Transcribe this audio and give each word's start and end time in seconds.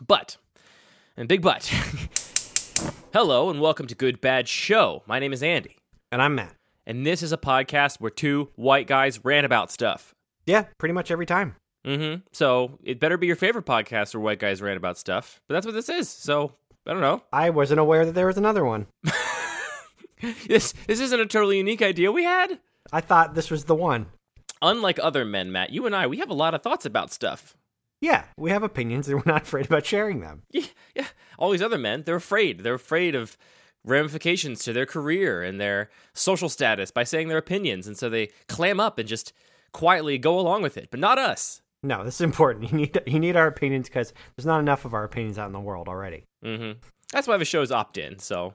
But, 0.00 0.36
and 1.16 1.28
big 1.28 1.42
but. 1.42 1.66
Hello 3.12 3.50
and 3.50 3.60
welcome 3.60 3.86
to 3.86 3.94
Good 3.94 4.20
Bad 4.20 4.48
Show. 4.48 5.02
My 5.06 5.18
name 5.18 5.32
is 5.32 5.42
Andy, 5.42 5.76
And 6.10 6.20
I'm 6.20 6.34
Matt. 6.34 6.54
and 6.86 7.06
this 7.06 7.22
is 7.22 7.32
a 7.32 7.36
podcast 7.38 8.00
where 8.00 8.10
two 8.10 8.50
white 8.56 8.86
guys 8.86 9.24
rant 9.24 9.46
about 9.46 9.70
stuff. 9.70 10.14
Yeah, 10.46 10.64
pretty 10.78 10.92
much 10.92 11.10
every 11.10 11.26
time. 11.26 11.54
Mm-hmm. 11.84 12.22
So 12.32 12.78
it 12.82 12.98
better 12.98 13.16
be 13.16 13.26
your 13.26 13.36
favorite 13.36 13.66
podcast 13.66 14.14
where 14.14 14.20
white 14.20 14.38
guys 14.40 14.60
rant 14.60 14.76
about 14.76 14.98
stuff. 14.98 15.40
But 15.48 15.54
that's 15.54 15.66
what 15.66 15.74
this 15.74 15.88
is. 15.88 16.08
So 16.08 16.52
I 16.86 16.92
don't 16.92 17.00
know. 17.00 17.22
I 17.32 17.50
wasn't 17.50 17.80
aware 17.80 18.04
that 18.04 18.12
there 18.14 18.26
was 18.26 18.38
another 18.38 18.64
one. 18.64 18.86
This 20.46 20.72
this 20.86 21.00
isn't 21.00 21.20
a 21.20 21.26
totally 21.26 21.58
unique 21.58 21.82
idea 21.82 22.10
we 22.10 22.24
had. 22.24 22.58
I 22.90 23.02
thought 23.02 23.34
this 23.34 23.50
was 23.50 23.64
the 23.64 23.74
one. 23.74 24.06
Unlike 24.62 24.98
other 25.02 25.22
men, 25.22 25.52
Matt, 25.52 25.68
you 25.68 25.84
and 25.84 25.94
I, 25.94 26.06
we 26.06 26.16
have 26.18 26.30
a 26.30 26.34
lot 26.34 26.54
of 26.54 26.62
thoughts 26.62 26.86
about 26.86 27.12
stuff. 27.12 27.54
Yeah, 28.00 28.24
we 28.36 28.50
have 28.50 28.62
opinions 28.62 29.08
and 29.08 29.16
we're 29.16 29.32
not 29.32 29.42
afraid 29.46 29.66
about 29.66 29.86
sharing 29.86 30.20
them. 30.20 30.42
Yeah, 30.52 30.66
yeah. 30.94 31.06
All 31.38 31.50
these 31.50 31.62
other 31.62 31.78
men, 31.78 32.02
they're 32.04 32.16
afraid. 32.16 32.60
They're 32.60 32.74
afraid 32.74 33.14
of 33.14 33.36
ramifications 33.84 34.62
to 34.64 34.72
their 34.72 34.86
career 34.86 35.42
and 35.42 35.60
their 35.60 35.90
social 36.14 36.48
status 36.48 36.90
by 36.90 37.04
saying 37.04 37.28
their 37.28 37.38
opinions, 37.38 37.86
and 37.86 37.96
so 37.98 38.08
they 38.08 38.30
clam 38.48 38.80
up 38.80 38.98
and 38.98 39.08
just 39.08 39.32
quietly 39.72 40.16
go 40.16 40.38
along 40.38 40.62
with 40.62 40.76
it. 40.76 40.88
But 40.90 41.00
not 41.00 41.18
us. 41.18 41.60
No, 41.82 42.04
this 42.04 42.14
is 42.14 42.20
important. 42.22 42.64
You 42.72 42.78
need 42.78 43.00
you 43.06 43.20
need 43.20 43.36
our 43.36 43.46
opinions 43.46 43.88
because 43.88 44.12
there's 44.36 44.46
not 44.46 44.60
enough 44.60 44.84
of 44.84 44.94
our 44.94 45.04
opinions 45.04 45.38
out 45.38 45.46
in 45.46 45.52
the 45.52 45.60
world 45.60 45.88
already. 45.88 46.24
Mm-hmm. 46.44 46.78
That's 47.12 47.28
why 47.28 47.36
the 47.36 47.44
show's 47.44 47.70
opt 47.70 47.98
in. 47.98 48.18
So 48.18 48.54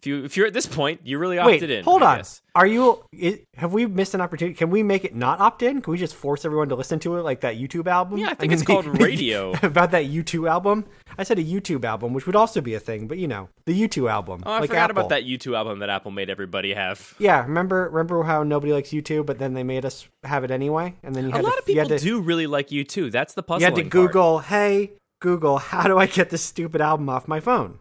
if 0.00 0.06
you 0.06 0.24
if 0.24 0.36
you're 0.36 0.46
at 0.46 0.54
this 0.54 0.64
point, 0.64 1.00
you 1.04 1.18
really 1.18 1.38
opted 1.38 1.60
Wait, 1.68 1.70
in. 1.70 1.84
hold 1.84 2.02
I 2.02 2.12
on. 2.12 2.16
guess. 2.18 2.40
Are 2.54 2.66
you? 2.66 3.04
i 3.14 3.38
have 3.56 3.74
we 3.74 3.84
missed 3.84 4.14
an 4.14 4.22
opportunity? 4.22 4.54
Can 4.54 4.70
we 4.70 4.82
make 4.82 5.04
it 5.04 5.14
not 5.14 5.40
opt 5.40 5.62
in? 5.62 5.82
Can 5.82 5.90
we 5.92 5.98
just 5.98 6.14
force 6.14 6.46
everyone 6.46 6.70
to 6.70 6.74
listen 6.74 6.98
to 7.00 7.16
it 7.16 7.22
like 7.22 7.42
that 7.42 7.56
YouTube 7.56 7.86
album? 7.86 8.18
Yeah, 8.18 8.30
I 8.30 8.34
think 8.34 8.52
it's 8.52 8.62
called 8.62 8.86
Radio. 9.00 9.52
about 9.62 9.90
that 9.90 10.06
YouTube 10.06 10.48
album. 10.48 10.86
I 11.18 11.24
said 11.24 11.38
a 11.38 11.44
YouTube 11.44 11.84
album, 11.84 12.14
which 12.14 12.26
would 12.26 12.34
also 12.34 12.62
be 12.62 12.72
a 12.72 12.80
thing, 12.80 13.08
but 13.08 13.18
you 13.18 13.28
know, 13.28 13.50
the 13.66 13.78
YouTube 13.78 14.10
album. 14.10 14.42
Oh, 14.46 14.52
I 14.52 14.60
like 14.60 14.70
forgot 14.70 14.90
Apple. 14.90 15.02
about 15.02 15.08
that 15.10 15.24
YouTube 15.24 15.54
album 15.54 15.80
that 15.80 15.90
Apple 15.90 16.12
made 16.12 16.30
everybody 16.30 16.72
have. 16.72 17.14
Yeah, 17.18 17.42
remember 17.42 17.90
remember 17.90 18.22
how 18.22 18.42
nobody 18.42 18.72
likes 18.72 18.88
YouTube, 18.88 19.26
but 19.26 19.38
then 19.38 19.52
they 19.52 19.62
made 19.62 19.84
us 19.84 20.08
have 20.24 20.44
it 20.44 20.50
anyway, 20.50 20.94
and 21.02 21.14
then 21.14 21.28
you 21.28 21.34
A 21.34 21.42
lot 21.42 21.52
to, 21.52 21.58
of 21.58 21.66
people 21.66 21.88
to, 21.88 21.98
do 21.98 22.20
really 22.22 22.46
like 22.46 22.68
U2. 22.68 23.12
That's 23.12 23.34
the 23.34 23.42
puzzle. 23.42 23.60
You 23.60 23.66
had 23.66 23.74
to 23.74 23.82
Google, 23.82 24.38
hey 24.38 24.92
Google, 25.20 25.58
how 25.72 25.86
do 25.86 25.98
I 25.98 26.06
get 26.06 26.30
this 26.30 26.42
stupid 26.42 26.80
album 26.80 27.10
off 27.10 27.28
my 27.28 27.40
phone? 27.40 27.78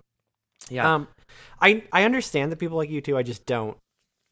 Yeah. 0.70 0.96
Um, 0.96 1.08
I 1.62 1.84
I 1.92 2.04
understand 2.04 2.52
that 2.52 2.58
people 2.60 2.78
like 2.78 2.90
U2. 2.90 3.16
I 3.18 3.24
just 3.24 3.46
don't. 3.46 3.78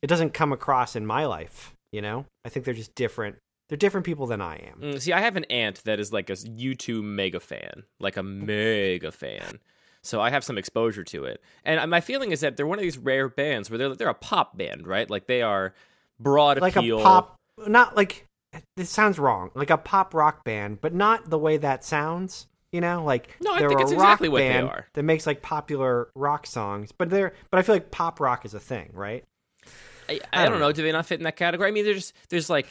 It 0.01 0.07
doesn't 0.07 0.33
come 0.33 0.51
across 0.53 0.95
in 0.95 1.05
my 1.05 1.25
life. 1.25 1.73
You 1.91 2.01
know, 2.01 2.25
I 2.45 2.49
think 2.49 2.65
they're 2.65 2.73
just 2.73 2.93
different. 2.95 3.37
They're 3.69 3.77
different 3.77 4.05
people 4.05 4.27
than 4.27 4.41
I 4.41 4.55
am. 4.57 4.79
Mm, 4.81 5.01
see, 5.01 5.11
I 5.11 5.19
have 5.21 5.35
an 5.35 5.43
aunt 5.45 5.83
that 5.83 5.99
is 5.99 6.13
like 6.13 6.29
a 6.29 6.33
YouTube 6.33 7.03
mega 7.03 7.39
fan, 7.39 7.83
like 7.99 8.15
a 8.17 8.23
mega 8.23 9.11
fan. 9.11 9.59
So 10.03 10.21
I 10.21 10.29
have 10.29 10.43
some 10.43 10.57
exposure 10.57 11.03
to 11.05 11.25
it, 11.25 11.41
and 11.65 11.89
my 11.91 11.99
feeling 11.99 12.31
is 12.31 12.39
that 12.41 12.55
they're 12.55 12.67
one 12.67 12.77
of 12.77 12.83
these 12.83 12.97
rare 12.97 13.27
bands 13.27 13.69
where 13.69 13.77
they're 13.77 13.95
they're 13.95 14.07
a 14.09 14.13
pop 14.13 14.57
band, 14.57 14.87
right? 14.87 15.09
Like 15.09 15.27
they 15.27 15.41
are 15.41 15.73
broad 16.19 16.59
Like 16.61 16.75
appeal. 16.77 16.99
a 16.99 17.03
pop, 17.03 17.35
not 17.67 17.95
like 17.97 18.25
this 18.77 18.89
sounds 18.89 19.19
wrong. 19.19 19.51
Like 19.53 19.69
a 19.69 19.77
pop 19.77 20.13
rock 20.13 20.45
band, 20.45 20.79
but 20.81 20.93
not 20.93 21.29
the 21.29 21.37
way 21.37 21.57
that 21.57 21.83
sounds. 21.83 22.47
You 22.71 22.81
know, 22.81 23.03
like 23.03 23.29
No, 23.41 23.53
I 23.53 23.59
they're 23.59 23.69
think 23.69 23.79
a 23.79 23.83
it's 23.83 23.91
rock 23.93 24.01
exactly 24.01 24.29
what 24.29 24.39
they 24.39 24.49
band 24.49 24.67
are. 24.69 24.87
that 24.93 25.03
makes 25.03 25.25
like 25.25 25.41
popular 25.41 26.09
rock 26.15 26.45
songs, 26.45 26.91
but 26.91 27.09
they're 27.09 27.33
but 27.49 27.59
I 27.59 27.61
feel 27.61 27.75
like 27.75 27.91
pop 27.91 28.19
rock 28.19 28.45
is 28.45 28.53
a 28.53 28.59
thing, 28.59 28.89
right? 28.93 29.23
I, 30.09 30.19
I 30.33 30.47
don't 30.47 30.59
know. 30.59 30.71
Do 30.71 30.83
they 30.83 30.91
not 30.91 31.05
fit 31.05 31.19
in 31.19 31.23
that 31.25 31.35
category? 31.35 31.67
I 31.69 31.71
mean, 31.71 31.85
there's 31.85 32.13
there's 32.29 32.49
like 32.49 32.67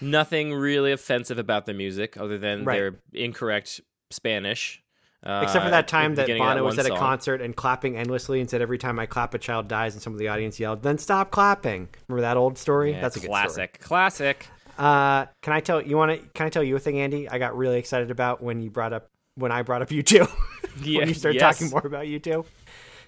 nothing 0.00 0.54
really 0.54 0.92
offensive 0.92 1.38
about 1.38 1.66
the 1.66 1.74
music 1.74 2.16
other 2.16 2.38
than 2.38 2.64
Right. 2.64 2.76
their 2.76 2.94
incorrect 3.12 3.80
Spanish. 4.10 4.82
Uh, 5.22 5.40
Except 5.42 5.64
for 5.66 5.70
that 5.70 5.86
time 5.86 6.14
that 6.14 6.26
Bono 6.28 6.64
was 6.64 6.78
at 6.78 6.86
a 6.86 6.88
song. 6.88 6.96
concert 6.96 7.42
and 7.42 7.54
clapping 7.54 7.94
endlessly 7.96 8.40
and 8.40 8.48
said 8.48 8.62
every 8.62 8.78
time 8.78 8.98
I 8.98 9.04
clap 9.04 9.34
a 9.34 9.38
child 9.38 9.68
dies 9.68 9.92
and 9.94 10.02
some 10.02 10.14
of 10.14 10.18
the 10.18 10.28
audience 10.28 10.58
yelled, 10.58 10.82
then 10.82 10.96
stop 10.96 11.30
clapping. 11.30 11.88
Remember 12.08 12.22
that 12.22 12.38
old 12.38 12.56
story? 12.56 12.92
Yeah, 12.92 13.02
That's 13.02 13.16
a 13.16 13.20
good 13.20 13.28
classic. 13.28 13.80
Classic. 13.80 14.46
Uh, 14.78 15.26
can 15.42 15.52
I 15.52 15.60
tell 15.60 15.82
you 15.82 15.96
want 15.98 16.18
to 16.18 16.26
can 16.30 16.46
I 16.46 16.48
tell 16.48 16.62
you 16.62 16.74
a 16.74 16.78
thing, 16.78 16.98
Andy? 16.98 17.28
I 17.28 17.38
got 17.38 17.54
really 17.56 17.78
excited 17.78 18.10
about 18.10 18.42
when 18.42 18.62
you 18.62 18.70
brought 18.70 18.94
up 18.94 19.10
when 19.40 19.52
I 19.52 19.62
brought 19.62 19.82
up 19.82 19.88
U2. 19.88 20.28
When 20.80 21.08
you 21.08 21.14
started 21.14 21.40
yes. 21.40 21.58
talking 21.58 21.70
more 21.70 21.82
about 21.84 22.06
U2. 22.06 22.46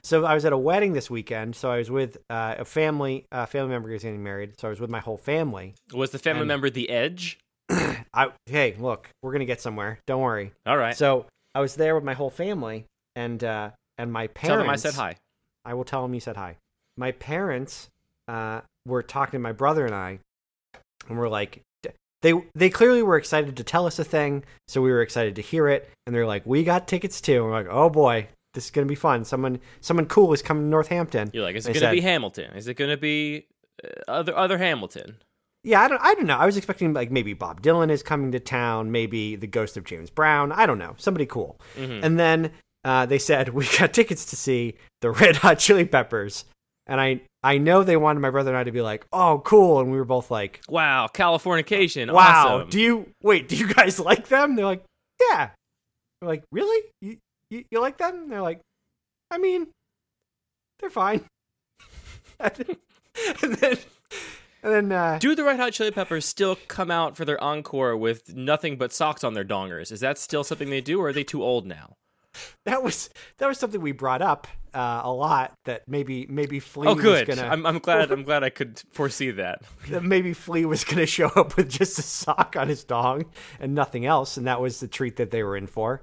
So 0.03 0.25
I 0.25 0.35
was 0.35 0.45
at 0.45 0.53
a 0.53 0.59
wedding 0.59 0.93
this 0.93 1.09
weekend. 1.09 1.55
So 1.55 1.71
I 1.71 1.79
was 1.79 1.91
with 1.91 2.19
uh, 2.29 2.57
a 2.59 2.65
family, 2.65 3.25
a 3.31 3.47
family 3.47 3.71
member 3.71 3.89
who 3.89 3.95
was 3.95 4.03
getting 4.03 4.23
married. 4.23 4.61
So 4.61 4.67
I 4.67 4.71
was 4.71 4.81
with 4.81 4.91
my 4.91 4.99
whole 4.99 5.17
family. 5.17 5.75
Was 5.95 6.11
the 6.11 6.19
family 6.19 6.41
And- 6.41 6.49
member 6.49 6.69
the 6.69 6.91
Edge? 6.91 7.39
I 7.71 8.33
hey, 8.47 8.75
look, 8.79 9.09
we're 9.23 9.33
gonna 9.33 9.45
get 9.47 9.61
somewhere. 9.61 10.01
Don't 10.07 10.21
worry. 10.21 10.53
All 10.67 10.77
right. 10.77 10.97
So 10.97 11.27
I 11.55 11.61
was 11.61 11.77
there 11.77 11.95
with 11.95 12.05
my 12.05 12.15
whole 12.15 12.29
family, 12.29 12.85
and 13.15 13.43
uh, 13.43 13.71
and 13.97 14.13
my 14.13 14.27
parents. 14.27 14.49
Tell 14.49 14.59
them 14.59 14.69
I 14.69 14.77
said 14.77 14.95
hi. 14.95 15.17
I 15.65 15.75
will 15.75 15.85
tell 15.85 16.03
them 16.03 16.13
you 16.13 16.21
said 16.21 16.37
hi. 16.37 16.57
My 16.97 17.13
parents 17.13 17.89
uh, 18.29 18.63
were 18.87 19.03
talking 19.03 19.33
to 19.33 19.39
my 19.39 19.53
brother 19.53 19.87
and 19.87 19.95
I, 19.95 20.19
and 21.09 21.19
we're 21.19 21.29
like, 21.29 21.63
they 22.23 22.33
they 22.55 22.71
clearly 22.71 23.03
were 23.03 23.17
excited 23.17 23.57
to 23.57 23.65
tell 23.65 23.87
us 23.87 23.99
a 23.99 24.05
thing, 24.05 24.45
so 24.69 24.81
we 24.81 24.91
were 24.91 25.03
excited 25.03 25.37
to 25.37 25.43
hear 25.43 25.69
it, 25.69 25.89
and 26.07 26.15
they're 26.15 26.27
like, 26.27 26.45
we 26.47 26.65
got 26.65 26.89
tickets 26.89 27.21
too. 27.21 27.35
And 27.37 27.45
we're 27.45 27.53
like, 27.53 27.67
oh 27.71 27.91
boy, 27.91 28.29
this 28.55 28.65
is 28.67 28.71
gonna 28.71 28.87
be 28.87 28.95
fun. 28.95 29.25
Someone 29.25 29.61
someone 29.81 30.07
cool 30.07 30.33
is 30.33 30.43
coming 30.43 30.65
to 30.65 30.69
Northampton. 30.69 31.31
You're 31.33 31.45
like, 31.45 31.57
is 31.57 31.67
it 31.67 31.75
They 31.75 31.81
going 31.81 31.81
to 31.83 31.87
said- 31.89 31.93
be 31.93 32.01
Hamilton? 32.01 32.55
Is 32.55 32.69
it 32.69 32.75
going 32.75 32.91
to 32.91 32.97
be 32.97 33.47
uh, 33.85 33.89
other 34.11 34.37
other 34.37 34.59
Hamilton? 34.59 35.17
Yeah, 35.65 35.81
I 35.83 35.89
don't 35.89 36.03
I 36.03 36.15
don't 36.15 36.27
know. 36.27 36.39
I 36.39 36.47
was 36.47 36.57
expecting 36.57 36.93
like 36.93 37.11
maybe 37.13 37.35
Bob 37.35 37.63
Dylan 37.63 37.91
is 37.91 38.03
coming 38.03 38.33
to 38.33 38.41
town, 38.41 38.91
maybe 38.91 39.37
the 39.37 39.47
ghost 39.47 39.77
of 39.77 39.85
James 39.85 40.11
Brown. 40.11 40.51
I 40.53 40.67
don't 40.67 40.79
know, 40.79 40.95
somebody 40.99 41.25
cool. 41.27 41.61
Mhm. 41.77 42.03
And 42.03 42.19
then 42.19 42.51
uh, 42.85 43.07
they 43.07 43.19
said 43.19 43.49
we 43.55 43.67
got 43.79 43.93
tickets 43.93 44.25
to 44.27 44.37
see 44.37 44.75
the 45.03 45.11
Red 45.11 45.37
Hot 45.37 45.59
Chili 45.61 45.85
Peppers, 45.85 46.45
and 46.89 47.01
I 47.01 47.21
I 47.43 47.59
know 47.59 47.83
they 47.83 47.97
wanted 47.97 48.21
my 48.21 48.31
brother 48.31 48.51
and 48.51 48.59
I 48.59 48.65
to 48.65 48.73
be 48.73 48.83
like, 48.83 49.05
oh, 49.13 49.43
cool, 49.45 49.81
and 49.81 49.91
we 49.91 49.99
were 49.99 50.05
both 50.05 50.31
like, 50.31 50.61
Wow, 50.69 51.09
Californication. 51.13 52.13
wow, 52.13 52.59
awesome. 52.59 52.71
do 52.71 52.81
you 52.81 53.09
wait? 53.23 53.49
Do 53.49 53.57
you 53.57 53.73
guys 53.73 53.99
like 54.11 54.29
them? 54.29 54.55
They're 54.57 54.65
like, 54.65 54.85
yeah. 55.31 55.51
We're 56.21 56.29
like, 56.29 56.45
really? 56.53 56.89
You, 57.01 57.17
you 57.51 57.65
you 57.71 57.81
like 57.81 57.99
them? 57.99 58.29
They're 58.29 58.43
like, 58.43 58.61
I 59.31 59.39
mean, 59.39 59.67
they're 60.79 60.91
fine. 60.91 61.25
and 62.41 63.55
then 63.57 63.77
and 64.63 64.73
then 64.73 64.93
uh, 64.93 65.19
Do 65.21 65.35
the 65.35 65.45
Red 65.45 65.59
Hot 65.59 65.73
Chili 65.73 65.91
Peppers 65.91 66.25
still 66.25 66.57
come 66.69 66.91
out 66.91 67.17
for 67.17 67.25
their 67.25 67.43
encore 67.43 67.97
with 67.97 68.35
nothing 68.35 68.77
but 68.77 68.93
socks 68.93 69.25
on 69.25 69.35
their 69.35 69.45
dongers? 69.45 69.91
Is 69.91 70.01
that 70.01 70.19
still 70.19 70.45
something 70.45 70.71
they 70.71 70.81
do, 70.81 71.01
or 71.01 71.09
are 71.09 71.13
they 71.13 71.25
too 71.25 71.43
old 71.43 71.67
now? 71.67 71.97
that 72.65 72.83
was 72.83 73.11
that 73.39 73.47
was 73.47 73.59
something 73.59 73.81
we 73.81 73.93
brought 73.93 74.23
up 74.23 74.47
uh, 74.75 75.03
a 75.05 75.13
lot. 75.13 75.53
That 75.65 75.83
maybe 75.87 76.27
maybe 76.29 76.61
Flea 76.61 76.89
Oh, 76.89 76.95
good. 76.95 77.29
was 77.29 77.37
gonna 77.37 77.49
I'm, 77.49 77.67
I'm 77.67 77.79
glad. 77.79 78.11
I'm 78.13 78.23
glad 78.25 78.43
I 78.45 78.51
could 78.51 78.81
foresee 78.93 79.31
that. 79.33 79.63
that 79.89 80.03
maybe 80.03 80.33
Flea 80.33 80.65
was 80.65 80.85
going 80.85 80.99
to 80.99 81.07
show 81.07 81.27
up 81.29 81.57
with 81.57 81.69
just 81.71 81.99
a 81.99 82.03
sock 82.03 82.57
on 82.59 82.69
his 82.69 82.85
dong 82.85 83.27
and 83.61 83.75
nothing 83.75 84.07
else, 84.07 84.37
and 84.37 84.47
that 84.47 84.61
was 84.61 84.81
the 84.81 84.89
treat 84.89 85.17
that 85.17 85.31
they 85.31 85.43
were 85.43 85.57
in 85.57 85.67
for. 85.67 86.03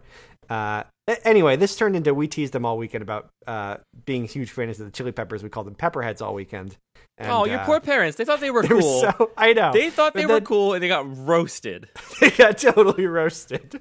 Uh, 0.50 0.84
anyway, 1.26 1.56
this 1.56 1.76
turned 1.76 1.96
into 1.96 2.12
we 2.14 2.28
teased 2.28 2.54
them 2.54 2.66
all 2.66 2.78
weekend 2.78 3.04
about 3.04 3.30
uh, 3.46 3.78
being 4.06 4.26
huge 4.26 4.50
fans 4.50 4.80
of 4.80 4.86
the 4.88 4.92
Chili 4.92 5.12
Peppers. 5.12 5.44
We 5.44 5.50
called 5.50 5.68
them 5.68 5.76
Pepperheads 5.76 6.22
all 6.24 6.34
weekend. 6.34 6.76
And, 7.20 7.30
oh, 7.32 7.46
your 7.46 7.60
uh, 7.60 7.66
poor 7.66 7.80
parents. 7.80 8.18
They 8.18 8.26
thought 8.26 8.40
they 8.40 8.50
were 8.50 8.64
they 8.68 8.74
were 8.74 8.82
cool. 8.82 9.02
so 9.02 9.32
I 9.38 9.54
know 9.54 9.72
they 9.74 9.90
thought 9.92 10.14
they 10.16 10.26
But 10.26 10.34
were 10.34 10.42
cool, 10.48 10.74
and 10.74 10.82
they 10.84 10.88
got 10.88 11.06
roasted. 11.18 11.88
They 12.20 12.32
got 12.32 12.58
totally 12.58 13.06
roasted, 13.06 13.80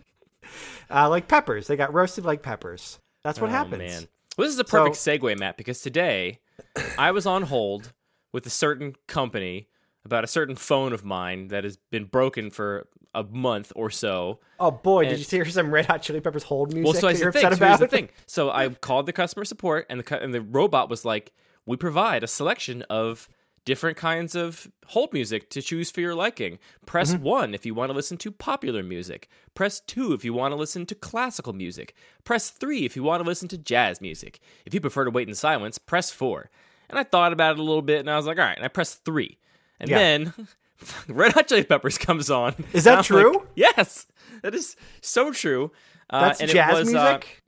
uh, 0.90 1.08
like 1.08 1.28
peppers. 1.28 1.66
They 1.66 1.76
got 1.76 1.92
roasted 1.92 2.24
like 2.24 2.42
peppers. 2.42 2.98
That's 3.22 3.40
what 3.40 3.50
oh, 3.50 3.52
happens. 3.52 3.78
Man. 3.78 4.08
Well, 4.36 4.46
this 4.46 4.54
is 4.54 4.60
a 4.60 4.64
perfect 4.64 4.96
segue, 4.96 5.38
Matt, 5.38 5.56
because 5.56 5.80
today 5.82 6.40
I 6.98 7.10
was 7.10 7.26
on 7.26 7.42
hold 7.44 7.92
with 8.32 8.46
a 8.46 8.50
certain 8.50 8.94
company 9.06 9.68
about 10.04 10.24
a 10.24 10.28
certain 10.28 10.56
phone 10.56 10.92
of 10.92 11.04
mine 11.04 11.48
that 11.48 11.64
has 11.64 11.76
been 11.90 12.04
broken 12.04 12.50
for 12.50 12.86
a 13.14 13.24
month 13.24 13.72
or 13.74 13.90
so. 13.90 14.38
Oh 14.60 14.70
boy, 14.70 15.00
And- 15.00 15.10
did 15.10 15.18
you 15.18 15.38
hear 15.38 15.44
some 15.46 15.70
Red 15.70 15.86
Hot 15.86 16.02
Chili 16.02 16.20
Peppers 16.20 16.44
hold 16.44 16.72
music? 16.72 16.84
Well, 16.84 16.94
so 16.94 17.08
here's 17.08 17.20
you're 17.20 17.32
thing. 17.32 17.44
upset 17.44 17.58
So 17.58 17.66
here's 17.66 17.78
the 17.80 17.88
thing. 17.88 18.08
So 18.26 18.50
I 18.50 18.68
called 18.80 19.06
the 19.06 19.12
customer 19.12 19.44
support, 19.44 19.86
and 19.90 20.00
the 20.00 20.22
and 20.22 20.32
the 20.32 20.40
robot 20.40 20.88
was 20.88 21.04
like, 21.04 21.32
"We 21.66 21.76
provide 21.76 22.22
a 22.22 22.26
selection 22.28 22.82
of 22.82 23.28
different 23.68 23.96
kinds 23.96 24.34
of 24.34 24.66
hold 24.86 25.12
music 25.12 25.48
to 25.50 25.62
choose 25.62 25.90
for 25.90 26.00
your 26.00 26.14
liking. 26.14 26.58
Press 26.86 27.12
Mm-hmm. 27.12 27.22
one 27.22 27.54
if 27.54 27.64
you 27.66 27.74
want 27.74 27.90
to 27.90 27.94
listen 27.94 28.16
to 28.18 28.32
popular 28.32 28.82
music. 28.82 29.28
Press 29.54 29.78
two 29.80 30.12
if 30.14 30.24
you 30.24 30.32
want 30.32 30.50
to 30.52 30.56
listen 30.56 30.86
to 30.86 30.94
classical 30.94 31.52
music. 31.52 31.94
Press 32.24 32.48
three 32.50 32.84
if 32.86 32.96
you 32.96 33.02
want 33.02 33.22
to 33.22 33.28
listen 33.28 33.46
to 33.48 33.58
jazz 33.58 34.00
music. 34.00 34.40
If 34.66 34.72
you 34.74 34.80
prefer 34.80 35.04
to 35.04 35.10
wait 35.10 35.28
in 35.28 35.34
silence, 35.34 35.76
press 35.78 36.10
4. 36.10 36.50
And 36.90 36.98
I 36.98 37.02
thought 37.04 37.32
about 37.34 37.52
it 37.52 37.58
a 37.58 37.62
little 37.62 37.82
bit, 37.82 38.00
and 38.00 38.10
I 38.10 38.16
was 38.16 38.24
like, 38.26 38.38
"All 38.38 38.44
right." 38.44 38.56
And 38.56 38.64
I 38.64 38.68
pressed 38.68 39.04
three, 39.04 39.36
and 39.78 39.90
Yeah. 39.90 39.98
then 39.98 40.32
Red 41.08 41.32
Hot 41.34 41.46
Chili 41.46 41.62
Peppers 41.64 41.98
comes 41.98 42.30
on. 42.30 42.54
Is 42.72 42.84
that 42.84 43.04
true? 43.04 43.34
like, 43.40 43.46
yes, 43.56 44.06
that 44.42 44.54
is 44.54 44.74
so 45.02 45.30
true. 45.32 45.70
Uh, 46.08 46.22
That's 46.28 46.40
and 46.40 46.48
it 46.48 46.54
jazz 46.54 46.72
was, 46.78 46.94
uh, 46.94 46.98
music. 47.02 47.42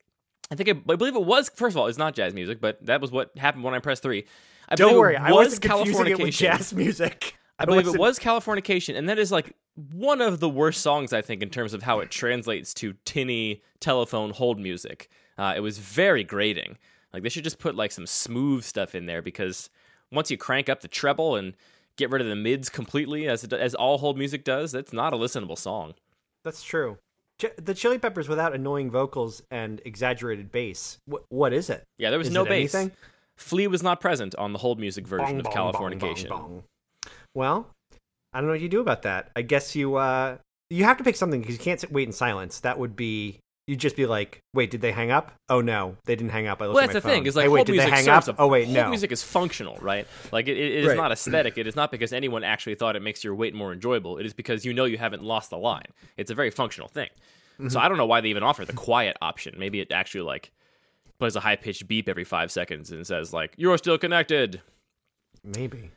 I 0.51 0.55
think 0.57 0.69
it, 0.69 0.77
I 0.91 0.97
believe 0.97 1.17
it 1.17 1.25
was. 1.25 1.49
First 1.55 1.75
of 1.75 1.79
all, 1.81 1.87
it's 1.87 1.97
not 1.97 2.15
jazz 2.15 2.35
music, 2.35 2.61
but 2.61 2.85
that 2.85 3.01
was 3.01 3.11
what 3.11 3.31
happened 3.39 3.65
when 3.65 3.73
I 3.73 3.79
pressed 3.79 4.03
three. 4.03 4.27
I 4.71 4.77
Don't 4.77 4.97
worry, 4.99 5.17
I 5.17 5.31
was 5.33 5.47
wasn't 5.47 5.63
confusing 5.63 6.07
it 6.07 6.19
with 6.19 6.35
jazz 6.35 6.73
music. 6.73 7.37
I 7.59 7.67
believe 7.67 7.87
it 7.87 7.99
was 7.99 8.19
Californication, 8.19 8.97
and 8.97 9.09
that 9.09 9.19
is 9.19 9.31
like 9.31 9.55
one 9.93 10.23
of 10.23 10.41
the 10.41 10.49
worst 10.49 10.81
songs 10.81 11.13
I 11.13 11.21
think 11.21 11.43
in 11.43 11.51
terms 11.51 11.75
of 11.75 11.83
how 11.83 12.01
it 12.01 12.11
translates 12.11 12.73
to 12.75 12.95
tinny 13.05 13.63
telephone 13.81 14.31
hold 14.31 14.59
music. 14.59 15.11
Uh, 15.37 15.53
it 15.57 15.61
was 15.61 15.79
very 15.79 16.25
grating. 16.25 16.79
Like 17.13 17.23
they 17.23 17.29
should 17.29 17.45
just 17.45 17.59
put 17.59 17.75
like 17.75 17.93
some 17.93 18.07
smooth 18.07 18.65
stuff 18.65 18.95
in 18.95 19.07
there 19.07 19.21
because 19.21 19.69
once 20.11 20.31
you 20.31 20.37
crank 20.39 20.69
up 20.69 20.81
the 20.81 20.89
treble 20.89 21.37
and 21.37 21.55
get 21.97 22.11
rid 22.11 22.23
of 22.23 22.29
the 22.29 22.37
mids 22.37 22.69
completely, 22.71 23.27
as 23.29 23.45
it, 23.45 23.53
as 23.53 23.75
all 23.75 23.99
hold 23.99 24.17
music 24.17 24.45
does, 24.45 24.73
that's 24.73 24.93
not 24.93 25.13
a 25.13 25.17
listenable 25.17 25.59
song. 25.59 25.95
That's 26.45 26.63
true. 26.63 26.97
Ch- 27.39 27.57
the 27.57 27.75
Chili 27.75 27.99
Peppers 27.99 28.29
without 28.29 28.55
annoying 28.55 28.91
vocals 28.91 29.43
and 29.51 29.83
exaggerated 29.85 30.51
bass. 30.51 30.99
Wh- 31.11 31.31
what 31.31 31.53
is 31.53 31.69
it? 31.69 31.85
Yeah, 31.99 32.11
there 32.11 32.19
was 32.19 32.29
Is 32.29 32.35
no 32.35 32.45
bass. 32.45 32.75
anything? 32.75 32.97
Flea 33.41 33.67
was 33.67 33.83
not 33.83 34.01
present 34.01 34.35
on 34.37 34.53
the 34.53 34.59
hold 34.59 34.79
music 34.79 35.07
version 35.07 35.27
Bong, 35.27 35.39
of 35.39 35.45
bong, 35.45 35.73
Californication. 35.73 36.29
bong. 36.29 36.63
Well, 37.35 37.69
I 38.33 38.39
don't 38.39 38.47
know 38.47 38.53
what 38.53 38.61
you 38.61 38.69
do 38.69 38.81
about 38.81 39.03
that. 39.03 39.31
I 39.35 39.43
guess 39.43 39.75
you 39.75 39.97
uh 39.97 40.37
you 40.69 40.85
have 40.85 40.99
to 40.99 41.05
pick 41.05 41.17
something 41.17 41.41
because 41.41 41.57
you 41.57 41.61
can't 41.63 41.81
sit, 41.81 41.91
wait 41.91 42.07
in 42.07 42.13
silence. 42.13 42.61
That 42.61 42.79
would 42.79 42.95
be 42.97 43.41
you'd 43.67 43.79
just 43.81 43.97
be 43.97 44.07
like, 44.07 44.41
wait, 44.55 44.71
did 44.71 44.81
they 44.81 44.93
hang 44.93 45.11
up? 45.11 45.33
Oh 45.49 45.61
no, 45.61 45.97
they 46.05 46.15
didn't 46.17 46.31
hang 46.33 46.47
up. 46.47 46.61
I 46.61 46.67
looked 46.67 46.75
Well, 46.75 46.85
at 46.85 46.93
that's 46.93 47.05
my 47.05 47.11
the 47.11 47.17
thing. 47.17 47.27
Is 47.27 47.35
like 47.37 47.45
hey, 47.45 47.49
wait, 47.49 47.67
did 47.67 47.73
music 47.73 47.91
they 47.91 47.97
hang 47.97 48.09
up? 48.09 48.29
a- 48.29 48.35
Oh 48.39 48.47
wait, 48.49 48.69
no. 48.69 48.89
music 48.89 49.11
is 49.13 49.23
functional, 49.23 49.79
right? 49.81 50.07
Like 50.33 50.47
it, 50.49 50.57
it 50.59 50.73
is 50.73 50.87
Right. 50.89 50.97
not 50.97 51.11
aesthetic. 51.13 51.57
It 51.59 51.67
is 51.67 51.75
not 51.77 51.91
because 51.91 52.13
anyone 52.13 52.45
actually 52.45 52.75
thought 52.75 52.95
it 52.97 53.03
makes 53.03 53.25
your 53.25 53.35
wait 53.35 53.55
more 53.55 53.73
enjoyable. 53.73 54.19
It 54.19 54.27
is 54.27 54.33
because 54.35 54.65
you 54.65 54.75
know 54.75 54.85
you 54.85 54.99
haven't 54.99 55.23
lost 55.23 55.51
the 55.51 55.59
line. 55.59 55.87
It's 56.17 56.31
a 56.31 56.35
very 56.35 56.51
functional 56.51 56.89
thing. 56.89 57.09
Mm-hmm. 57.55 57.69
So 57.69 57.81
I 57.81 57.89
don't 57.89 57.97
know 57.99 58.07
why 58.07 58.21
they 58.21 58.29
even 58.29 58.43
offer 58.43 58.65
the 58.65 58.73
quiet 58.73 59.17
option. 59.21 59.55
Maybe 59.59 59.81
it 59.81 59.91
actually 59.93 60.23
like 60.23 60.51
plays 61.21 61.37
a 61.37 61.41
high 61.41 61.55
pitched 61.57 61.87
beep 61.87 62.09
every 62.09 62.25
five 62.25 62.51
seconds 62.51 62.91
and 62.91 63.07
says 63.07 63.33
like 63.33 63.55
you're 63.57 63.79
still 63.79 63.97
connected. 63.99 64.61
Maybe. 65.45 65.91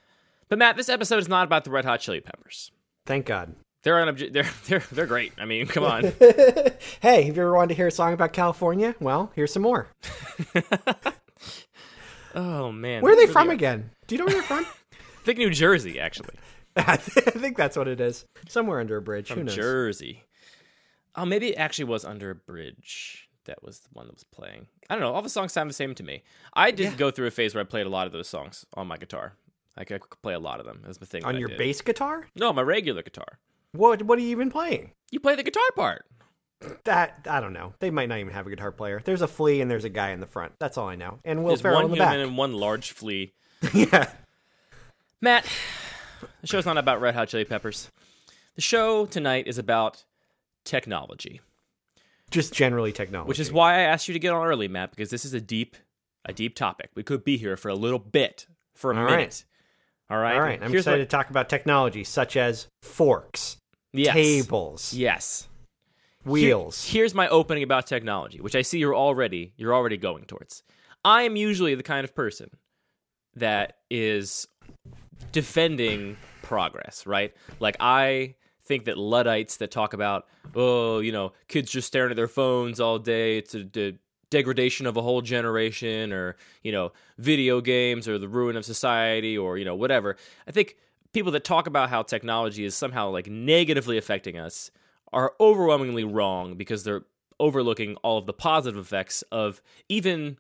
But 0.50 0.60
Matt, 0.60 0.76
this 0.78 0.90
episode 0.90 1.18
is 1.18 1.28
not 1.28 1.46
about 1.46 1.64
the 1.64 1.72
Red 1.72 1.86
Hot 1.86 2.00
Chili 2.00 2.20
Peppers. 2.22 2.70
Thank 3.08 3.26
God. 3.26 3.56
They're 3.82 3.96
unobje- 3.96 4.32
they're 4.32 4.50
they're 4.68 4.84
they're 4.92 5.06
great. 5.08 5.34
I 5.40 5.46
mean, 5.46 5.66
come 5.66 5.84
on. 5.84 6.04
hey, 7.02 7.24
have 7.24 7.36
you 7.36 7.42
ever 7.42 7.56
wanted 7.56 7.70
to 7.70 7.74
hear 7.76 7.88
a 7.88 7.92
song 7.92 8.14
about 8.14 8.32
California? 8.34 8.94
Well, 9.00 9.32
here's 9.36 9.52
some 9.52 9.64
more. 9.64 9.88
oh 12.36 12.72
man, 12.72 13.02
Where 13.02 13.14
are 13.14 13.16
they 13.16 13.22
Really- 13.24 13.34
from 13.34 13.50
again? 13.50 13.90
Do 14.08 14.16
you 14.16 14.20
know 14.20 14.26
where 14.26 14.36
they're 14.36 14.44
from? 14.44 14.66
I 14.66 15.26
think 15.26 15.40
New 15.40 15.50
Jersey 15.50 16.00
actually. 16.00 16.36
I 16.76 16.98
think 16.98 17.56
that's 17.56 17.78
what 17.78 17.88
it 17.88 18.02
is. 18.02 18.26
Somewhere 18.48 18.80
under 18.80 18.98
a 18.98 19.02
bridge. 19.02 19.30
Who 19.30 19.36
from 19.36 19.46
knows? 19.46 19.56
Jersey. 19.56 20.24
Oh, 21.16 21.26
maybe 21.26 21.50
it 21.50 21.56
actually 21.56 21.86
was 21.86 22.04
under 22.04 22.32
a 22.32 22.36
bridge. 22.36 23.30
That 23.46 23.62
was 23.64 23.80
the 23.80 23.90
one 23.94 24.08
that 24.08 24.14
was 24.16 24.24
playing. 24.24 24.68
I 24.90 24.96
don't 24.96 25.02
know. 25.02 25.14
All 25.14 25.22
the 25.22 25.30
songs 25.30 25.52
sound 25.54 25.70
the 25.70 25.74
same 25.74 25.94
to 25.96 26.04
me. 26.04 26.24
I 26.54 26.72
did 26.72 26.84
Yeah. 26.92 26.96
go 26.96 27.12
through 27.12 27.28
a 27.28 27.32
phase 27.32 27.54
where 27.54 27.62
I 27.64 27.66
played 27.66 27.86
a 27.86 27.90
lot 27.90 28.08
of 28.08 28.14
those 28.14 28.28
songs 28.30 28.66
on 28.76 28.88
my 28.88 28.98
guitar. 28.98 29.34
Like 29.76 29.92
I 29.92 29.98
could 29.98 30.22
play 30.22 30.34
a 30.34 30.40
lot 30.40 30.60
of 30.60 30.66
them. 30.66 30.82
That's 30.86 30.98
the 31.00 31.06
thing. 31.06 31.26
On 31.26 31.38
your 31.38 31.50
bass 31.50 31.82
guitar? 31.82 32.28
No, 32.36 32.54
my 32.54 32.62
regular 32.62 33.02
guitar. 33.04 33.40
What 33.72 34.04
What 34.04 34.18
are 34.18 34.22
you 34.22 34.30
even 34.30 34.50
playing? 34.52 34.92
You 35.12 35.20
play 35.20 35.36
the 35.36 35.44
guitar 35.44 35.64
part. 35.76 36.06
That 36.86 37.28
I 37.30 37.42
don't 37.42 37.52
know. 37.54 37.74
They 37.80 37.90
might 37.90 38.08
not 38.08 38.20
even 38.20 38.32
have 38.34 38.48
a 38.48 38.50
guitar 38.50 38.72
player. 38.72 39.02
There's 39.04 39.22
a 39.22 39.28
flea 39.28 39.60
and 39.62 39.70
there's 39.70 39.84
a 39.84 39.90
guy 39.90 40.12
in 40.12 40.20
the 40.22 40.28
front. 40.28 40.54
That's 40.60 40.78
all 40.78 40.88
I 40.88 40.96
know. 40.96 41.20
And 41.26 41.40
Will 41.44 41.50
There's 41.50 41.62
Ferrell 41.62 41.76
one 41.78 41.86
in 41.86 41.92
the 41.92 41.96
human 41.98 42.20
back. 42.20 42.28
and 42.28 42.38
one 42.38 42.54
large 42.54 42.92
flea. 42.92 43.34
yeah. 43.74 44.10
Matt, 45.20 45.46
the 46.42 46.48
show's 46.48 46.66
not 46.66 46.78
about 46.78 47.02
Red 47.02 47.16
Hot 47.16 47.28
Chili 47.28 47.44
Peppers. 47.46 47.90
The 48.56 48.62
show 48.62 49.06
tonight 49.06 49.48
is 49.48 49.58
about 49.58 50.04
technology. 50.64 51.42
Just 52.34 52.54
generally 52.54 52.92
technology. 52.92 53.28
which 53.30 53.40
is 53.40 53.52
why 53.52 53.76
I 53.76 53.80
asked 53.82 54.08
you 54.08 54.14
to 54.14 54.20
get 54.20 54.34
on 54.34 54.46
early, 54.46 54.68
Matt, 54.68 54.92
because 54.92 55.10
this 55.10 55.24
is 55.24 55.34
a 55.34 55.40
deep, 55.42 55.78
a 56.26 56.34
deep 56.34 56.56
topic. 56.56 56.90
We 56.96 57.04
could 57.04 57.24
be 57.24 57.38
here 57.38 57.56
for 57.56 57.70
a 57.70 57.76
little 57.76 58.00
bit, 58.00 58.48
for 58.76 58.92
a 58.92 58.98
All 58.98 59.04
minute. 59.06 59.16
right. 59.16 59.46
All 60.10 60.18
right. 60.18 60.36
all 60.36 60.42
right. 60.42 60.62
I'm 60.62 60.70
Here's 60.72 60.82
excited 60.82 61.00
what- 61.02 61.10
to 61.10 61.16
talk 61.18 61.30
about 61.30 61.48
technology 61.50 62.04
such 62.04 62.36
as 62.36 62.68
forks, 62.82 63.58
yes. 63.94 64.14
tables, 64.14 64.94
Yes. 64.94 65.48
wheels. 66.26 66.84
Here- 66.86 67.02
here's 67.02 67.14
my 67.14 67.28
opening 67.30 67.64
about 67.64 67.88
technology, 67.88 68.42
which 68.42 68.56
I 68.56 68.62
see 68.64 68.80
you're 68.80 68.96
already 68.96 69.54
you're 69.58 69.74
already 69.74 69.98
going 69.98 70.26
towards. 70.26 70.64
I 71.06 71.24
am 71.24 71.36
usually 71.36 71.76
the 71.76 71.84
kind 71.84 72.04
of 72.04 72.14
person 72.16 72.50
that 73.36 73.78
is 73.90 74.48
defending 75.32 76.18
progress, 76.42 77.06
right? 77.06 77.34
Like 77.60 77.78
I 77.80 78.36
think 78.66 78.86
that 78.86 78.98
Luddites 78.98 79.58
that 79.58 79.72
talk 79.72 79.94
about, 79.94 80.28
oh, 80.56 81.00
you 81.00 81.12
know, 81.12 81.34
kids 81.48 81.72
just 81.72 81.88
staring 81.88 82.12
at 82.12 82.16
their 82.16 82.28
phones 82.28 82.80
all 82.80 83.00
day, 83.00 83.38
it's 83.38 83.54
a, 83.56 83.64
the 83.64 83.98
degradation 84.30 84.86
of 84.88 84.98
a 84.98 85.02
whole 85.02 85.22
generation, 85.22 86.12
or 86.12 86.36
you 86.64 86.72
know, 86.72 86.92
video 87.18 87.62
games, 87.62 88.08
or 88.08 88.18
the 88.18 88.28
ruin 88.28 88.56
of 88.56 88.66
society, 88.66 89.38
or 89.38 89.58
you 89.58 89.66
know, 89.66 89.76
whatever. 89.76 90.18
I 90.48 90.52
think 90.52 90.78
people 91.14 91.32
that 91.34 91.44
talk 91.44 91.68
about 91.68 91.90
how 91.90 92.02
technology 92.02 92.66
is 92.66 92.76
somehow 92.76 93.10
like 93.10 93.28
negatively 93.28 93.98
affecting 93.98 94.38
us 94.38 94.72
are 95.12 95.34
overwhelmingly 95.40 96.04
wrong 96.04 96.56
because 96.56 96.84
they're 96.84 97.04
overlooking 97.40 97.96
all 97.98 98.18
of 98.18 98.26
the 98.26 98.34
positive 98.34 98.80
effects 98.80 99.22
of 99.32 99.62
even 99.90 100.38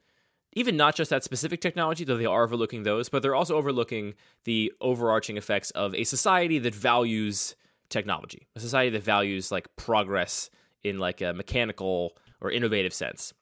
even 0.56 0.78
not 0.78 0.96
just 0.96 1.10
that 1.10 1.24
specific 1.24 1.62
technology, 1.62 2.04
though 2.04 2.18
they 2.18 2.28
are 2.28 2.44
overlooking 2.44 2.84
those, 2.84 3.10
but 3.10 3.24
they're 3.24 3.36
also 3.36 3.56
overlooking 3.56 4.14
the 4.44 4.72
overarching 4.82 5.36
effects 5.36 5.72
of 5.72 5.96
a 5.96 6.04
society 6.04 6.60
that 6.60 6.76
values 6.76 7.56
technology, 7.90 8.48
a 8.56 8.60
society 8.60 8.90
that 8.92 9.04
values 9.04 9.52
like 9.52 9.68
progress 9.76 10.50
in 10.84 11.00
like 11.00 11.22
a 11.22 11.34
mechanical 11.34 12.18
or 12.42 12.52
innovative 12.52 12.94
sense. 12.94 13.34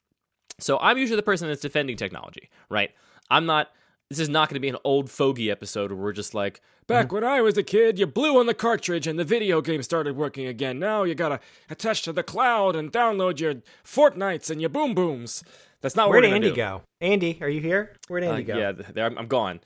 So 0.60 0.78
I'm 0.80 0.98
usually 0.98 1.16
the 1.16 1.24
person 1.24 1.48
that's 1.48 1.62
defending 1.62 1.98
technology, 1.98 2.50
right? 2.70 2.92
I'm 3.30 3.46
not. 3.46 3.70
This 4.10 4.20
is 4.20 4.28
not 4.28 4.50
going 4.50 4.56
to 4.56 4.60
be 4.60 4.68
an 4.68 4.76
old 4.84 5.10
fogey 5.10 5.50
episode 5.50 5.90
where 5.90 6.02
we're 6.02 6.12
just 6.12 6.34
like, 6.34 6.60
back 6.86 7.14
when 7.14 7.24
I 7.24 7.40
was 7.40 7.58
a 7.58 7.64
kid, 7.64 7.98
you 7.98 8.06
blew 8.06 8.38
on 8.38 8.46
the 8.46 8.54
cartridge 8.54 9.08
and 9.08 9.18
the 9.18 9.24
video 9.24 9.62
game 9.62 9.82
started 9.84 10.18
working 10.18 10.48
again. 10.48 10.80
Now 10.80 11.04
you 11.04 11.16
gotta 11.16 11.40
attach 11.70 12.02
to 12.04 12.12
the 12.12 12.22
cloud 12.22 12.76
and 12.76 12.92
download 12.92 13.40
your 13.40 13.56
Fortnites 13.86 14.50
and 14.52 14.60
your 14.60 14.70
Boom 14.70 14.94
Booms. 14.94 15.46
That's 15.80 15.96
not 15.96 16.10
what 16.10 16.16
Where'd 16.16 16.26
we're 16.26 16.36
Andy 16.36 16.50
do. 16.50 16.56
go? 16.58 16.82
Andy, 17.00 17.38
are 17.42 17.48
you 17.48 17.62
here? 17.62 17.96
Where'd 18.10 18.26
Uh, 18.26 18.32
Andy 18.32 18.44
go? 18.44 18.58
yeah, 18.58 18.74
there, 18.74 19.06
I'm, 19.06 19.18
I'm 19.18 19.28
gone. 19.28 19.62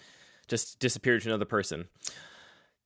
Just 0.47 0.79
disappeared 0.79 1.23
to 1.23 1.29
another 1.29 1.45
person. 1.45 1.87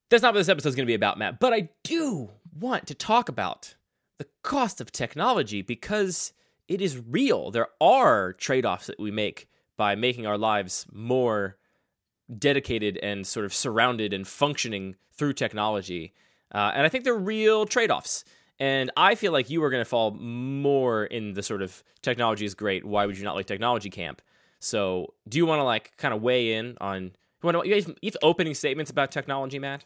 That's 0.09 0.23
not 0.23 0.33
what 0.33 0.39
this 0.39 0.50
episode 0.50 0.69
is 0.69 0.75
going 0.75 0.85
to 0.85 0.89
be 0.89 0.95
about, 0.95 1.17
Matt. 1.17 1.39
But 1.39 1.53
I 1.53 1.69
do 1.83 2.31
want 2.59 2.88
to 2.88 2.95
talk 2.95 3.29
about 3.29 3.75
the 4.17 4.27
cost 4.44 4.81
of 4.81 4.91
technology 4.91 5.61
because 5.61 6.33
it 6.67 6.81
is 6.81 6.97
real. 6.97 7.51
There 7.51 7.67
are 7.79 8.33
trade 8.33 8.65
offs 8.65 8.88
that 8.88 9.00
we 9.00 9.11
make 9.11 9.47
by 9.77 9.95
making 9.95 10.25
our 10.25 10.38
lives 10.38 10.85
more 10.91 11.57
dedicated 12.38 12.97
and 12.97 13.25
sort 13.25 13.45
of 13.45 13.53
surrounded 13.53 14.13
and 14.13 14.27
functioning 14.27 14.95
through 15.11 15.33
technology. 15.33 16.13
Uh, 16.53 16.71
and 16.73 16.85
I 16.85 16.89
think 16.89 17.03
they're 17.03 17.15
real 17.15 17.65
trade 17.65 17.91
offs. 17.91 18.23
And 18.59 18.91
I 18.97 19.15
feel 19.15 19.31
like 19.31 19.50
you 19.50 19.63
are 19.63 19.69
going 19.69 19.81
to 19.81 19.89
fall 19.89 20.11
more 20.11 21.06
in 21.06 21.33
the 21.33 21.44
sort 21.44 21.61
of 21.61 21.83
technology 22.01 22.45
is 22.45 22.56
great. 22.56 22.83
Why 22.83 23.06
would 23.06 23.17
you 23.17 23.23
not 23.23 23.35
like 23.35 23.45
technology 23.45 23.89
camp? 23.89 24.21
So, 24.59 25.13
do 25.30 25.37
you 25.37 25.45
want 25.45 25.59
to 25.59 25.63
like 25.63 25.95
kind 25.95 26.13
of 26.13 26.21
weigh 26.21 26.56
in 26.56 26.78
on? 26.81 27.04
You 27.04 27.11
want 27.44 27.63
to? 27.63 27.69
You 27.69 27.75
have 27.75 28.18
opening 28.21 28.54
statements 28.54 28.92
about 28.92 29.11
technology, 29.11 29.59
Matt. 29.59 29.85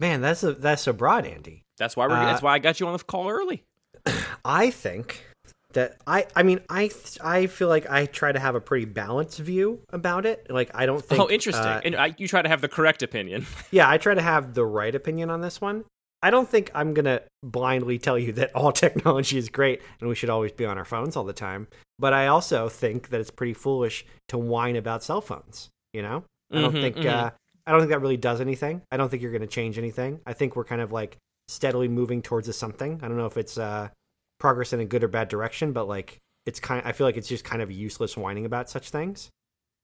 Man, 0.00 0.20
that's 0.20 0.42
a, 0.42 0.52
that's 0.52 0.86
a 0.86 0.92
broad, 0.92 1.26
Andy. 1.26 1.64
That's 1.78 1.96
why 1.96 2.06
we're. 2.06 2.14
Uh, 2.14 2.24
that's 2.26 2.42
why 2.42 2.54
I 2.54 2.58
got 2.58 2.80
you 2.80 2.86
on 2.86 2.96
the 2.96 3.02
call 3.02 3.28
early. 3.28 3.64
I 4.44 4.70
think 4.70 5.24
that 5.72 5.96
I 6.06 6.26
I 6.34 6.42
mean 6.42 6.60
I 6.68 6.90
I 7.22 7.46
feel 7.46 7.68
like 7.68 7.88
I 7.90 8.06
try 8.06 8.32
to 8.32 8.38
have 8.38 8.54
a 8.54 8.60
pretty 8.60 8.86
balanced 8.86 9.38
view 9.38 9.80
about 9.92 10.24
it. 10.26 10.46
Like 10.50 10.70
I 10.74 10.86
don't 10.86 11.04
think 11.04 11.20
oh, 11.20 11.28
interesting. 11.28 11.64
uh, 11.64 11.80
and 11.84 11.94
I, 11.96 12.14
you 12.16 12.26
try 12.28 12.42
to 12.42 12.48
have 12.48 12.60
the 12.60 12.68
correct 12.68 13.02
opinion. 13.02 13.46
yeah, 13.70 13.88
I 13.88 13.98
try 13.98 14.14
to 14.14 14.22
have 14.22 14.54
the 14.54 14.64
right 14.64 14.94
opinion 14.94 15.30
on 15.30 15.40
this 15.40 15.60
one. 15.60 15.84
I 16.22 16.30
don't 16.30 16.48
think 16.48 16.70
I'm 16.74 16.94
gonna 16.94 17.20
blindly 17.42 17.98
tell 17.98 18.18
you 18.18 18.32
that 18.34 18.54
all 18.54 18.72
technology 18.84 19.38
is 19.38 19.48
great 19.48 19.82
and 20.00 20.08
we 20.08 20.14
should 20.14 20.30
always 20.30 20.52
be 20.52 20.64
on 20.64 20.78
our 20.78 20.84
phones 20.84 21.16
all 21.16 21.24
the 21.24 21.32
time. 21.32 21.68
But 21.98 22.12
I 22.12 22.28
also 22.28 22.68
think 22.68 23.10
that 23.10 23.20
it's 23.20 23.30
pretty 23.30 23.54
foolish 23.54 24.04
to 24.28 24.38
whine 24.38 24.76
about 24.76 25.02
cell 25.02 25.20
phones. 25.20 25.68
You 25.92 26.02
know, 26.02 26.24
I 26.52 26.60
don't 26.60 26.74
Mhm, 26.74 26.80
think 26.80 26.96
mhm. 26.96 27.06
uh, 27.06 27.30
I 27.68 27.72
don't 27.72 27.80
think 27.80 27.90
that 27.90 28.00
really 28.00 28.16
does 28.16 28.40
anything. 28.40 28.80
I 28.90 28.96
don't 28.96 29.10
think 29.10 29.22
you're 29.22 29.30
gonna 29.30 29.46
change 29.46 29.76
anything. 29.76 30.20
I 30.26 30.32
think 30.32 30.56
we're 30.56 30.64
kind 30.64 30.80
of 30.80 30.90
like 30.90 31.18
steadily 31.48 31.86
moving 31.86 32.22
towards 32.22 32.48
a 32.48 32.54
something. 32.54 32.98
I 33.02 33.08
don't 33.08 33.18
know 33.18 33.26
if 33.26 33.36
it's 33.36 33.58
uh, 33.58 33.88
progress 34.40 34.72
in 34.72 34.80
a 34.80 34.86
good 34.86 35.04
or 35.04 35.08
bad 35.08 35.28
direction, 35.28 35.74
but 35.74 35.86
like 35.86 36.16
it's 36.46 36.60
kind. 36.60 36.80
I 36.86 36.92
feel 36.92 37.06
like 37.06 37.18
it's 37.18 37.28
just 37.28 37.44
kind 37.44 37.60
of 37.60 37.70
useless 37.70 38.16
whining 38.16 38.46
about 38.46 38.70
such 38.70 38.88
things. 38.88 39.28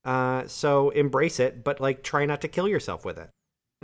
Uh, 0.02 0.46
so 0.46 0.88
embrace 0.90 1.38
it, 1.38 1.62
but 1.62 1.78
like 1.78 2.02
try 2.02 2.24
not 2.24 2.40
to 2.40 2.48
kill 2.48 2.66
yourself 2.66 3.04
with 3.04 3.18
it. 3.18 3.28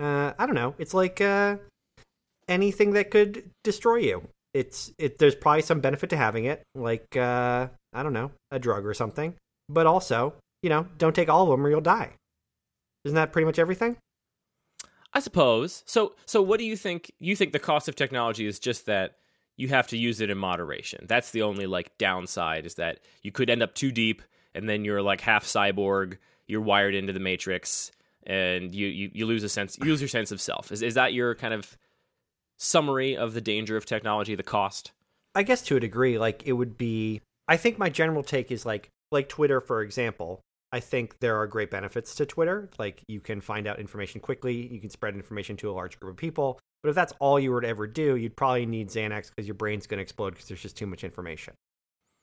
Uh, 0.01 0.33
I 0.39 0.47
don't 0.47 0.55
know. 0.55 0.75
It's 0.79 0.95
like 0.95 1.21
uh, 1.21 1.57
anything 2.49 2.93
that 2.93 3.11
could 3.11 3.51
destroy 3.65 3.97
you. 3.97 4.23
It's 4.55 4.95
it. 4.99 5.19
There's 5.19 5.35
probably 5.35 5.61
some 5.61 5.81
benefit 5.81 6.09
to 6.11 6.17
having 6.17 6.47
it, 6.47 6.63
like 6.75 7.19
uh, 7.19 7.69
I 7.93 8.03
don't 8.03 8.15
know, 8.15 8.31
a 8.51 8.59
drug 8.59 8.87
or 8.87 8.95
something. 8.95 9.35
But 9.69 9.87
also, 9.87 10.33
you 10.63 10.71
know, 10.71 10.87
don't 10.97 11.15
take 11.15 11.29
all 11.29 11.45
of 11.45 11.51
them 11.51 11.67
or 11.67 11.69
you'll 11.69 11.83
die. 11.83 12.15
Isn't 13.05 13.17
that 13.17 13.33
pretty 13.33 13.47
much 13.47 13.59
everything? 13.59 13.97
I 15.13 15.21
suppose. 15.21 15.83
So 15.87 16.15
so 16.27 16.41
what 16.43 16.59
do 16.59 16.65
you 16.65 16.77
think 16.77 17.11
you 17.19 17.35
think 17.35 17.53
the 17.53 17.59
cost 17.59 17.89
of 17.89 17.97
technology 17.97 18.47
is 18.47 18.59
just 18.59 18.87
that 18.87 19.17
you 19.57 19.69
have 19.69 19.89
to 19.89 19.99
use 19.99 20.21
it 20.21 20.31
in 20.31 20.39
moderation. 20.39 21.05
That's 21.07 21.33
the 21.33 21.43
only 21.43 21.67
like 21.67 21.99
downside 21.99 22.65
is 22.65 22.77
that 22.77 23.01
you 23.23 23.31
could 23.31 23.51
end 23.51 23.63
up 23.63 23.75
too 23.75 23.93
deep 23.93 24.23
and 24.55 24.69
then 24.69 24.85
you're 24.85 25.03
like 25.03 25.21
half 25.21 25.45
cyborg, 25.45 26.17
you're 26.47 26.61
wired 26.63 26.95
into 26.95 27.13
the 27.13 27.21
matrix. 27.21 27.93
and 28.25 28.75
you, 28.75 28.87
you 28.87 29.11
you 29.13 29.27
lose 29.27 29.43
a 29.43 29.49
sense 29.49 29.77
you 29.79 29.87
lose 29.87 30.01
your 30.01 30.09
sense 30.09 30.31
of 30.31 30.41
self. 30.41 30.71
Is 30.73 30.83
is 30.83 30.95
that 30.95 31.13
your 31.13 31.35
kind 31.35 31.55
of 31.55 31.77
summary 32.59 33.17
of 33.17 33.35
the 33.35 33.41
danger 33.41 33.77
of 33.77 33.87
technology, 33.87 34.35
the 34.35 34.43
cost? 34.43 34.93
I 35.35 35.43
guess 35.43 35.63
to 35.63 35.77
a 35.77 35.81
degree, 35.81 36.19
like 36.19 36.43
it 36.45 36.53
would 36.53 36.77
be. 36.77 37.21
I 37.49 37.57
think 37.57 37.79
my 37.79 37.89
general 37.89 38.23
take 38.23 38.51
is 38.53 38.65
like 38.67 38.91
like 39.11 39.29
Twitter, 39.29 39.61
for 39.61 39.83
example. 39.83 40.41
I 40.73 40.81
think 40.81 41.19
there 41.21 41.37
are 41.37 41.47
great 41.47 41.71
benefits 41.71 42.15
to 42.17 42.27
Twitter. 42.27 42.71
Like 42.79 43.03
you 43.09 43.21
can 43.21 43.41
find 43.41 43.67
out 43.67 43.79
information 43.81 44.21
quickly, 44.21 44.55
you 44.73 44.81
can 44.81 44.91
spread 44.91 45.15
information 45.15 45.57
to 45.59 45.71
a 45.71 45.73
large 45.73 45.99
group 45.99 46.13
of 46.13 46.17
people. 46.17 46.59
But 46.83 46.91
if 46.91 46.95
that's 46.95 47.13
all 47.19 47.39
you 47.39 47.51
were 47.51 47.61
to 47.61 47.69
ever 47.69 47.87
do, 47.87 48.17
you'd 48.17 48.37
probably 48.37 48.65
need 48.67 48.89
Xanax 48.89 49.29
because 49.29 49.47
your 49.47 49.55
brain's 49.55 49.87
going 49.87 49.99
to 49.99 50.03
explode 50.03 50.31
because 50.31 50.47
there's 50.49 50.63
just 50.63 50.77
too 50.77 50.87
much 50.87 51.05
information. 51.05 51.55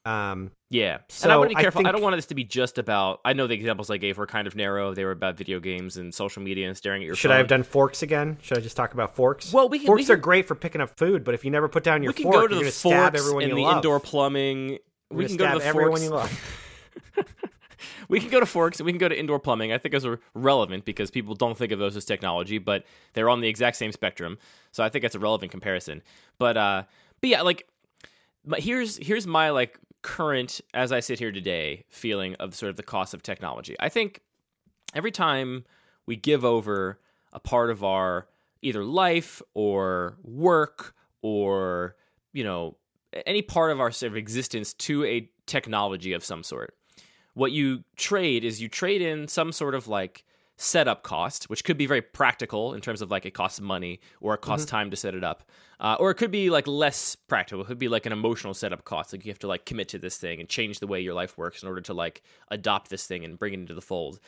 Um, 0.06 0.52
yeah, 0.70 1.00
So 1.10 1.26
and 1.26 1.34
I 1.34 1.38
want 1.38 1.50
to 1.52 1.56
be 1.58 1.62
careful. 1.62 1.82
I, 1.82 1.84
think- 1.84 1.92
don't 1.96 2.02
want 2.02 2.16
this 2.16 2.28
to 2.28 2.36
be 2.36 2.46
just 2.46 2.78
about. 2.78 3.20
I 3.26 3.34
know 3.34 3.46
the 3.46 3.54
examples 3.56 3.90
I 3.90 3.98
gave 3.98 4.18
were 4.18 4.26
kind 4.26 4.48
of 4.48 4.56
narrow. 4.56 4.94
They 4.94 5.04
were 5.04 5.12
about 5.12 5.36
video 5.36 5.60
games 5.60 5.98
and 5.98 6.14
social 6.14 6.42
media 6.42 6.66
and 6.70 6.78
staring 6.78 7.02
at 7.02 7.06
your. 7.08 7.16
should 7.16 7.28
phone. 7.28 7.36
I 7.36 7.40
have 7.40 7.48
done 7.50 7.64
forks 7.64 8.02
again? 8.04 8.38
Should 8.42 8.58
I 8.58 8.62
just 8.62 8.78
talk 8.78 8.94
about 8.94 9.16
forks? 9.18 9.52
Well, 9.52 9.68
we 9.68 9.80
can- 9.80 9.86
forks 9.88 10.08
we 10.08 10.14
are 10.14 10.18
great 10.18 10.48
for 10.48 10.56
picking 10.56 10.80
up 10.80 10.98
food, 10.98 11.26
but 11.26 11.34
if 11.34 11.44
you 11.44 11.52
never 11.52 11.68
put 11.68 11.84
down 11.84 12.02
your 12.04 12.12
We 12.12 12.24
can 12.24 12.24
fork, 12.24 12.36
go 12.36 12.48
to 12.48 12.56
the 12.56 12.62
going 12.62 12.72
to 12.72 12.78
stab 12.78 13.12
forks 13.12 13.22
everyone 13.22 13.44
and 13.44 13.58
the 13.58 13.62
love. 13.64 13.76
indoor 13.78 14.00
plumbing. 14.00 14.70
You're 14.70 14.80
We 15.12 15.26
can 15.28 15.36
go 15.36 15.52
to 15.54 15.60
the 15.60 15.66
everyone 15.66 16.00
forks. 16.00 16.04
you 16.04 16.10
love. 16.10 16.64
we 18.08 18.20
can 18.20 18.30
go 18.30 18.40
to 18.40 18.46
forks 18.46 18.80
and 18.80 18.86
we 18.86 18.92
can 18.92 19.00
go 19.00 19.10
to 19.10 19.18
indoor 19.18 19.40
plumbing. 19.40 19.72
I 19.72 19.78
think 19.78 19.92
those 19.92 20.06
are 20.06 20.20
relevant 20.34 20.86
because 20.86 21.12
people 21.12 21.36
don't 21.36 21.58
think 21.58 21.72
of 21.72 21.80
those 21.80 21.96
as 21.96 22.06
technology, 22.06 22.58
but 22.58 22.86
they're 23.14 23.30
on 23.30 23.42
the 23.42 23.48
exact 23.48 23.78
same 23.78 23.92
spectrum. 23.92 24.38
So 24.72 24.84
I 24.84 24.90
think 24.90 25.02
that's 25.02 25.16
a 25.16 25.20
relevant 25.20 25.52
comparison. 25.52 26.02
But 26.38 26.58
uh, 26.58 26.84
but 27.22 27.30
yeah, 27.30 27.42
like, 27.42 27.68
but 28.46 28.60
here's 28.60 28.98
here's 28.98 29.28
my 29.28 29.50
like 29.50 29.80
current 30.02 30.62
as 30.74 30.92
I 30.92 31.00
sit 31.00 31.20
here 31.20 31.32
today 31.32 31.86
feeling 31.90 32.36
of 32.36 32.56
sort 32.56 32.70
of 32.70 32.78
the 32.78 32.84
cost 32.84 33.14
of 33.14 33.24
technology. 33.24 33.76
I 33.80 33.90
think 33.90 34.22
every 34.94 35.12
time 35.12 35.66
we 36.06 36.16
give 36.16 36.46
over 36.46 37.00
a 37.34 37.40
part 37.40 37.70
of 37.70 37.84
our 37.84 38.28
either 38.62 38.84
life 38.84 39.42
or 39.54 40.18
work 40.24 40.96
or 41.22 41.96
you 42.34 42.44
know 42.44 42.78
any 43.26 43.42
part 43.42 43.72
of 43.72 43.80
our 43.80 43.92
sort 43.92 44.12
of 44.12 44.18
existence 44.18 44.74
to 44.74 45.04
a 45.06 45.30
technology 45.46 46.14
of 46.14 46.24
some 46.24 46.44
sort 46.44 46.77
what 47.38 47.52
you 47.52 47.84
trade 47.96 48.44
is 48.44 48.60
you 48.60 48.68
trade 48.68 49.02
in 49.02 49.28
some 49.28 49.52
sort 49.52 49.76
of 49.76 49.88
like 49.88 50.26
setup 50.56 51.04
cost, 51.04 51.52
which 51.52 51.64
could 51.64 51.78
be 51.78 51.86
very 51.86 52.02
practical 52.02 52.74
in 52.74 52.82
terms 52.82 53.00
of 53.00 53.12
like 53.12 53.28
it 53.28 53.36
costs 53.36 53.62
money 53.62 54.00
or 54.20 54.34
it 54.34 54.42
costs 54.42 54.66
time 54.66 54.90
to 54.90 54.98
set 54.98 55.14
it 55.14 55.24
up, 55.24 55.44
uh, 55.80 55.96
or 56.00 56.10
it 56.10 56.16
could 56.16 56.32
be 56.32 56.50
like 56.50 56.66
less 56.66 57.16
practical. 57.16 57.62
It 57.62 57.68
could 57.68 57.78
be 57.78 57.90
like 57.90 58.08
an 58.08 58.12
emotional 58.12 58.56
setup 58.56 58.84
cost, 58.86 59.14
like 59.14 59.24
you 59.24 59.32
have 59.32 59.38
to 59.40 59.48
like 59.48 59.66
commit 59.66 59.88
to 59.90 60.00
this 60.00 60.18
thing 60.18 60.40
and 60.40 60.50
change 60.50 60.80
the 60.80 60.88
way 60.88 61.00
your 61.00 61.14
life 61.14 61.38
works 61.38 61.62
in 61.62 61.70
order 61.70 61.82
to 61.82 61.94
like 61.94 62.24
adopt 62.50 62.90
this 62.90 63.06
thing 63.06 63.24
and 63.24 63.38
bring 63.38 63.54
it 63.54 63.60
into 63.60 63.76
the 63.76 63.82
fold. 63.82 64.20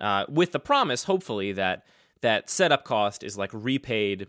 Uh, 0.00 0.24
with 0.28 0.50
the 0.50 0.58
promise, 0.58 1.04
hopefully, 1.04 1.52
that 1.52 1.84
that 2.20 2.50
setup 2.50 2.84
cost 2.84 3.22
is 3.22 3.38
like 3.38 3.50
repaid 3.52 4.26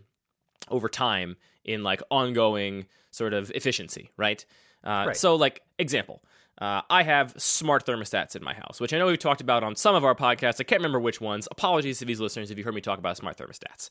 over 0.70 0.88
time 0.88 1.36
in 1.64 1.82
like 1.82 2.02
ongoing 2.08 2.86
sort 3.10 3.34
of 3.34 3.50
efficiency, 3.50 4.10
right? 4.16 4.46
Uh, 4.84 5.06
Right. 5.08 5.16
So, 5.16 5.34
like 5.34 5.62
example, 5.80 6.22
uh, 6.60 6.82
I 6.90 7.04
have 7.04 7.34
smart 7.36 7.86
thermostats 7.86 8.34
in 8.34 8.42
my 8.42 8.54
house, 8.54 8.80
which 8.80 8.92
I 8.92 8.98
know 8.98 9.06
we've 9.06 9.18
talked 9.18 9.40
about 9.40 9.62
on 9.62 9.76
some 9.76 9.94
of 9.94 10.04
our 10.04 10.14
podcasts. 10.14 10.60
I 10.60 10.64
can't 10.64 10.80
remember 10.80 11.00
which 11.00 11.20
ones. 11.20 11.46
Apologies 11.50 12.00
to 12.00 12.04
these 12.04 12.20
listeners 12.20 12.50
if 12.50 12.58
you 12.58 12.64
heard 12.64 12.74
me 12.74 12.80
talk 12.80 12.98
about 12.98 13.16
smart 13.16 13.36
thermostats. 13.36 13.90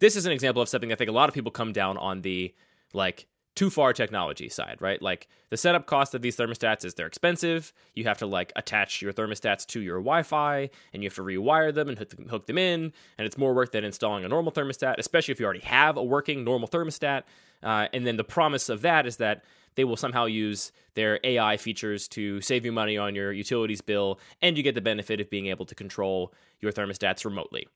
This 0.00 0.16
is 0.16 0.26
an 0.26 0.32
example 0.32 0.60
of 0.62 0.68
something 0.68 0.92
I 0.92 0.96
think 0.96 1.10
a 1.10 1.12
lot 1.12 1.28
of 1.28 1.34
people 1.34 1.52
come 1.52 1.72
down 1.72 1.96
on 1.96 2.22
the 2.22 2.54
like 2.92 3.26
too 3.58 3.70
far 3.70 3.92
technology 3.92 4.48
side, 4.48 4.76
right? 4.80 5.02
Like 5.02 5.26
the 5.50 5.56
setup 5.56 5.86
cost 5.86 6.14
of 6.14 6.22
these 6.22 6.36
thermostats 6.36 6.84
is 6.84 6.94
they're 6.94 7.08
expensive. 7.08 7.72
You 7.94 8.04
have 8.04 8.18
to 8.18 8.26
like 8.26 8.52
attach 8.54 9.02
your 9.02 9.12
thermostats 9.12 9.66
to 9.66 9.80
your 9.80 9.98
Wi-Fi, 9.98 10.70
and 10.92 11.02
you 11.02 11.08
have 11.08 11.16
to 11.16 11.22
rewire 11.22 11.74
them 11.74 11.88
and 11.88 11.98
hook 11.98 12.46
them, 12.46 12.56
in, 12.56 12.92
and 13.18 13.26
it's 13.26 13.36
more 13.36 13.52
work 13.54 13.72
than 13.72 13.82
installing 13.82 14.24
a 14.24 14.28
normal 14.28 14.52
thermostat, 14.52 14.94
especially 14.98 15.32
if 15.32 15.40
you 15.40 15.44
already 15.44 15.64
have 15.64 15.96
a 15.96 16.04
working 16.04 16.44
normal 16.44 16.68
thermostat. 16.68 17.24
Uh, 17.60 17.88
and 17.92 18.06
then 18.06 18.16
the 18.16 18.22
promise 18.22 18.68
of 18.68 18.82
that 18.82 19.06
is 19.06 19.16
that 19.16 19.42
they 19.78 19.84
will 19.84 19.96
somehow 19.96 20.24
use 20.24 20.72
their 20.94 21.20
AI 21.22 21.56
features 21.56 22.08
to 22.08 22.40
save 22.40 22.64
you 22.64 22.72
money 22.72 22.98
on 22.98 23.14
your 23.14 23.32
utilities 23.32 23.80
bill, 23.80 24.18
and 24.42 24.56
you 24.56 24.64
get 24.64 24.74
the 24.74 24.80
benefit 24.80 25.20
of 25.20 25.30
being 25.30 25.46
able 25.46 25.64
to 25.64 25.74
control 25.76 26.34
your 26.58 26.72
thermostats 26.72 27.24
remotely. 27.24 27.68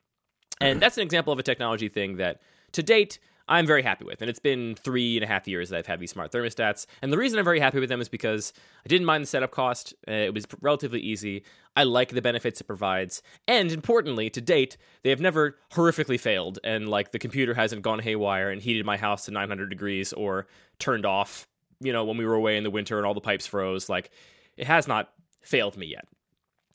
And 0.61 0.82
that's 0.82 0.97
an 0.97 1.04
example 1.04 1.32
of 1.32 1.38
a 1.38 1.44
technology 1.44 1.88
thing 1.88 2.16
that, 2.16 2.40
to 2.73 2.82
date, 2.82 3.21
I'm 3.49 3.66
very 3.66 3.82
happy 3.82 4.04
with. 4.04 4.21
And 4.21 4.28
it's 4.28 4.40
been 4.40 4.75
three 4.75 5.16
and 5.16 5.23
a 5.23 5.28
half 5.28 5.47
years 5.47 5.68
that 5.68 5.78
I've 5.78 5.87
had 5.87 6.00
these 6.00 6.11
smart 6.11 6.32
thermostats. 6.32 6.87
And 7.02 7.12
the 7.12 7.18
reason 7.18 7.38
I'm 7.38 7.44
very 7.44 7.61
happy 7.61 7.78
with 7.78 7.88
them 7.88 8.00
is 8.00 8.09
because 8.09 8.52
I 8.85 8.88
didn't 8.88 9.06
mind 9.06 9.23
the 9.23 9.28
setup 9.28 9.52
cost. 9.52 9.94
Uh, 10.09 10.12
it 10.12 10.35
was 10.35 10.44
relatively 10.61 11.00
easy. 11.00 11.44
I 11.76 11.85
like 11.85 12.09
the 12.09 12.23
benefits 12.23 12.61
it 12.61 12.64
provides. 12.64 13.23
And 13.47 13.71
importantly, 13.71 14.28
to 14.30 14.40
date, 14.40 14.76
they 15.04 15.11
have 15.11 15.21
never 15.21 15.56
horrifically 15.75 16.18
failed. 16.18 16.59
And 16.64 16.88
like 16.88 17.12
the 17.12 17.21
computer 17.21 17.54
hasn't 17.54 17.82
gone 17.82 18.00
haywire 18.00 18.50
and 18.50 18.61
heated 18.61 18.85
my 18.85 18.97
house 18.97 19.26
to 19.26 19.30
900 19.30 19.68
degrees 19.71 20.12
or 20.12 20.49
turned 20.80 21.06
off, 21.06 21.47
you 21.83 21.93
know, 21.93 22.05
when 22.05 22.17
we 22.17 22.25
were 22.25 22.35
away 22.35 22.57
in 22.57 22.65
the 22.65 22.71
winter 22.71 22.97
and 22.97 23.07
all 23.07 23.15
the 23.15 23.21
pipes 23.21 23.47
froze. 23.47 23.89
Like 23.89 24.11
it 24.57 24.67
has 24.67 24.87
not 24.89 25.11
failed 25.43 25.77
me 25.77 25.87
yet 25.87 26.07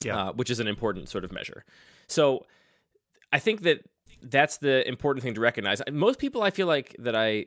Yeah. 0.04 0.16
uh, 0.28 0.32
which 0.32 0.50
is 0.50 0.60
an 0.60 0.68
important 0.68 1.08
sort 1.08 1.24
of 1.24 1.32
measure. 1.32 1.64
So 2.06 2.46
I 3.32 3.38
think 3.38 3.62
that 3.62 3.80
that's 4.22 4.58
the 4.58 4.86
important 4.88 5.22
thing 5.22 5.34
to 5.34 5.40
recognize. 5.40 5.80
Most 5.90 6.18
people 6.18 6.42
I 6.42 6.50
feel 6.50 6.66
like 6.66 6.94
that 6.98 7.14
I 7.16 7.46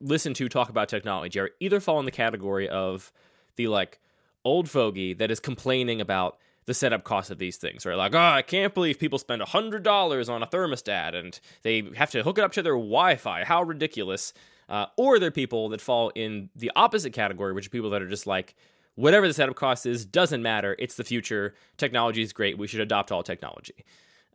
listen 0.00 0.32
to 0.34 0.48
talk 0.48 0.68
about 0.70 0.88
technology 0.88 1.38
are 1.38 1.50
either 1.60 1.78
fall 1.80 1.98
in 1.98 2.04
the 2.06 2.10
category 2.10 2.68
of 2.68 3.12
the 3.56 3.66
like 3.68 4.00
old 4.44 4.68
fogey 4.70 5.12
that 5.14 5.30
is 5.30 5.38
complaining 5.40 6.00
about 6.00 6.38
the 6.66 6.72
setup 6.74 7.04
cost 7.04 7.30
of 7.30 7.38
these 7.38 7.56
things, 7.56 7.84
right? 7.84 7.96
Like, 7.96 8.14
oh, 8.14 8.18
I 8.18 8.42
can't 8.42 8.72
believe 8.72 8.98
people 8.98 9.18
spend 9.18 9.42
hundred 9.42 9.82
dollars 9.82 10.28
on 10.28 10.42
a 10.42 10.46
thermostat 10.46 11.14
and 11.14 11.38
they 11.62 11.82
have 11.96 12.10
to 12.12 12.22
hook 12.22 12.38
it 12.38 12.44
up 12.44 12.52
to 12.52 12.62
their 12.62 12.74
Wi-Fi. 12.74 13.44
How 13.44 13.62
ridiculous! 13.62 14.32
Uh, 14.70 14.86
or 14.96 15.18
they're 15.18 15.32
people 15.32 15.68
that 15.68 15.80
fall 15.80 16.10
in 16.14 16.48
the 16.54 16.70
opposite 16.76 17.12
category, 17.12 17.52
which 17.52 17.66
are 17.66 17.70
people 17.70 17.90
that 17.90 18.00
are 18.00 18.08
just 18.08 18.26
like, 18.26 18.54
whatever 18.94 19.26
the 19.26 19.34
setup 19.34 19.56
cost 19.56 19.84
is, 19.84 20.06
doesn't 20.06 20.42
matter. 20.42 20.76
It's 20.78 20.94
the 20.94 21.04
future. 21.04 21.54
Technology 21.76 22.22
is 22.22 22.32
great. 22.32 22.56
We 22.56 22.68
should 22.68 22.80
adopt 22.80 23.10
all 23.10 23.24
technology. 23.24 23.84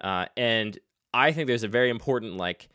Uh, 0.02 0.26
and 0.36 0.78
I 1.14 1.32
think 1.32 1.48
there's 1.48 1.64
a 1.64 1.70
very 1.70 1.90
important 1.90 2.36
like 2.36 2.68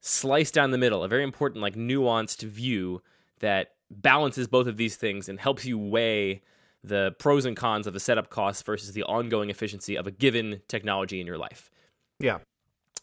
slice 0.00 0.50
down 0.50 0.70
the 0.70 0.78
middle, 0.78 1.04
a 1.04 1.08
very 1.08 1.22
important 1.22 1.60
like 1.60 1.76
nuanced 1.76 2.42
view 2.42 3.02
that 3.40 3.74
balances 3.90 4.48
both 4.48 4.66
of 4.66 4.78
these 4.78 4.96
things 4.96 5.28
and 5.28 5.38
helps 5.38 5.66
you 5.66 5.78
weigh 5.78 6.40
the 6.82 7.14
pros 7.18 7.44
and 7.44 7.56
cons 7.56 7.86
of 7.86 7.92
the 7.92 8.00
setup 8.00 8.30
costs 8.30 8.62
versus 8.62 8.92
the 8.92 9.02
ongoing 9.04 9.50
efficiency 9.50 9.96
of 9.96 10.06
a 10.06 10.10
given 10.10 10.62
technology 10.66 11.20
in 11.20 11.26
your 11.26 11.38
life. 11.38 11.70
Yeah. 12.18 12.38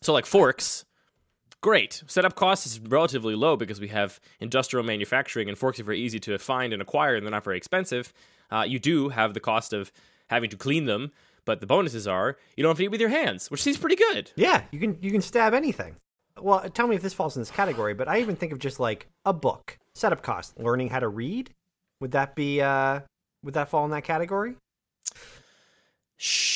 So 0.02 0.14
like 0.14 0.26
forks, 0.26 0.86
great. 1.62 2.04
Setup 2.08 2.36
cost 2.36 2.66
is 2.66 2.80
relatively 2.80 3.36
low 3.36 3.56
because 3.56 3.80
we 3.80 3.90
have 3.90 4.20
industrial 4.40 4.86
manufacturing 4.86 5.50
and 5.50 5.58
forks 5.58 5.80
are 5.80 5.84
very 5.84 6.00
easy 6.00 6.20
to 6.22 6.38
find 6.38 6.74
and 6.74 6.82
acquire 6.82 7.16
and 7.16 7.26
they're 7.26 7.32
not 7.32 7.44
very 7.44 7.58
expensive. 7.58 8.14
Uh, 8.52 8.66
you 8.68 8.80
do 8.80 9.10
have 9.10 9.34
the 9.34 9.40
cost 9.40 9.74
of 9.74 9.92
having 10.28 10.50
to 10.50 10.58
clean 10.58 10.86
them, 10.86 11.12
but 11.46 11.60
the 11.62 11.68
bonuses 11.68 12.08
are 12.08 12.38
you 12.56 12.64
don't 12.64 12.72
have 12.72 12.78
to 12.78 12.84
eat 12.84 12.92
with 12.92 13.02
your 13.02 13.10
hands, 13.10 13.50
which 13.52 13.62
seems 13.62 13.78
pretty 13.78 13.96
good. 13.96 14.32
Yeah, 14.36 14.64
you 14.72 14.80
can 14.80 14.98
you 15.02 15.12
can 15.12 15.22
stab 15.22 15.54
anything. 15.54 15.96
Well, 16.40 16.70
tell 16.70 16.88
me 16.88 16.96
if 16.96 17.02
this 17.02 17.14
falls 17.14 17.36
in 17.36 17.42
this 17.42 17.52
category, 17.52 17.94
but 17.94 18.08
I 18.08 18.20
even 18.20 18.36
think 18.36 18.54
of 18.54 18.60
just 18.60 18.80
like 18.80 19.08
a 19.26 19.34
book. 19.34 19.78
Setup 19.94 20.22
cost, 20.22 20.58
learning 20.60 20.90
how 20.90 21.00
to 21.00 21.10
read. 21.10 21.50
Would 22.00 22.12
that 22.12 22.36
be 22.36 22.62
uh 22.62 23.02
would 23.44 23.54
that 23.54 23.70
fall 23.70 23.86
in 23.86 23.92
that 23.92 24.04
category? 24.04 24.56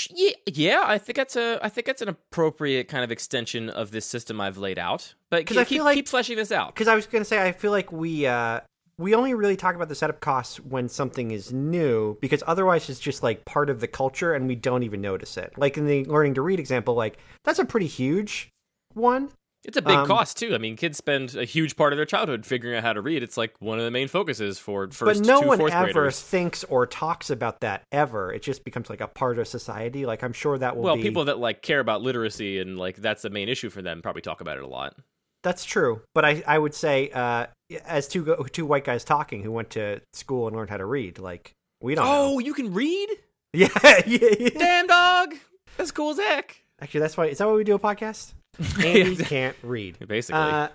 Yeah, 0.09 0.31
yeah, 0.45 0.83
I 0.85 0.97
think 0.97 1.15
that's 1.15 1.35
a 1.37 1.57
I 1.63 1.69
think 1.69 1.87
that's 1.87 2.01
an 2.01 2.09
appropriate 2.09 2.87
kind 2.89 3.03
of 3.03 3.11
extension 3.11 3.69
of 3.69 3.91
this 3.91 4.05
system 4.05 4.41
I've 4.41 4.57
laid 4.57 4.77
out. 4.77 5.13
But 5.29 5.45
'Cause 5.45 5.55
keep, 5.55 5.61
I 5.61 5.63
feel 5.65 5.83
like- 5.85 5.95
keep 5.95 6.07
fleshing 6.07 6.35
this 6.35 6.51
out. 6.51 6.73
Because 6.73 6.87
I 6.89 6.95
was 6.95 7.07
going 7.07 7.21
to 7.21 7.25
say, 7.25 7.41
I 7.41 7.53
feel 7.53 7.71
like 7.71 7.91
we 7.91 8.25
uh, 8.27 8.59
we 8.97 9.15
only 9.15 9.33
really 9.33 9.55
talk 9.55 9.75
about 9.75 9.87
the 9.89 9.95
setup 9.95 10.19
costs 10.19 10.57
when 10.59 10.89
something 10.89 11.31
is 11.31 11.51
new, 11.53 12.17
because 12.21 12.43
otherwise 12.45 12.89
it's 12.89 12.99
just 12.99 13.23
like 13.23 13.45
part 13.45 13.69
of 13.69 13.79
the 13.79 13.87
culture, 13.87 14.33
and 14.33 14.47
we 14.47 14.55
don't 14.55 14.83
even 14.83 14.99
notice 15.01 15.37
it. 15.37 15.53
Like 15.57 15.77
in 15.77 15.85
the 15.87 16.03
learning 16.05 16.33
to 16.35 16.41
read 16.41 16.59
example, 16.59 16.93
like 16.93 17.17
that's 17.45 17.59
a 17.59 17.65
pretty 17.65 17.87
huge 17.87 18.49
one. 18.93 19.29
It's 19.65 19.77
a 19.77 19.81
big 19.81 19.95
Um, 19.95 20.07
cost 20.07 20.37
too. 20.37 20.53
I 20.53 20.57
mean, 20.57 20.75
kids 20.75 20.97
spend 20.97 21.35
a 21.35 21.45
huge 21.45 21.77
part 21.77 21.93
of 21.93 21.97
their 21.97 22.05
childhood 22.05 22.45
figuring 22.45 22.75
out 22.77 22.83
how 22.83 22.91
to 22.93 23.01
read. 23.01 23.23
It's 23.23 23.37
like 23.37 23.53
one 23.59 23.79
of 23.79 23.85
the 23.85 23.91
main 23.91 24.09
focuses 24.09 24.59
for 24.59 24.89
first 24.91 25.21
but 25.21 25.25
no 25.27 25.41
two 25.41 25.47
one 25.47 25.57
fourth 25.57 25.71
ever 25.73 25.93
graders. 25.93 26.19
thinks 26.21 26.63
or 26.65 26.85
talks 26.85 27.29
about 27.29 27.61
that 27.61 27.83
ever. 27.91 28.33
It 28.33 28.41
just 28.43 28.65
becomes 28.65 28.89
like 28.89 28.99
a 28.99 29.07
part 29.07 29.39
of 29.39 29.47
society. 29.47 30.05
Like 30.05 30.21
I'm 30.21 30.33
sure 30.33 30.57
that 30.57 30.75
will 30.75 30.83
Well, 30.83 30.95
be. 30.97 31.01
people 31.03 31.25
that 31.25 31.39
like 31.39 31.61
care 31.61 31.79
about 31.79 32.01
literacy 32.01 32.59
and 32.59 32.77
like 32.77 32.97
that's 32.97 33.21
the 33.21 33.29
main 33.29 33.47
issue 33.47 33.69
for 33.69 33.81
them 33.81 34.01
probably 34.01 34.21
talk 34.21 34.41
about 34.41 34.57
it 34.57 34.63
a 34.63 34.67
lot. 34.67 34.95
That's 35.43 35.63
true, 35.65 36.01
but 36.13 36.23
I 36.25 36.43
I 36.47 36.57
would 36.57 36.73
say 36.73 37.09
uh, 37.13 37.47
as 37.85 38.07
two 38.07 38.45
two 38.51 38.65
white 38.65 38.83
guys 38.85 39.03
talking 39.03 39.43
who 39.43 39.51
went 39.51 39.69
to 39.71 40.01
school 40.13 40.47
and 40.47 40.55
learned 40.55 40.69
how 40.69 40.77
to 40.77 40.85
read, 40.85 41.19
like 41.19 41.51
we 41.81 41.95
don't. 41.95 42.05
Oh, 42.05 42.31
know. 42.33 42.39
you 42.39 42.53
can 42.53 42.73
read? 42.73 43.09
yeah, 43.53 43.67
yeah, 44.07 44.29
yeah. 44.39 44.49
Damn 44.57 44.87
dog, 44.87 45.35
that's 45.77 45.91
cool 45.91 46.11
as 46.11 46.17
heck. 46.17 46.63
Actually, 46.81 47.01
that's 47.01 47.15
why. 47.17 47.25
Is 47.27 47.37
that 47.39 47.47
why 47.47 47.53
we 47.53 47.63
do 47.65 47.75
a 47.75 47.79
podcast? 47.79 48.33
Andy 48.83 49.15
can't 49.17 49.55
read. 49.63 49.97
Basically, 50.07 50.39
Uh, 50.39 50.67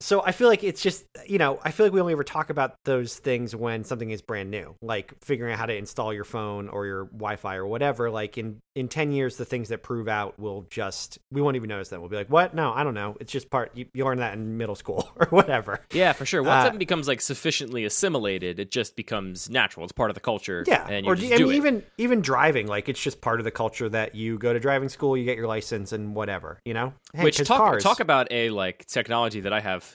so 0.00 0.22
I 0.24 0.32
feel 0.32 0.48
like 0.48 0.64
it's 0.64 0.82
just 0.82 1.04
you 1.26 1.38
know 1.38 1.58
I 1.62 1.70
feel 1.70 1.86
like 1.86 1.92
we 1.92 2.00
only 2.00 2.12
ever 2.12 2.24
talk 2.24 2.50
about 2.50 2.74
those 2.84 3.18
things 3.18 3.54
when 3.54 3.84
something 3.84 4.10
is 4.10 4.22
brand 4.22 4.50
new, 4.50 4.74
like 4.80 5.12
figuring 5.22 5.52
out 5.52 5.58
how 5.58 5.66
to 5.66 5.76
install 5.76 6.12
your 6.14 6.24
phone 6.24 6.68
or 6.68 6.86
your 6.86 7.04
Wi-Fi 7.06 7.56
or 7.56 7.66
whatever. 7.66 8.10
Like 8.10 8.38
in 8.38 8.60
in 8.74 8.88
ten 8.88 9.12
years, 9.12 9.36
the 9.36 9.44
things 9.44 9.68
that 9.68 9.82
prove 9.82 10.08
out 10.08 10.38
will 10.38 10.62
just 10.70 11.18
we 11.30 11.40
won't 11.42 11.56
even 11.56 11.68
notice 11.68 11.88
them. 11.90 12.00
We'll 12.00 12.10
be 12.10 12.16
like, 12.16 12.28
what? 12.30 12.54
No, 12.54 12.72
I 12.72 12.82
don't 12.84 12.94
know. 12.94 13.16
It's 13.20 13.32
just 13.32 13.50
part 13.50 13.72
you, 13.74 13.86
you 13.92 14.04
learn 14.04 14.18
that 14.18 14.34
in 14.34 14.56
middle 14.56 14.74
school 14.74 15.10
or 15.16 15.26
whatever. 15.26 15.80
Yeah, 15.92 16.12
for 16.12 16.24
sure. 16.24 16.42
Once 16.42 16.52
Uh, 16.52 16.62
something 16.64 16.78
becomes 16.78 17.06
like 17.08 17.20
sufficiently 17.20 17.84
assimilated, 17.84 18.58
it 18.58 18.70
just 18.70 18.96
becomes 18.96 19.50
natural. 19.50 19.84
It's 19.84 19.92
part 19.92 20.10
of 20.10 20.14
the 20.14 20.20
culture. 20.20 20.64
Yeah, 20.66 20.86
and 20.88 21.04
you 21.04 21.12
or 21.12 21.14
just 21.14 21.32
I 21.32 21.36
do 21.36 21.44
mean, 21.46 21.52
it. 21.54 21.56
even 21.56 21.82
even 21.98 22.20
driving, 22.22 22.66
like 22.66 22.88
it's 22.88 23.02
just 23.02 23.20
part 23.20 23.40
of 23.40 23.44
the 23.44 23.50
culture 23.50 23.88
that 23.88 24.14
you 24.14 24.38
go 24.38 24.52
to 24.52 24.60
driving 24.60 24.88
school, 24.88 25.16
you 25.16 25.24
get 25.24 25.36
your 25.36 25.46
license 25.48 25.92
and 25.92 26.14
whatever. 26.14 26.58
You 26.64 26.74
know, 26.74 26.94
Hey, 27.12 27.24
Which 27.24 27.36
talk 27.38 27.58
cars, 27.58 27.82
talk 27.82 28.00
about 28.00 28.28
a 28.30 28.50
like 28.50 28.86
technology 28.86 29.40
that 29.40 29.52
I 29.52 29.60
have 29.60 29.89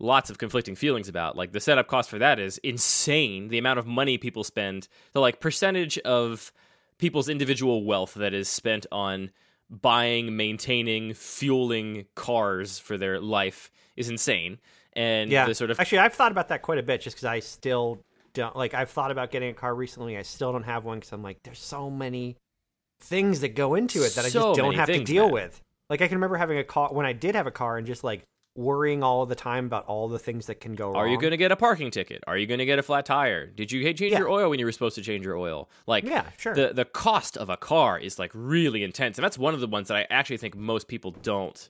lots 0.00 0.30
of 0.30 0.38
conflicting 0.38 0.74
feelings 0.74 1.08
about. 1.08 1.36
Like 1.36 1.52
the 1.52 1.60
setup 1.60 1.86
cost 1.86 2.10
for 2.10 2.18
that 2.18 2.40
is 2.40 2.58
insane. 2.58 3.48
The 3.48 3.58
amount 3.58 3.78
of 3.78 3.86
money 3.86 4.18
people 4.18 4.42
spend, 4.42 4.88
the 5.12 5.20
like 5.20 5.40
percentage 5.40 5.98
of 5.98 6.52
people's 6.98 7.28
individual 7.28 7.84
wealth 7.84 8.14
that 8.14 8.34
is 8.34 8.48
spent 8.48 8.86
on 8.90 9.30
buying, 9.68 10.36
maintaining, 10.36 11.14
fueling 11.14 12.06
cars 12.14 12.78
for 12.78 12.98
their 12.98 13.20
life 13.20 13.70
is 13.96 14.08
insane. 14.08 14.58
And 14.94 15.30
yeah. 15.30 15.46
the 15.46 15.54
sort 15.54 15.70
of 15.70 15.78
Actually, 15.78 15.98
I've 15.98 16.14
thought 16.14 16.32
about 16.32 16.48
that 16.48 16.62
quite 16.62 16.78
a 16.78 16.82
bit, 16.82 17.00
just 17.00 17.16
because 17.16 17.26
I 17.26 17.38
still 17.38 18.02
don't 18.34 18.56
like. 18.56 18.74
I've 18.74 18.90
thought 18.90 19.12
about 19.12 19.30
getting 19.30 19.50
a 19.50 19.54
car 19.54 19.72
recently. 19.72 20.16
I 20.16 20.22
still 20.22 20.50
don't 20.50 20.64
have 20.64 20.84
one 20.84 20.98
because 20.98 21.12
I'm 21.12 21.22
like, 21.22 21.42
there's 21.44 21.60
so 21.60 21.90
many 21.90 22.36
things 23.00 23.40
that 23.40 23.50
go 23.50 23.76
into 23.76 24.02
it 24.02 24.14
that 24.14 24.24
I 24.24 24.30
just 24.30 24.56
don't 24.56 24.74
have 24.74 24.88
to 24.88 25.04
deal 25.04 25.26
man. 25.26 25.32
with. 25.32 25.62
Like 25.88 26.02
I 26.02 26.08
can 26.08 26.16
remember 26.16 26.36
having 26.36 26.58
a 26.58 26.64
car 26.64 26.92
when 26.92 27.06
I 27.06 27.12
did 27.12 27.34
have 27.34 27.46
a 27.46 27.50
car 27.50 27.78
and 27.78 27.86
just 27.86 28.04
like 28.04 28.24
worrying 28.60 29.02
all 29.02 29.24
the 29.26 29.34
time 29.34 29.66
about 29.66 29.86
all 29.86 30.08
the 30.08 30.18
things 30.18 30.46
that 30.46 30.56
can 30.60 30.74
go 30.74 30.88
wrong. 30.88 30.96
Are 30.96 31.08
you 31.08 31.18
going 31.18 31.30
to 31.32 31.36
get 31.36 31.50
a 31.50 31.56
parking 31.56 31.90
ticket? 31.90 32.22
Are 32.26 32.36
you 32.36 32.46
going 32.46 32.58
to 32.58 32.66
get 32.66 32.78
a 32.78 32.82
flat 32.82 33.06
tire? 33.06 33.46
Did 33.46 33.72
you 33.72 33.82
change 33.84 34.00
Yeah. 34.12 34.18
your 34.18 34.28
oil 34.28 34.50
when 34.50 34.58
you 34.58 34.64
were 34.66 34.72
supposed 34.72 34.94
to 34.96 35.02
change 35.02 35.24
your 35.24 35.36
oil? 35.36 35.68
Like, 35.86 36.04
Yeah, 36.04 36.26
sure. 36.38 36.54
The 36.54 36.72
the 36.74 36.84
cost 36.84 37.36
of 37.36 37.48
a 37.50 37.56
car 37.56 37.98
is 37.98 38.18
like 38.18 38.30
really 38.34 38.84
intense, 38.84 39.18
and 39.18 39.24
that's 39.24 39.38
one 39.38 39.54
of 39.54 39.60
the 39.60 39.66
ones 39.66 39.88
that 39.88 39.96
I 39.96 40.06
actually 40.10 40.36
think 40.38 40.54
most 40.56 40.88
people 40.88 41.10
don't 41.22 41.68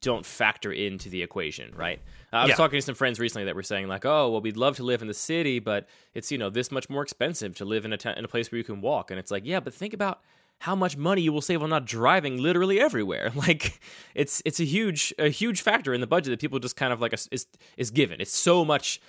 don't 0.00 0.26
factor 0.26 0.70
into 0.70 1.08
the 1.08 1.22
equation. 1.22 1.72
Right? 1.74 2.00
Uh, 2.32 2.36
I 2.36 2.42
was 2.42 2.50
Yeah. 2.50 2.56
talking 2.56 2.76
to 2.78 2.82
some 2.82 2.94
friends 2.94 3.18
recently 3.18 3.44
that 3.46 3.54
were 3.54 3.62
saying 3.62 3.88
like, 3.88 4.04
oh, 4.04 4.30
well, 4.30 4.40
we'd 4.42 4.56
love 4.58 4.76
to 4.76 4.82
live 4.82 5.00
in 5.00 5.08
the 5.08 5.14
city, 5.14 5.60
but 5.60 5.88
it's 6.14 6.30
you 6.32 6.38
know 6.38 6.50
this 6.50 6.70
much 6.70 6.90
more 6.90 7.02
expensive 7.02 7.54
to 7.56 7.64
live 7.64 7.84
in 7.84 7.92
a 7.92 7.96
ta- 7.96 8.14
in 8.16 8.24
a 8.24 8.28
place 8.28 8.50
where 8.52 8.58
you 8.58 8.64
can 8.64 8.80
walk, 8.80 9.10
and 9.10 9.18
it's 9.18 9.30
like, 9.30 9.44
yeah, 9.46 9.60
but 9.60 9.72
think 9.72 9.94
about 9.94 10.20
how 10.60 10.74
much 10.74 10.96
money 10.96 11.20
you 11.22 11.32
will 11.32 11.42
save 11.42 11.62
on 11.62 11.70
not 11.70 11.84
driving 11.84 12.38
literally 12.38 12.80
everywhere. 12.80 13.32
Like 13.36 13.80
it's 14.14 14.40
it's 14.44 14.60
a 14.60 14.64
huge 14.64 15.12
a 15.18 15.28
huge 15.28 15.60
factor 15.60 15.92
in 15.92 16.00
the 16.00 16.06
budget 16.06 16.30
that 16.30 16.40
people 16.40 16.58
just 16.58 16.76
kind 16.76 16.92
of 16.92 17.00
like 17.00 17.12
is 17.12 17.46
is 17.76 17.90
given. 17.90 18.20
It's 18.20 18.34
so 18.34 18.64
much 18.64 19.00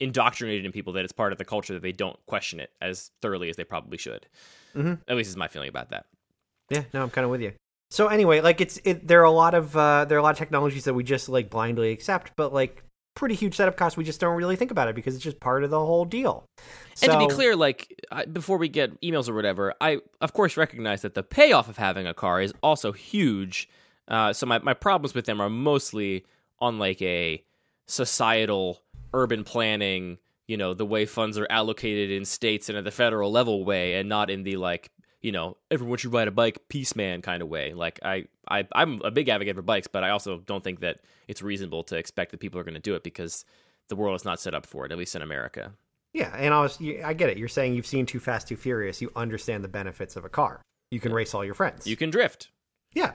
indoctrinated 0.00 0.64
in 0.64 0.72
people 0.72 0.92
that 0.92 1.04
it's 1.04 1.12
part 1.12 1.32
of 1.32 1.38
the 1.38 1.44
culture 1.44 1.72
that 1.74 1.82
they 1.82 1.92
don't 1.92 2.18
question 2.26 2.60
it 2.60 2.70
as 2.80 3.10
thoroughly 3.20 3.48
as 3.50 3.56
they 3.56 3.64
probably 3.64 3.98
should. 3.98 4.26
Mhm. 4.74 5.00
At 5.08 5.16
least 5.16 5.30
is 5.30 5.36
my 5.36 5.48
feeling 5.48 5.68
about 5.68 5.90
that. 5.90 6.06
Yeah, 6.70 6.84
no, 6.92 7.02
I'm 7.02 7.10
kind 7.10 7.24
of 7.24 7.30
with 7.30 7.40
you. 7.40 7.52
So 7.90 8.08
anyway, 8.08 8.40
like 8.40 8.60
it's 8.60 8.78
it, 8.84 9.08
there 9.08 9.20
are 9.20 9.24
a 9.24 9.30
lot 9.30 9.54
of 9.54 9.76
uh, 9.76 10.04
there 10.04 10.18
are 10.18 10.20
a 10.20 10.22
lot 10.22 10.32
of 10.32 10.38
technologies 10.38 10.84
that 10.84 10.94
we 10.94 11.02
just 11.02 11.28
like 11.28 11.48
blindly 11.50 11.90
accept, 11.90 12.32
but 12.36 12.52
like 12.52 12.84
pretty 13.18 13.34
huge 13.34 13.56
setup 13.56 13.76
costs. 13.76 13.96
We 13.96 14.04
just 14.04 14.20
don't 14.20 14.36
really 14.36 14.54
think 14.54 14.70
about 14.70 14.86
it 14.86 14.94
because 14.94 15.16
it's 15.16 15.24
just 15.24 15.40
part 15.40 15.64
of 15.64 15.70
the 15.70 15.78
whole 15.78 16.04
deal. 16.04 16.44
And 17.02 17.10
to 17.12 17.18
be 17.18 17.26
clear, 17.26 17.56
like 17.56 18.00
I, 18.12 18.24
before 18.24 18.58
we 18.58 18.68
get 18.68 18.98
emails 19.00 19.28
or 19.28 19.34
whatever, 19.34 19.74
I 19.80 19.98
of 20.20 20.32
course 20.32 20.56
recognize 20.56 21.02
that 21.02 21.14
the 21.14 21.24
payoff 21.24 21.68
of 21.68 21.76
having 21.76 22.06
a 22.06 22.14
car 22.14 22.40
is 22.40 22.54
also 22.62 22.92
huge. 22.92 23.68
Uh, 24.06 24.32
so 24.32 24.46
my 24.46 24.60
my 24.60 24.72
problems 24.72 25.14
with 25.14 25.26
them 25.26 25.40
are 25.40 25.50
mostly 25.50 26.24
on 26.60 26.78
like 26.78 27.02
a 27.02 27.42
societal 27.86 28.82
urban 29.12 29.42
planning, 29.42 30.18
you 30.46 30.56
know, 30.56 30.72
the 30.72 30.86
way 30.86 31.04
funds 31.04 31.36
are 31.38 31.46
allocated 31.50 32.10
in 32.10 32.24
states 32.24 32.68
and 32.68 32.78
at 32.78 32.84
the 32.84 32.90
federal 32.92 33.32
level 33.32 33.64
way, 33.64 33.94
and 33.94 34.08
not 34.08 34.30
in 34.30 34.44
the 34.44 34.56
like 34.56 34.90
you 35.20 35.32
know 35.32 35.56
everyone 35.70 35.98
should 35.98 36.12
ride 36.12 36.28
a 36.28 36.32
bike 36.32 36.60
peace 36.68 36.94
man 36.94 37.22
kind 37.22 37.42
of 37.42 37.48
way. 37.48 37.74
Like 37.74 37.98
I 38.02 38.26
I 38.48 38.66
I'm 38.72 39.00
a 39.02 39.10
big 39.10 39.28
advocate 39.28 39.56
for 39.56 39.62
bikes, 39.62 39.86
but 39.86 40.04
I 40.04 40.10
also 40.10 40.38
don't 40.38 40.62
think 40.64 40.80
that 40.80 41.00
it's 41.26 41.42
reasonable 41.42 41.82
to 41.84 41.96
expect 41.96 42.30
that 42.30 42.40
people 42.40 42.60
are 42.60 42.64
going 42.64 42.74
to 42.74 42.80
do 42.80 42.94
it 42.94 43.02
because 43.02 43.44
the 43.88 43.96
world 43.96 44.16
is 44.16 44.24
not 44.24 44.40
set 44.40 44.54
up 44.54 44.66
for 44.66 44.86
it, 44.86 44.92
at 44.92 44.98
least 44.98 45.16
in 45.16 45.22
America. 45.22 45.72
Yeah, 46.12 46.34
and 46.36 46.54
I 46.54 46.60
was 46.60 46.78
I 47.04 47.12
get 47.12 47.30
it. 47.30 47.36
You're 47.38 47.48
saying 47.48 47.74
you've 47.74 47.86
seen 47.86 48.06
Too 48.06 48.20
Fast, 48.20 48.48
Too 48.48 48.56
Furious. 48.56 49.00
You 49.02 49.10
understand 49.14 49.62
the 49.62 49.68
benefits 49.68 50.16
of 50.16 50.24
a 50.24 50.28
car. 50.28 50.62
You 50.90 51.00
can 51.00 51.12
race 51.12 51.34
all 51.34 51.44
your 51.44 51.54
friends. 51.54 51.86
You 51.86 51.96
can 51.96 52.10
drift. 52.10 52.48
yeah, 52.94 53.12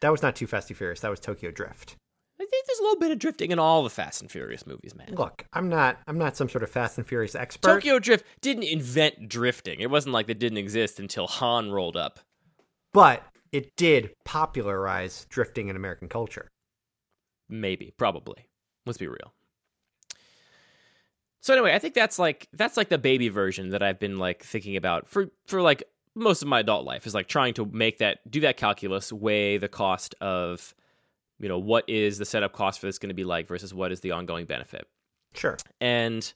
that 0.00 0.10
was 0.10 0.22
not 0.22 0.34
Too 0.36 0.46
Fast, 0.46 0.68
Too 0.68 0.74
Furious. 0.74 1.00
That 1.00 1.10
was 1.10 1.20
Tokyo 1.20 1.50
Drift. 1.50 1.96
I 2.40 2.44
think 2.44 2.66
there's 2.66 2.78
a 2.80 2.82
little 2.82 2.98
bit 2.98 3.10
of 3.12 3.18
drifting 3.18 3.52
in 3.52 3.58
all 3.58 3.82
the 3.84 3.90
Fast 3.90 4.20
and 4.20 4.30
Furious 4.30 4.66
movies, 4.66 4.94
man. 4.94 5.14
Look, 5.14 5.46
I'm 5.52 5.68
not 5.68 5.98
I'm 6.06 6.18
not 6.18 6.36
some 6.36 6.48
sort 6.48 6.64
of 6.64 6.70
Fast 6.70 6.98
and 6.98 7.06
Furious 7.06 7.34
expert. 7.34 7.68
Tokyo 7.68 7.98
Drift 7.98 8.24
didn't 8.40 8.64
invent 8.64 9.28
drifting. 9.28 9.80
It 9.80 9.90
wasn't 9.90 10.14
like 10.14 10.28
it 10.28 10.38
didn't 10.38 10.58
exist 10.58 10.98
until 10.98 11.26
Han 11.26 11.70
rolled 11.70 11.96
up. 11.96 12.20
but 12.92 13.22
it 13.52 13.76
did 13.76 14.10
popularize 14.24 15.26
drifting 15.30 15.68
in 15.68 15.76
American 15.76 16.08
culture. 16.08 16.50
Maybe, 17.48 17.92
probably. 17.96 18.48
Let's 18.84 18.98
be 18.98 19.06
real. 19.06 19.32
So 21.40 21.52
anyway, 21.52 21.74
I 21.74 21.78
think 21.78 21.94
that's 21.94 22.18
like 22.18 22.48
that's 22.52 22.76
like 22.76 22.88
the 22.88 22.98
baby 22.98 23.28
version 23.28 23.70
that 23.70 23.82
I've 23.82 24.00
been 24.00 24.18
like 24.18 24.42
thinking 24.42 24.76
about 24.76 25.08
for 25.08 25.28
for 25.46 25.60
like 25.62 25.84
most 26.14 26.42
of 26.42 26.48
my 26.48 26.60
adult 26.60 26.84
life 26.84 27.06
is 27.06 27.14
like 27.14 27.28
trying 27.28 27.54
to 27.54 27.66
make 27.66 27.98
that 27.98 28.28
do 28.30 28.40
that 28.40 28.56
calculus, 28.56 29.12
weigh 29.12 29.58
the 29.58 29.68
cost 29.68 30.14
of 30.20 30.74
you 31.40 31.48
know 31.48 31.58
what 31.58 31.88
is 31.88 32.18
the 32.18 32.24
setup 32.24 32.52
cost 32.52 32.80
for 32.80 32.86
this 32.86 32.98
going 32.98 33.08
to 33.08 33.14
be 33.14 33.24
like 33.24 33.48
versus 33.48 33.74
what 33.74 33.92
is 33.92 34.00
the 34.00 34.12
ongoing 34.12 34.46
benefit. 34.46 34.86
Sure. 35.34 35.56
And 35.80 36.32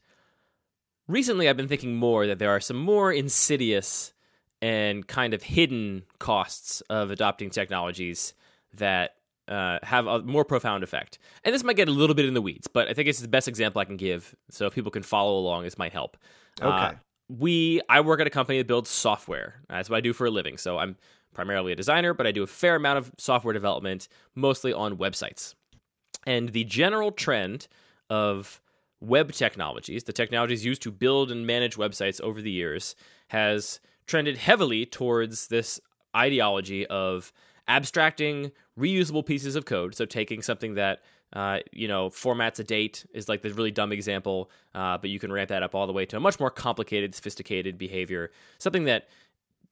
recently, 1.07 1.49
I've 1.49 1.57
been 1.57 1.69
thinking 1.69 1.97
more 1.97 2.27
that 2.27 2.39
there 2.39 2.51
are 2.51 2.61
some 2.61 2.77
more 2.79 3.13
insidious 3.13 4.13
and 4.61 5.07
kind 5.07 5.35
of 5.35 5.43
hidden 5.43 6.03
costs 6.19 6.81
of 6.91 7.11
adopting 7.11 7.51
technologies 7.51 8.35
that 8.75 9.15
uh, 9.47 9.79
have 9.83 10.07
a 10.07 10.21
more 10.23 10.45
profound 10.45 10.83
effect. 10.83 11.19
And 11.45 11.55
this 11.55 11.63
might 11.63 11.77
get 11.77 11.89
a 11.89 11.93
little 11.93 12.15
bit 12.15 12.27
in 12.27 12.35
the 12.35 12.43
weeds, 12.43 12.67
but 12.67 12.89
I 12.89 12.93
think 12.93 13.09
it's 13.09 13.21
the 13.21 13.29
best 13.29 13.49
example 13.49 13.81
I 13.81 13.85
can 13.85 13.97
give. 13.97 14.35
So 14.51 14.67
if 14.67 14.75
people 14.75 14.91
can 14.91 15.03
follow 15.03 15.39
along, 15.39 15.63
this 15.63 15.79
might 15.79 15.93
help. 15.93 16.17
Uh, 16.61 16.67
Okay. 16.69 16.99
we, 17.29 17.81
I 17.89 18.01
work 18.01 18.21
at 18.21 18.27
a 18.27 18.31
company 18.31 18.59
that 18.59 18.67
builds 18.67 18.91
software. 18.91 19.63
That's 19.71 19.89
what 19.89 19.97
I 19.97 20.01
do 20.01 20.13
for 20.13 20.27
a 20.27 20.31
living. 20.31 20.59
So 20.59 20.77
I'm 20.79 20.97
primarily 21.39 21.71
a 21.71 21.77
designer, 21.77 22.13
but 22.13 22.27
I 22.27 22.33
do 22.33 22.43
a 22.43 22.49
fair 22.49 22.75
amount 22.75 22.99
of 22.99 23.13
software 23.17 23.53
development, 23.55 24.09
mostly 24.35 24.73
on 24.73 24.97
websites. 24.97 25.55
And 26.27 26.49
the 26.49 26.65
general 26.65 27.13
trend 27.13 27.69
of 28.11 28.61
web 29.01 29.31
technologies, 29.31 30.03
the 30.03 30.13
technologies 30.13 30.65
used 30.65 30.83
to 30.83 30.91
build 30.91 31.31
and 31.31 31.47
manage 31.47 31.77
websites 31.77 32.21
over 32.23 32.43
the 32.43 32.51
years, 32.51 32.97
has 33.29 33.79
trended 34.09 34.37
heavily 34.37 34.85
towards 34.85 35.47
this 35.47 35.81
ideology 36.17 36.85
of 36.89 37.33
abstracting 37.69 38.51
reusable 38.77 39.25
pieces 39.25 39.55
of 39.55 39.65
code. 39.65 39.95
So 39.95 40.07
taking 40.07 40.43
something 40.43 40.75
that 40.75 41.03
uh, 41.35 41.59
you 41.71 41.87
know 41.87 42.09
formats 42.09 42.59
a 42.59 42.65
date 42.65 43.07
is 43.15 43.29
like 43.29 43.43
the 43.43 43.53
really 43.53 43.71
dumb 43.71 43.93
example, 43.93 44.51
uh, 44.75 44.99
but 44.99 45.11
you 45.11 45.21
can 45.21 45.31
ramp 45.31 45.51
that 45.51 45.63
up 45.63 45.77
all 45.77 45.87
the 45.87 45.93
way 45.93 46.05
to 46.07 46.17
a 46.17 46.21
much 46.21 46.41
more 46.41 46.51
complicated, 46.51 47.15
sophisticated 47.15 47.79
behavior. 47.79 48.33
Something 48.59 48.87
that 48.87 49.07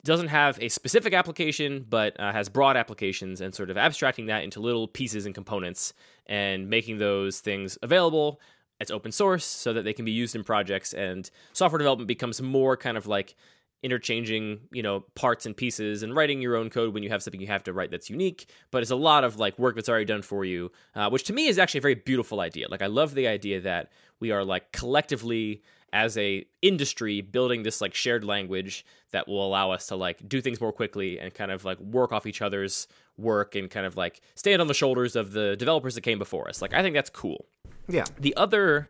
doesn't 0.03 0.27
have 0.27 0.57
a 0.61 0.69
specific 0.69 1.13
application 1.13 1.85
but 1.89 2.19
uh, 2.19 2.31
has 2.31 2.49
broad 2.49 2.77
applications 2.77 3.41
and 3.41 3.53
sort 3.53 3.69
of 3.69 3.77
abstracting 3.77 4.27
that 4.27 4.43
into 4.43 4.59
little 4.59 4.87
pieces 4.87 5.25
and 5.25 5.35
components 5.35 5.93
and 6.27 6.69
making 6.69 6.97
those 6.97 7.39
things 7.39 7.77
available 7.81 8.39
It's 8.79 8.91
open 8.91 9.11
source 9.11 9.45
so 9.45 9.73
that 9.73 9.83
they 9.83 9.93
can 9.93 10.05
be 10.05 10.11
used 10.11 10.35
in 10.35 10.43
projects 10.43 10.93
and 10.93 11.29
software 11.53 11.79
development 11.79 12.07
becomes 12.07 12.41
more 12.41 12.77
kind 12.77 12.97
of 12.97 13.07
like 13.07 13.35
interchanging 13.83 14.59
you 14.71 14.81
know 14.81 15.01
parts 15.13 15.45
and 15.45 15.55
pieces 15.55 16.01
and 16.01 16.15
writing 16.15 16.41
your 16.41 16.55
own 16.55 16.69
code 16.69 16.93
when 16.93 17.03
you 17.03 17.09
have 17.09 17.21
something 17.21 17.39
you 17.39 17.47
have 17.47 17.63
to 17.63 17.73
write 17.73 17.91
that's 17.91 18.09
unique. 18.09 18.49
But 18.71 18.81
it's 18.81 18.91
a 18.91 18.95
lot 18.95 19.23
of 19.23 19.37
like 19.37 19.57
work 19.59 19.75
that's 19.75 19.89
already 19.89 20.05
done 20.05 20.21
for 20.21 20.45
you 20.45 20.71
uh, 20.95 21.09
which 21.09 21.23
to 21.25 21.33
me 21.33 21.47
is 21.47 21.59
actually 21.59 21.79
a 21.79 21.81
very 21.81 21.95
beautiful 21.95 22.39
idea. 22.39 22.67
Like 22.69 22.81
i 22.81 22.87
love 22.87 23.13
the 23.13 23.27
idea 23.27 23.61
that 23.61 23.91
we 24.19 24.31
are 24.31 24.43
like 24.43 24.71
collectively 24.71 25.61
as 25.93 26.17
a 26.17 26.45
industry 26.61 27.21
building 27.21 27.63
this 27.63 27.79
like 27.81 27.93
shared 27.95 28.23
language 28.23 28.85
that 29.11 29.27
will 29.27 29.45
allow 29.45 29.71
us 29.71 29.87
to 29.87 29.95
like 29.95 30.27
do 30.27 30.41
things 30.41 30.59
more 30.59 30.71
quickly 30.73 31.19
and 31.19 31.33
kind 31.33 31.51
of 31.51 31.63
like 31.65 31.79
work 31.79 32.11
off 32.11 32.25
each 32.25 32.41
other's 32.41 32.87
work 33.17 33.55
and 33.55 33.69
kind 33.69 33.85
of 33.85 33.95
like 33.95 34.21
stand 34.35 34.61
on 34.61 34.67
the 34.67 34.73
shoulders 34.73 35.15
of 35.15 35.31
the 35.31 35.55
developers 35.55 35.95
that 35.95 36.01
came 36.01 36.19
before 36.19 36.47
us 36.49 36.61
like 36.61 36.73
i 36.73 36.81
think 36.81 36.93
that's 36.93 37.09
cool 37.09 37.45
Yeah. 37.87 38.05
the 38.19 38.35
other 38.35 38.89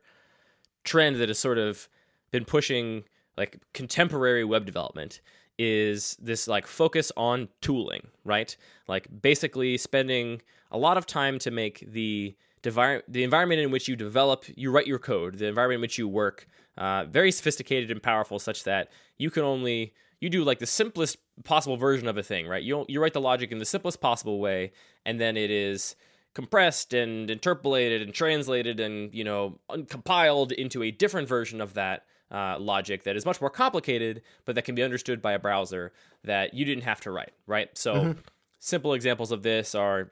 trend 0.84 1.18
that 1.18 1.30
has 1.30 1.38
sort 1.40 1.58
of 1.58 1.88
been 2.32 2.46
pushing 2.46 3.04
like 3.38 3.58
contemporary 3.74 4.44
web 4.44 4.66
development 4.66 5.22
is 5.60 6.16
this 6.22 6.48
like 6.48 6.68
focus 6.68 7.12
on 7.18 7.50
tooling, 7.62 8.08
right? 8.24 8.56
Like 8.88 9.08
basically 9.22 9.78
spending 9.78 10.42
a 10.72 10.78
lot 10.78 10.98
of 10.98 11.06
time 11.08 11.40
to 11.40 11.50
make 11.52 11.84
the 11.92 12.36
devi- 12.62 13.02
the 13.08 13.24
environment 13.24 13.62
in 13.62 13.72
which 13.72 13.88
you 13.88 13.96
develop, 13.96 14.46
you 14.56 14.70
write 14.72 14.86
your 14.88 15.00
code, 15.00 15.40
the 15.40 15.48
environment 15.48 15.78
in 15.78 15.82
which 15.82 15.98
you 15.98 16.08
work, 16.08 16.48
uh, 16.78 17.06
very 17.06 17.32
sophisticated 17.32 17.92
and 17.92 18.02
powerful, 18.02 18.40
such 18.40 18.64
that 18.64 18.90
you 19.18 19.30
can 19.30 19.44
only 19.44 19.94
you 20.20 20.30
do 20.30 20.44
like 20.44 20.60
the 20.60 20.66
simplest 20.66 21.18
possible 21.44 21.78
version 21.78 22.08
of 22.08 22.18
a 22.18 22.24
thing, 22.24 22.48
right? 22.48 22.64
You 22.64 22.86
you 22.88 23.02
write 23.02 23.14
the 23.14 23.22
logic 23.22 23.52
in 23.52 23.60
the 23.60 23.66
simplest 23.66 24.02
possible 24.02 24.40
way, 24.40 24.72
and 25.06 25.20
then 25.20 25.38
it 25.38 25.52
is 25.52 25.96
compressed 26.34 26.94
and 26.94 27.32
interpolated 27.32 28.02
and 28.02 28.14
translated 28.14 28.80
and 28.80 29.14
you 29.14 29.24
know 29.24 29.60
compiled 29.90 30.52
into 30.52 30.84
a 30.84 30.92
different 30.92 31.28
version 31.28 31.62
of 31.62 31.74
that 31.74 32.06
uh, 32.32 32.58
logic 32.60 33.04
that 33.04 33.16
is 33.16 33.26
much 33.26 33.42
more 33.42 33.50
complicated, 33.50 34.22
but 34.46 34.56
that 34.56 34.64
can 34.64 34.76
be 34.76 34.84
understood 34.84 35.22
by 35.22 35.34
a 35.34 35.40
browser 35.40 35.94
that 36.24 36.54
you 36.54 36.66
didn't 36.66 36.84
have 36.84 37.02
to 37.02 37.12
write, 37.12 37.32
right? 37.46 37.76
So, 37.78 37.96
mm-hmm. 37.96 38.20
simple 38.60 38.94
examples 38.94 39.32
of 39.32 39.44
this 39.44 39.76
are 39.76 40.12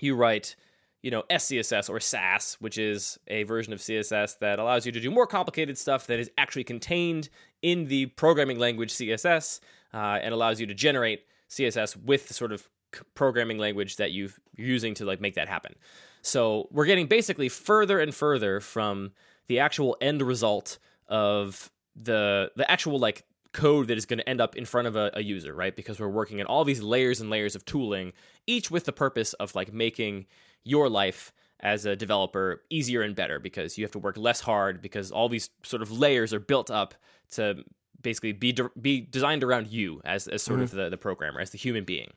you 0.00 0.16
write, 0.16 0.56
you 1.04 1.10
know, 1.10 1.22
SCSS 1.28 1.90
or 1.90 2.00
Sass, 2.00 2.54
which 2.60 2.78
is 2.78 3.18
a 3.28 3.42
version 3.42 3.74
of 3.74 3.78
CSS 3.78 4.38
that 4.38 4.58
allows 4.58 4.86
you 4.86 4.92
to 4.92 4.98
do 4.98 5.10
more 5.10 5.26
complicated 5.26 5.76
stuff 5.76 6.06
that 6.06 6.18
is 6.18 6.30
actually 6.38 6.64
contained 6.64 7.28
in 7.60 7.88
the 7.88 8.06
programming 8.06 8.58
language 8.58 8.90
CSS 8.90 9.60
uh, 9.92 10.18
and 10.22 10.32
allows 10.32 10.60
you 10.60 10.66
to 10.66 10.72
generate 10.72 11.26
CSS 11.50 11.94
with 12.02 12.28
the 12.28 12.32
sort 12.32 12.52
of 12.52 12.66
programming 13.12 13.58
language 13.58 13.96
that 13.96 14.12
you 14.12 14.28
are 14.28 14.30
using 14.56 14.94
to 14.94 15.04
like 15.04 15.20
make 15.20 15.34
that 15.34 15.46
happen. 15.46 15.74
So 16.22 16.68
we're 16.70 16.86
getting 16.86 17.06
basically 17.06 17.50
further 17.50 18.00
and 18.00 18.14
further 18.14 18.60
from 18.60 19.12
the 19.48 19.58
actual 19.58 19.98
end 20.00 20.22
result 20.22 20.78
of 21.06 21.70
the 21.94 22.50
the 22.56 22.68
actual 22.70 22.98
like 22.98 23.26
code 23.52 23.88
that 23.88 23.98
is 23.98 24.06
going 24.06 24.20
to 24.20 24.28
end 24.28 24.40
up 24.40 24.56
in 24.56 24.64
front 24.64 24.88
of 24.88 24.96
a, 24.96 25.10
a, 25.14 25.22
user, 25.22 25.54
right? 25.54 25.76
Because 25.76 26.00
we're 26.00 26.08
working 26.08 26.40
in 26.40 26.46
all 26.46 26.64
these 26.64 26.82
layers 26.82 27.20
and 27.20 27.30
layers 27.30 27.54
of 27.54 27.64
tooling, 27.64 28.12
each 28.48 28.70
with 28.70 28.84
the 28.84 28.92
purpose 28.92 29.32
of 29.34 29.54
like 29.54 29.72
making 29.72 30.26
your 30.64 30.88
life 30.88 31.32
as 31.60 31.86
a 31.86 31.96
developer 31.96 32.62
easier 32.68 33.02
and 33.02 33.14
better 33.14 33.38
because 33.38 33.78
you 33.78 33.84
have 33.84 33.92
to 33.92 33.98
work 33.98 34.16
less 34.16 34.40
hard 34.40 34.82
because 34.82 35.10
all 35.10 35.28
these 35.28 35.50
sort 35.62 35.82
of 35.82 35.90
layers 35.90 36.34
are 36.34 36.40
built 36.40 36.70
up 36.70 36.94
to 37.30 37.64
basically 38.02 38.32
be 38.32 38.52
de- 38.52 38.70
be 38.80 39.00
designed 39.00 39.42
around 39.42 39.68
you 39.68 40.00
as 40.04 40.28
as 40.28 40.42
sort 40.42 40.56
mm-hmm. 40.56 40.64
of 40.64 40.70
the, 40.72 40.90
the 40.90 40.96
programmer, 40.96 41.40
as 41.40 41.50
the 41.50 41.58
human 41.58 41.84
being. 41.84 42.12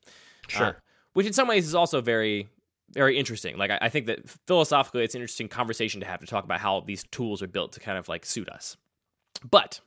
Sure. 0.48 0.68
Uh, 0.68 0.74
which 1.14 1.26
in 1.26 1.34
some 1.34 1.48
ways 1.48 1.66
is 1.66 1.76
also 1.76 2.02
very 2.02 2.48
very 2.92 3.18
interesting. 3.18 3.58
Like 3.58 3.72
I, 3.72 3.80
I, 3.84 3.90
think 3.90 4.06
that 4.06 4.30
philosophically, 4.46 5.04
it's 5.04 5.16
an 5.16 5.22
interesting 5.22 5.50
conversation 5.50 6.00
to 6.02 6.08
have 6.08 6.20
to 6.22 6.26
talk 6.26 6.44
about 6.44 6.60
how 6.60 6.82
these 6.82 7.04
tools 7.06 7.42
are 7.42 7.48
built 7.48 7.74
to 7.74 7.80
kind 7.80 7.98
of 7.98 8.08
like 8.08 8.26
suit 8.26 8.50
us. 8.50 8.78
But, 9.50 9.82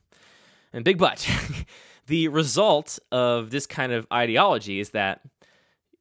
and 0.73 0.85
big 0.85 0.99
but, 0.99 1.29
the 2.09 2.29
result 2.29 2.99
of 3.11 3.51
this 3.51 3.66
kind 3.66 3.92
of 3.92 4.07
ideology 4.12 4.81
is 4.81 4.90
that 4.90 5.23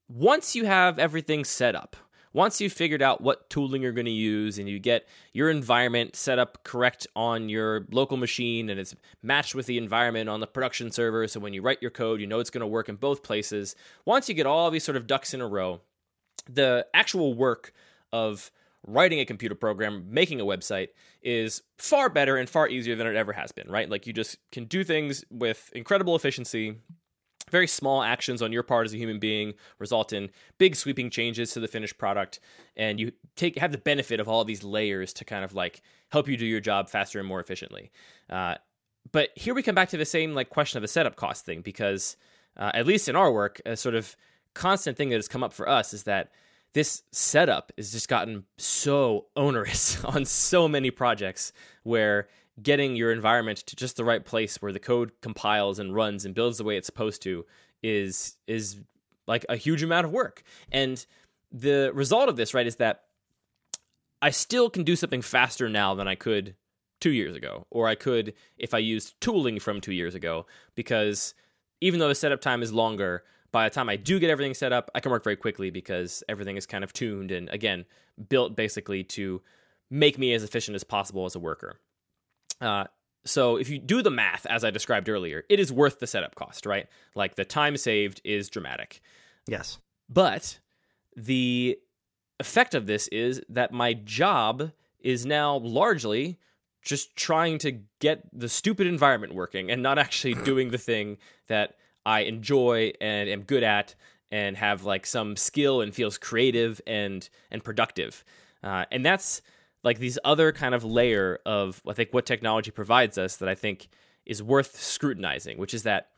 once 0.10 0.56
you 0.56 0.65
have 0.65 1.00
everything 1.00 1.45
set 1.45 1.76
up, 1.76 1.95
once 2.34 2.62
you've 2.62 2.74
figured 2.74 3.02
out 3.02 3.22
what 3.22 3.50
tooling 3.50 3.82
you're 3.82 3.92
going 3.92 4.06
to 4.06 4.12
use 4.12 4.60
and 4.60 4.70
you 4.70 4.80
get 4.80 5.08
your 5.34 5.50
environment 5.50 6.15
set 6.15 6.39
up 6.39 6.63
correct 6.63 7.08
on 7.15 7.50
your 7.50 7.86
local 7.92 8.18
machine 8.18 8.70
and 8.70 8.80
it's 8.80 8.96
matched 9.22 9.56
with 9.56 9.65
the 9.65 9.78
environment 9.78 10.30
on 10.30 10.39
the 10.39 10.48
production 10.48 10.92
server, 10.92 11.28
so 11.28 11.39
when 11.39 11.54
you 11.54 11.62
write 11.62 11.82
your 11.82 11.92
code, 11.92 12.22
you 12.22 12.28
know 12.28 12.39
it's 12.39 12.50
going 12.50 12.62
to 12.62 12.68
work 12.68 12.89
in 12.89 12.96
both 12.96 13.24
places. 13.24 13.76
Once 14.06 14.30
you 14.30 14.36
get 14.36 14.46
all 14.46 14.70
these 14.70 14.84
sort 14.84 14.96
of 14.96 15.08
ducks 15.08 15.34
in 15.34 15.42
a 15.42 15.48
row, 15.48 15.82
the 16.48 16.86
actual 16.94 17.34
work 17.34 17.74
of 18.12 18.52
writing 18.86 19.20
a 19.20 19.26
computer 19.26 19.56
program, 19.56 20.06
making 20.10 20.39
a 20.39 20.46
website 20.46 20.89
is 21.22 21.62
far 21.78 22.10
better 22.10 22.38
and 22.38 22.50
far 22.50 22.68
easier 22.68 22.96
than 22.96 23.08
it 23.08 23.15
ever 23.15 23.34
has 23.34 23.52
been, 23.52 23.70
right? 23.70 23.89
Like 23.89 24.08
you 24.08 24.13
just 24.13 24.38
can 24.52 24.65
do 24.65 24.84
things 24.84 25.24
with 25.30 25.70
incredible 25.74 26.15
efficiency. 26.15 26.78
Very 27.51 27.67
small 27.67 28.03
actions 28.03 28.41
on 28.41 28.51
your 28.51 28.63
part 28.63 28.85
as 28.85 28.93
a 28.93 28.97
human 28.97 29.19
being 29.19 29.53
result 29.77 30.13
in 30.13 30.29
big 30.57 30.75
sweeping 30.75 31.09
changes 31.09 31.51
to 31.53 31.59
the 31.59 31.67
finished 31.67 31.97
product, 31.97 32.39
and 32.75 32.99
you 32.99 33.12
take 33.35 33.57
have 33.57 33.71
the 33.71 33.77
benefit 33.77 34.19
of 34.19 34.27
all 34.27 34.43
these 34.43 34.63
layers 34.63 35.13
to 35.13 35.25
kind 35.25 35.43
of 35.43 35.53
like 35.53 35.81
help 36.09 36.27
you 36.27 36.38
do 36.38 36.45
your 36.45 36.59
job 36.59 36.89
faster 36.89 37.19
and 37.19 37.27
more 37.27 37.39
efficiently. 37.39 37.91
Uh, 38.29 38.55
but 39.12 39.29
here 39.35 39.53
we 39.53 39.63
come 39.63 39.75
back 39.75 39.89
to 39.89 39.97
the 39.97 40.05
same 40.05 40.33
like 40.33 40.49
question 40.49 40.77
of 40.77 40.81
the 40.81 40.88
setup 40.88 41.15
cost 41.15 41.45
thing 41.45 41.62
because 41.62 42.17
uh, 42.57 42.71
at 42.73 42.85
least 42.85 43.07
in 43.07 43.15
our 43.15 43.31
work, 43.31 43.62
a 43.65 43.77
sort 43.77 43.95
of 43.95 44.15
constant 44.53 44.97
thing 44.97 45.09
that 45.09 45.15
has 45.15 45.27
come 45.27 45.43
up 45.43 45.53
for 45.53 45.67
us 45.67 45.93
is 45.93 46.03
that 46.03 46.31
this 46.73 47.03
setup 47.12 47.71
has 47.77 47.91
just 47.91 48.07
gotten 48.07 48.43
so 48.57 49.25
onerous 49.35 50.03
on 50.03 50.25
so 50.25 50.67
many 50.67 50.91
projects 50.91 51.51
where 51.83 52.27
getting 52.62 52.95
your 52.95 53.12
environment 53.12 53.60
to 53.60 53.76
just 53.76 53.98
the 53.98 54.04
right 54.04 54.24
place 54.24 54.62
where 54.62 54.72
the 54.72 54.80
code 54.80 55.12
compiles 55.22 55.80
and 55.80 55.95
runs 55.95 56.26
and 56.26 56.36
builds 56.36 56.58
the 56.58 56.63
way 56.63 56.78
it's 56.78 56.86
supposed 56.86 57.22
to 57.24 57.45
is 57.82 58.38
is 58.48 58.78
like 59.28 59.45
a 59.48 59.56
huge 59.56 59.84
amount 59.84 60.06
of 60.06 60.12
work. 60.12 60.43
And 60.72 61.06
the 61.52 61.91
result 61.93 62.30
of 62.30 62.36
this, 62.36 62.54
right, 62.54 62.67
is 62.67 62.78
that 62.78 63.04
I 64.22 64.32
still 64.32 64.69
can 64.69 64.84
do 64.84 64.95
something 64.95 65.22
faster 65.22 65.69
now 65.69 65.95
than 65.95 66.08
I 66.08 66.15
could 66.15 66.56
2 67.00 67.12
years 67.12 67.36
ago 67.36 67.65
or 67.69 67.88
I 67.88 67.95
could 67.95 68.34
if 68.58 68.74
I 68.74 68.80
used 68.80 69.19
tooling 69.22 69.60
from 69.60 69.80
2 69.80 69.93
years 69.93 70.15
ago 70.15 70.45
because 70.76 71.34
even 71.80 72.00
though 72.00 72.10
the 72.10 72.15
setup 72.15 72.41
time 72.41 72.62
is 72.62 72.74
longer, 72.74 73.24
by 73.52 73.69
the 73.69 73.74
time 73.74 73.88
I 73.88 73.95
do 73.95 74.19
get 74.19 74.30
everything 74.30 74.54
set 74.54 74.74
up, 74.74 74.91
I 74.93 75.00
can 75.00 75.12
work 75.12 75.24
very 75.24 75.38
quickly 75.38 75.69
because 75.69 76.24
everything 76.28 76.58
is 76.58 76.65
kind 76.65 76.84
of 76.84 76.91
tuned 76.91 77.32
and 77.32 77.50
again 77.50 77.86
built 78.28 78.56
basically 78.56 79.04
to 79.04 79.41
make 79.89 80.17
me 80.17 80.34
as 80.34 80.43
efficient 80.43 80.76
as 80.76 80.84
possible 80.84 81.26
as 81.26 81.36
a 81.36 81.39
worker. 81.39 81.80
Uh, 82.62 82.86
so 83.26 83.58
if 83.58 83.69
you 83.69 83.80
do 83.80 84.02
the 84.02 84.12
math 84.12 84.45
as 84.45 84.63
I 84.63 84.72
described 84.72 85.10
earlier, 85.10 85.43
it 85.50 85.60
is 85.60 85.72
worth 85.72 86.00
the 86.00 86.08
setup 86.08 86.36
cost, 86.36 86.65
right? 86.65 86.88
Like 87.15 87.36
the 87.36 87.45
time 87.45 87.78
saved 87.78 88.22
is 88.24 88.50
dramatic. 88.50 89.02
Yes. 89.48 89.80
But 90.10 90.60
the 91.15 91.78
effect 92.39 92.74
of 92.74 92.88
this 92.88 93.08
is 93.10 93.41
that 93.50 93.72
my 93.72 93.93
job 93.93 94.72
is 95.00 95.26
now 95.26 95.58
largely 95.58 96.39
just 96.82 97.15
trying 97.15 97.58
to 97.60 97.80
get 98.00 98.24
the 98.34 98.50
stupid 98.50 98.88
environment 98.88 99.34
working 99.34 99.69
and 99.69 99.84
not 99.84 99.98
actually 99.98 100.34
doing 100.45 100.72
the 100.72 100.78
thing 100.78 101.17
that 101.48 101.76
I 102.06 102.22
enjoy 102.22 102.93
and 103.02 103.30
am 103.30 103.43
good 103.43 103.63
at 103.63 103.95
and 104.32 104.56
have 104.58 104.84
like 104.84 105.06
some 105.06 105.36
skill 105.36 105.82
and 105.82 105.93
feels 105.93 106.17
creative 106.17 106.80
and 106.88 107.28
and 107.52 107.63
productive. 107.63 108.24
Uh, 108.63 108.86
and 108.91 109.06
that's 109.06 109.41
like 109.84 110.00
these 110.00 110.20
other 110.24 110.52
kind 110.52 110.76
of 110.76 110.84
layer 110.84 111.39
of 111.46 111.82
I 111.88 111.94
think 111.94 112.13
what 112.13 112.26
technology 112.26 112.72
provides 112.72 113.18
us 113.18 113.38
that 113.38 113.50
I 113.50 113.56
think 113.56 113.89
is 114.26 114.44
worth 114.44 114.80
scrutinizing, 114.80 115.58
which 115.58 115.74
is 115.74 115.84
that 115.84 116.10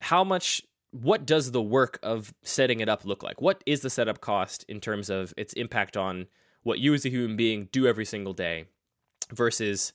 how 0.00 0.24
much 0.24 0.62
what 0.92 1.26
does 1.26 1.50
the 1.50 1.62
work 1.62 1.98
of 2.02 2.32
setting 2.42 2.80
it 2.80 2.88
up 2.88 3.04
look 3.04 3.22
like? 3.22 3.40
What 3.40 3.62
is 3.66 3.80
the 3.80 3.90
setup 3.90 4.20
cost 4.20 4.64
in 4.68 4.80
terms 4.80 5.10
of 5.10 5.34
its 5.36 5.52
impact 5.54 5.96
on 5.96 6.26
what 6.62 6.78
you 6.78 6.94
as 6.94 7.04
a 7.04 7.10
human 7.10 7.36
being 7.36 7.68
do 7.70 7.86
every 7.86 8.04
single 8.04 8.32
day 8.32 8.66
versus 9.32 9.92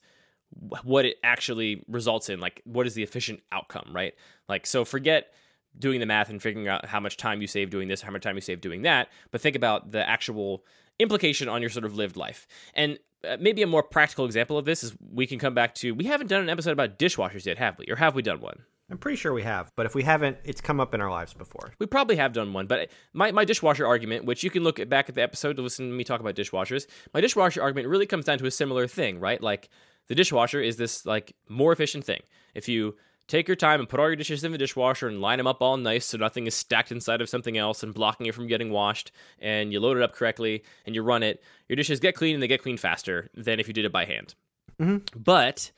what 0.82 1.04
it 1.04 1.16
actually 1.24 1.82
results 1.88 2.28
in 2.28 2.40
like 2.40 2.60
what 2.64 2.86
is 2.86 2.94
the 2.94 3.02
efficient 3.02 3.40
outcome 3.52 3.90
right 3.92 4.14
like 4.48 4.66
so 4.66 4.84
forget 4.84 5.32
doing 5.78 5.98
the 5.98 6.06
math 6.06 6.28
and 6.28 6.42
figuring 6.42 6.68
out 6.68 6.84
how 6.84 7.00
much 7.00 7.16
time 7.16 7.40
you 7.40 7.46
save 7.46 7.70
doing 7.70 7.88
this 7.88 8.02
how 8.02 8.10
much 8.10 8.22
time 8.22 8.34
you 8.34 8.40
save 8.40 8.60
doing 8.60 8.82
that 8.82 9.08
but 9.30 9.40
think 9.40 9.56
about 9.56 9.92
the 9.92 10.06
actual 10.06 10.64
implication 10.98 11.48
on 11.48 11.60
your 11.60 11.70
sort 11.70 11.84
of 11.84 11.96
lived 11.96 12.16
life 12.16 12.46
and 12.74 12.98
uh, 13.28 13.36
maybe 13.40 13.62
a 13.62 13.66
more 13.66 13.82
practical 13.82 14.24
example 14.24 14.58
of 14.58 14.64
this 14.64 14.82
is 14.82 14.94
we 15.12 15.26
can 15.26 15.38
come 15.38 15.54
back 15.54 15.74
to 15.74 15.92
we 15.92 16.04
haven't 16.04 16.26
done 16.26 16.42
an 16.42 16.48
episode 16.48 16.72
about 16.72 16.98
dishwashers 16.98 17.46
yet 17.46 17.58
have 17.58 17.78
we 17.78 17.86
or 17.88 17.96
have 17.96 18.14
we 18.14 18.22
done 18.22 18.40
one 18.40 18.62
I'm 18.92 18.98
pretty 18.98 19.16
sure 19.16 19.32
we 19.32 19.42
have, 19.42 19.72
but 19.74 19.86
if 19.86 19.94
we 19.94 20.02
haven't, 20.02 20.36
it's 20.44 20.60
come 20.60 20.78
up 20.78 20.92
in 20.92 21.00
our 21.00 21.10
lives 21.10 21.32
before. 21.32 21.72
We 21.78 21.86
probably 21.86 22.16
have 22.16 22.34
done 22.34 22.52
one, 22.52 22.66
but 22.66 22.90
my, 23.14 23.32
my 23.32 23.46
dishwasher 23.46 23.86
argument, 23.86 24.26
which 24.26 24.44
you 24.44 24.50
can 24.50 24.64
look 24.64 24.78
at 24.78 24.90
back 24.90 25.08
at 25.08 25.14
the 25.14 25.22
episode 25.22 25.56
to 25.56 25.62
listen 25.62 25.88
to 25.88 25.94
me 25.94 26.04
talk 26.04 26.20
about 26.20 26.34
dishwashers, 26.34 26.86
my 27.14 27.22
dishwasher 27.22 27.62
argument 27.62 27.88
really 27.88 28.04
comes 28.04 28.26
down 28.26 28.36
to 28.36 28.44
a 28.44 28.50
similar 28.50 28.86
thing, 28.86 29.18
right? 29.18 29.40
Like 29.40 29.70
the 30.08 30.14
dishwasher 30.14 30.60
is 30.60 30.76
this 30.76 31.06
like 31.06 31.34
more 31.48 31.72
efficient 31.72 32.04
thing. 32.04 32.20
If 32.54 32.68
you 32.68 32.96
take 33.28 33.48
your 33.48 33.56
time 33.56 33.80
and 33.80 33.88
put 33.88 34.00
all 34.00 34.06
your 34.06 34.16
dishes 34.16 34.44
in 34.44 34.52
the 34.52 34.58
dishwasher 34.58 35.08
and 35.08 35.20
line 35.20 35.38
them 35.38 35.46
up 35.46 35.62
all 35.62 35.76
nice 35.76 36.06
so 36.06 36.18
nothing 36.18 36.46
is 36.46 36.54
stacked 36.54 36.92
inside 36.92 37.20
of 37.20 37.28
something 37.28 37.56
else 37.56 37.82
and 37.82 37.94
blocking 37.94 38.26
it 38.26 38.34
from 38.34 38.46
getting 38.46 38.70
washed 38.70 39.12
and 39.40 39.72
you 39.72 39.80
load 39.80 39.96
it 39.96 40.02
up 40.02 40.12
correctly 40.12 40.62
and 40.86 40.94
you 40.94 41.02
run 41.02 41.22
it 41.22 41.42
your 41.68 41.76
dishes 41.76 42.00
get 42.00 42.14
clean 42.14 42.34
and 42.34 42.42
they 42.42 42.48
get 42.48 42.62
clean 42.62 42.76
faster 42.76 43.28
than 43.34 43.60
if 43.60 43.68
you 43.68 43.74
did 43.74 43.84
it 43.84 43.92
by 43.92 44.04
hand 44.04 44.34
mm-hmm. 44.80 44.98
but 45.16 45.70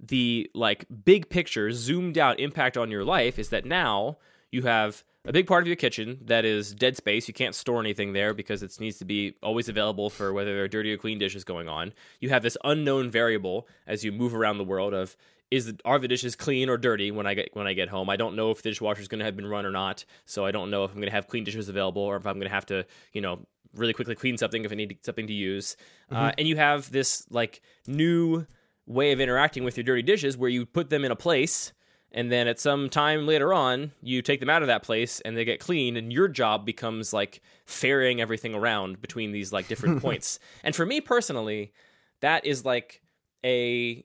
the 0.00 0.50
like 0.54 0.84
big 1.04 1.28
picture 1.28 1.72
zoomed 1.72 2.18
out 2.18 2.38
impact 2.38 2.76
on 2.76 2.90
your 2.90 3.04
life 3.04 3.38
is 3.38 3.48
that 3.48 3.64
now 3.64 4.16
you 4.50 4.62
have 4.62 5.02
a 5.24 5.32
big 5.32 5.46
part 5.46 5.62
of 5.62 5.66
your 5.66 5.76
kitchen 5.76 6.18
that 6.24 6.44
is 6.46 6.74
dead 6.74 6.96
space. 6.96 7.28
You 7.28 7.34
can't 7.34 7.54
store 7.54 7.80
anything 7.80 8.14
there 8.14 8.32
because 8.32 8.62
it 8.62 8.74
needs 8.80 8.98
to 8.98 9.04
be 9.04 9.34
always 9.42 9.68
available 9.68 10.08
for 10.08 10.32
whether 10.32 10.54
there 10.54 10.64
are 10.64 10.68
dirty 10.68 10.92
or 10.92 10.96
clean 10.96 11.18
dishes 11.18 11.44
going 11.44 11.68
on. 11.68 11.92
You 12.20 12.30
have 12.30 12.42
this 12.42 12.56
unknown 12.64 13.10
variable 13.10 13.68
as 13.86 14.04
you 14.04 14.10
move 14.10 14.34
around 14.34 14.56
the 14.56 14.64
world 14.64 14.94
of 14.94 15.16
is 15.50 15.66
the, 15.66 15.78
are 15.84 15.98
the 15.98 16.08
dishes 16.08 16.36
clean 16.36 16.68
or 16.68 16.76
dirty 16.76 17.10
when 17.10 17.26
I 17.26 17.34
get 17.34 17.50
when 17.54 17.66
I 17.66 17.72
get 17.72 17.88
home? 17.88 18.10
I 18.10 18.16
don't 18.16 18.36
know 18.36 18.50
if 18.50 18.62
the 18.62 18.70
dishwasher 18.70 19.00
is 19.00 19.08
going 19.08 19.20
to 19.20 19.24
have 19.24 19.36
been 19.36 19.46
run 19.46 19.64
or 19.64 19.70
not, 19.70 20.04
so 20.26 20.44
I 20.44 20.50
don't 20.50 20.70
know 20.70 20.84
if 20.84 20.90
I'm 20.90 20.96
going 20.96 21.08
to 21.08 21.14
have 21.14 21.28
clean 21.28 21.44
dishes 21.44 21.68
available 21.68 22.02
or 22.02 22.16
if 22.16 22.26
I'm 22.26 22.34
going 22.34 22.48
to 22.48 22.54
have 22.54 22.66
to 22.66 22.84
you 23.12 23.20
know 23.20 23.40
really 23.74 23.92
quickly 23.92 24.14
clean 24.14 24.36
something 24.36 24.64
if 24.64 24.72
I 24.72 24.74
need 24.74 24.98
something 25.02 25.26
to 25.26 25.32
use. 25.32 25.76
Uh, 26.10 26.14
mm-hmm. 26.14 26.24
Uh, 26.24 26.32
and 26.38 26.48
you 26.48 26.56
have 26.56 26.90
this 26.90 27.26
like 27.30 27.60
new 27.86 28.46
way 28.86 29.12
of 29.12 29.20
interacting 29.20 29.64
with 29.64 29.76
your 29.76 29.84
dirty 29.84 30.02
dishes 30.02 30.36
where 30.36 30.50
you 30.50 30.64
put 30.64 30.90
them 30.90 31.04
in 31.04 31.10
a 31.10 31.16
place 31.16 31.72
and 32.10 32.32
then 32.32 32.48
at 32.48 32.58
some 32.58 32.88
time 32.88 33.26
later 33.26 33.52
on 33.52 33.92
you 34.00 34.22
take 34.22 34.40
them 34.40 34.48
out 34.48 34.62
of 34.62 34.68
that 34.68 34.82
place 34.82 35.20
and 35.20 35.36
they 35.36 35.44
get 35.44 35.60
clean 35.60 35.94
and 35.96 36.10
your 36.10 36.26
job 36.26 36.64
becomes 36.64 37.12
like 37.12 37.42
ferrying 37.66 38.18
everything 38.20 38.54
around 38.54 39.00
between 39.02 39.30
these 39.30 39.52
like 39.52 39.68
different 39.68 40.00
points 40.02 40.38
and 40.64 40.74
for 40.74 40.86
me 40.86 41.02
personally 41.02 41.70
that 42.20 42.46
is 42.46 42.64
like 42.64 43.02
a, 43.44 44.04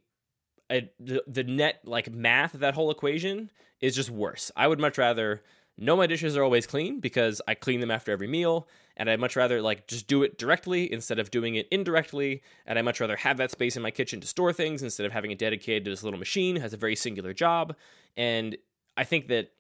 a 0.72 0.90
the, 1.00 1.24
the 1.28 1.44
net 1.44 1.82
like 1.86 2.12
math 2.12 2.54
of 2.54 2.60
that 2.60 2.74
whole 2.74 2.92
equation 2.92 3.52
is 3.82 3.96
just 3.96 4.10
worse 4.10 4.52
i 4.56 4.68
would 4.68 4.80
much 4.80 4.98
rather 4.98 5.42
know 5.78 5.96
my 5.96 6.08
dishes 6.08 6.38
are 6.38 6.44
always 6.44 6.68
clean 6.68 7.00
because 7.00 7.42
I 7.48 7.56
clean 7.56 7.80
them 7.80 7.92
after 7.92 8.12
every 8.12 8.28
meal, 8.28 8.68
and 8.96 9.10
I'd 9.10 9.20
much 9.20 9.36
rather 9.36 9.62
like 9.62 9.88
just 9.88 10.08
do 10.08 10.24
it 10.24 10.38
directly 10.38 10.92
instead 10.92 11.20
of 11.20 11.32
doing 11.32 11.56
it 11.56 11.68
indirectly, 11.72 12.44
and 12.66 12.78
I'd 12.78 12.86
much 12.86 13.00
rather 13.00 13.16
have 13.18 13.38
that 13.38 13.52
space 13.52 13.76
in 13.76 13.82
my 13.82 13.92
kitchen 13.92 14.22
to 14.22 14.28
store 14.28 14.54
things 14.54 14.84
instead 14.84 15.06
of 15.06 15.12
having 15.12 15.32
it 15.32 15.40
dedicated 15.40 15.86
to 15.86 15.92
this 15.92 16.04
little 16.04 16.20
machine 16.20 16.58
has 16.58 16.74
a 16.74 16.78
very 16.78 16.96
singular 16.96 17.34
job. 17.34 17.76
And 18.16 18.56
I 18.96 19.04
think 19.04 19.28
that 19.30 19.52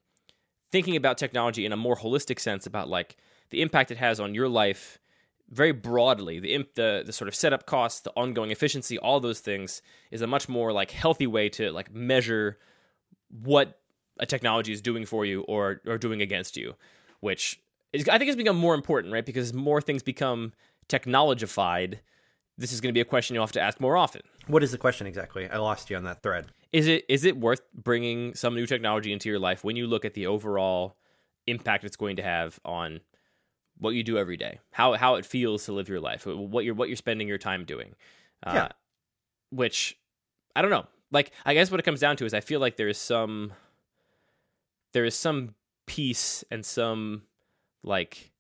thinking 0.71 0.95
about 0.95 1.17
technology 1.17 1.65
in 1.65 1.71
a 1.71 1.77
more 1.77 1.95
holistic 1.95 2.39
sense 2.39 2.65
about 2.65 2.89
like 2.89 3.17
the 3.49 3.61
impact 3.61 3.91
it 3.91 3.97
has 3.97 4.19
on 4.19 4.35
your 4.35 4.49
life 4.49 4.99
very 5.53 5.71
broadly 5.71 6.39
the 6.39 6.53
imp, 6.53 6.73
the 6.75 7.03
the 7.05 7.13
sort 7.13 7.27
of 7.27 7.35
setup 7.35 7.65
costs 7.65 8.01
the 8.01 8.11
ongoing 8.11 8.51
efficiency 8.51 8.97
all 8.97 9.19
those 9.19 9.39
things 9.39 9.81
is 10.11 10.21
a 10.21 10.27
much 10.27 10.49
more 10.49 10.71
like 10.73 10.91
healthy 10.91 11.27
way 11.27 11.49
to 11.49 11.71
like 11.71 11.93
measure 11.93 12.57
what 13.29 13.79
a 14.19 14.25
technology 14.25 14.71
is 14.71 14.81
doing 14.81 15.05
for 15.05 15.25
you 15.25 15.41
or 15.41 15.81
or 15.85 15.97
doing 15.97 16.21
against 16.21 16.57
you 16.57 16.75
which 17.19 17.59
is, 17.93 18.07
I 18.09 18.17
think 18.17 18.27
has 18.27 18.35
become 18.35 18.57
more 18.57 18.75
important 18.75 19.13
right 19.13 19.25
because 19.25 19.53
more 19.53 19.81
things 19.81 20.03
become 20.03 20.53
technologified 20.89 21.99
this 22.57 22.71
is 22.71 22.81
going 22.81 22.89
to 22.89 22.93
be 22.93 23.01
a 23.01 23.05
question 23.05 23.33
you'll 23.33 23.43
have 23.45 23.51
to 23.53 23.61
ask 23.61 23.79
more 23.79 23.97
often 23.97 24.21
What 24.47 24.63
is 24.63 24.71
the 24.71 24.77
question 24.77 25.07
exactly? 25.07 25.49
I 25.49 25.57
lost 25.57 25.89
you 25.89 25.97
on 25.97 26.03
that 26.03 26.21
thread. 26.21 26.47
is 26.71 26.87
it 26.87 27.05
is 27.09 27.25
it 27.25 27.37
worth 27.37 27.61
bringing 27.73 28.35
some 28.35 28.55
new 28.55 28.65
technology 28.65 29.11
into 29.11 29.29
your 29.29 29.39
life 29.39 29.63
when 29.63 29.75
you 29.75 29.87
look 29.87 30.05
at 30.05 30.13
the 30.13 30.27
overall 30.27 30.95
impact 31.47 31.83
it's 31.83 31.95
going 31.95 32.15
to 32.17 32.23
have 32.23 32.59
on 32.63 33.01
what 33.79 33.91
you 33.91 34.03
do 34.03 34.17
every 34.17 34.37
day 34.37 34.59
how 34.71 34.93
how 34.93 35.15
it 35.15 35.25
feels 35.25 35.65
to 35.65 35.73
live 35.73 35.89
your 35.89 35.99
life 35.99 36.25
what 36.25 36.63
you're 36.65 36.75
what 36.75 36.87
you're 36.89 36.95
spending 36.95 37.27
your 37.27 37.37
time 37.37 37.65
doing 37.65 37.95
uh, 38.45 38.51
Yeah. 38.53 38.67
which 39.49 39.97
i 40.55 40.61
don't 40.61 40.71
know 40.71 40.85
like 41.11 41.31
i 41.45 41.53
guess 41.53 41.69
what 41.71 41.79
it 41.79 41.83
comes 41.83 41.99
down 41.99 42.15
to 42.17 42.25
is 42.25 42.33
i 42.33 42.39
feel 42.39 42.59
like 42.59 42.77
there 42.77 42.87
is 42.87 42.97
some 42.97 43.51
there 44.93 45.05
is 45.05 45.15
some 45.15 45.55
peace 45.85 46.43
and 46.51 46.65
some 46.65 47.23
like 47.83 48.31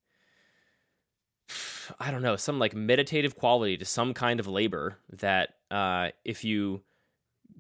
I 1.99 2.09
don't 2.11 2.21
know, 2.21 2.35
some 2.37 2.57
like 2.57 2.73
meditative 2.73 3.35
quality 3.35 3.77
to 3.77 3.85
some 3.85 4.13
kind 4.13 4.39
of 4.39 4.47
labor 4.47 4.97
that 5.11 5.55
uh, 5.69 6.09
if 6.23 6.43
you 6.43 6.81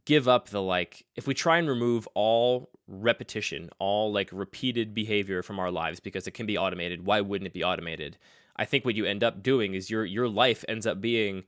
give 0.05 0.27
up 0.27 0.49
the 0.49 0.61
like, 0.61 1.05
if 1.15 1.27
we 1.27 1.33
try 1.33 1.57
and 1.57 1.67
remove 1.67 2.07
all 2.13 2.69
repetition, 2.87 3.69
all 3.79 4.11
like 4.11 4.29
repeated 4.31 4.93
behavior 4.93 5.41
from 5.41 5.59
our 5.59 5.71
lives 5.71 5.99
because 5.99 6.27
it 6.27 6.31
can 6.31 6.45
be 6.45 6.57
automated, 6.57 7.05
why 7.05 7.21
wouldn't 7.21 7.47
it 7.47 7.53
be 7.53 7.63
automated? 7.63 8.17
I 8.55 8.65
think 8.65 8.85
what 8.85 8.95
you 8.95 9.05
end 9.05 9.23
up 9.23 9.41
doing 9.41 9.73
is 9.73 9.89
your 9.89 10.05
your 10.05 10.27
life 10.27 10.63
ends 10.67 10.85
up 10.85 11.01
being 11.01 11.43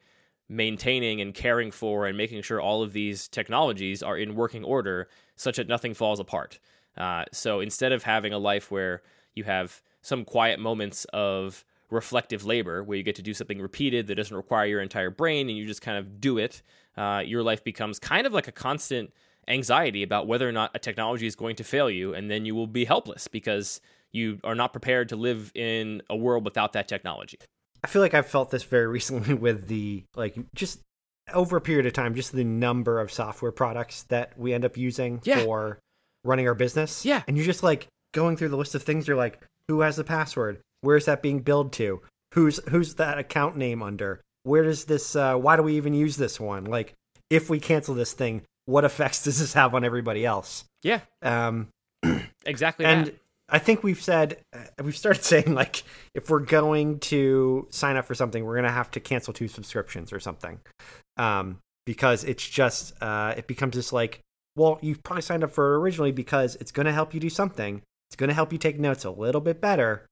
maintaining 0.47 1.21
and 1.21 1.33
caring 1.33 1.71
for 1.71 2.05
and 2.05 2.17
making 2.17 2.41
sure 2.41 2.61
all 2.61 2.83
of 2.83 2.93
these 2.93 3.27
technologies 3.27 4.03
are 4.03 4.17
in 4.17 4.35
working 4.35 4.63
order 4.63 5.07
such 5.35 5.57
that 5.57 5.67
nothing 5.67 5.93
falls 5.93 6.19
apart. 6.19 6.59
Uh, 6.97 7.25
so 7.31 7.59
instead 7.59 7.91
of 7.91 8.03
having 8.03 8.31
a 8.31 8.37
life 8.37 8.71
where 8.71 9.01
you 9.33 9.43
have 9.43 9.81
some 10.01 10.23
quiet 10.23 10.59
moments 10.59 11.05
of 11.05 11.65
reflective 11.89 12.45
labor 12.45 12.83
where 12.83 12.97
you 12.97 13.03
get 13.03 13.15
to 13.15 13.21
do 13.21 13.33
something 13.33 13.59
repeated 13.59 14.07
that 14.07 14.15
doesn't 14.15 14.37
require 14.37 14.65
your 14.65 14.81
entire 14.81 15.09
brain 15.09 15.49
and 15.49 15.57
you 15.57 15.65
just 15.65 15.81
kind 15.81 15.97
of 15.97 16.19
do 16.21 16.37
it, 16.37 16.61
uh, 16.97 17.21
your 17.25 17.43
life 17.43 17.63
becomes 17.63 17.99
kind 17.99 18.25
of 18.27 18.33
like 18.33 18.47
a 18.47 18.51
constant 18.51 19.11
anxiety 19.47 20.01
about 20.03 20.27
whether 20.27 20.47
or 20.47 20.51
not 20.51 20.71
a 20.73 20.79
technology 20.79 21.27
is 21.27 21.35
going 21.35 21.55
to 21.57 21.63
fail 21.63 21.89
you, 21.89 22.13
and 22.13 22.29
then 22.31 22.45
you 22.45 22.55
will 22.55 22.67
be 22.67 22.85
helpless 22.85 23.27
because 23.27 23.79
you 24.11 24.39
are 24.43 24.55
not 24.55 24.71
prepared 24.71 25.09
to 25.09 25.15
live 25.15 25.51
in 25.55 26.01
a 26.09 26.15
world 26.15 26.45
without 26.45 26.73
that 26.73 26.87
technology. 26.87 27.37
I 27.83 27.87
feel 27.87 28.01
like 28.01 28.13
I've 28.13 28.25
felt 28.27 28.49
this 28.49 28.63
very 28.63 28.87
recently 28.99 29.33
with 29.33 29.67
the 29.67 30.03
like 30.15 30.35
just 30.55 30.79
over 31.33 31.57
a 31.57 31.61
period 31.61 31.85
of 31.85 31.93
time, 31.93 32.15
just 32.15 32.31
the 32.31 32.43
number 32.43 32.99
of 32.99 33.11
software 33.11 33.51
products 33.51 34.03
that 34.03 34.37
we 34.37 34.53
end 34.53 34.63
up 34.65 34.77
using 34.77 35.21
Yeah. 35.23 35.43
for 35.43 35.79
running 36.23 36.47
our 36.47 36.55
business. 36.55 37.03
Yeah. 37.05 37.23
And 37.27 37.35
you're 37.35 37.45
just 37.45 37.63
like 37.63 37.87
going 38.13 38.37
through 38.37 38.49
the 38.49 38.57
list 38.57 38.75
of 38.75 38.83
things, 38.83 39.07
you're 39.07 39.17
like, 39.17 39.43
who 39.67 39.81
has 39.81 39.95
the 39.95 40.03
password? 40.03 40.59
Where's 40.81 41.05
that 41.05 41.21
being 41.21 41.39
billed 41.39 41.73
to? 41.73 42.01
Who's 42.33 42.59
who's 42.69 42.95
that 42.95 43.17
account 43.17 43.57
name 43.57 43.81
under? 43.81 44.21
Where 44.45 44.63
does 44.63 44.85
this 44.85 45.15
uh 45.15 45.35
why 45.35 45.55
do 45.57 45.63
we 45.63 45.75
even 45.75 45.93
use 45.93 46.15
this 46.17 46.39
one? 46.39 46.65
Like 46.65 46.93
if 47.29 47.49
we 47.49 47.59
cancel 47.59 47.93
this 47.95 48.13
thing, 48.13 48.43
what 48.65 48.85
effects 48.85 49.23
does 49.25 49.39
this 49.39 49.53
have 49.53 49.73
on 49.75 49.83
everybody 49.83 50.25
else? 50.25 50.63
Yeah, 50.83 51.01
Um 51.21 51.67
exactly. 52.45 52.85
and 52.85 53.07
that. 53.07 53.15
I 53.49 53.59
think 53.59 53.83
we've 53.83 54.01
said 54.01 54.37
uh, 54.53 54.83
we've 54.83 54.97
started 54.97 55.23
saying 55.33 55.53
like 55.53 55.83
if 56.13 56.29
we're 56.29 56.39
going 56.39 56.99
to 57.11 57.67
sign 57.69 57.95
up 57.97 58.05
for 58.05 58.15
something, 58.15 58.43
we're 58.45 58.55
gonna 58.55 58.71
have 58.71 58.91
to 58.91 58.99
cancel 58.99 59.33
two 59.33 59.47
subscriptions 59.47 60.13
or 60.13 60.19
something, 60.19 60.59
um, 61.17 61.57
because 61.85 62.23
it's 62.23 62.47
just 62.47 62.93
uh, 63.01 63.33
it 63.37 63.47
becomes 63.47 63.75
this 63.75 63.91
like 63.93 64.21
well 64.55 64.79
you 64.81 64.95
probably 64.95 65.21
signed 65.21 65.43
up 65.43 65.51
for 65.51 65.73
it 65.75 65.79
originally 65.79 66.11
because 66.11 66.55
it's 66.57 66.71
gonna 66.71 66.93
help 66.93 67.13
you 67.13 67.19
do 67.19 67.29
something. 67.29 67.81
It's 68.09 68.15
gonna 68.15 68.33
help 68.33 68.51
you 68.51 68.57
take 68.59 68.79
notes 68.79 69.05
a 69.05 69.11
little 69.11 69.41
bit 69.41 69.59
better. 69.61 70.05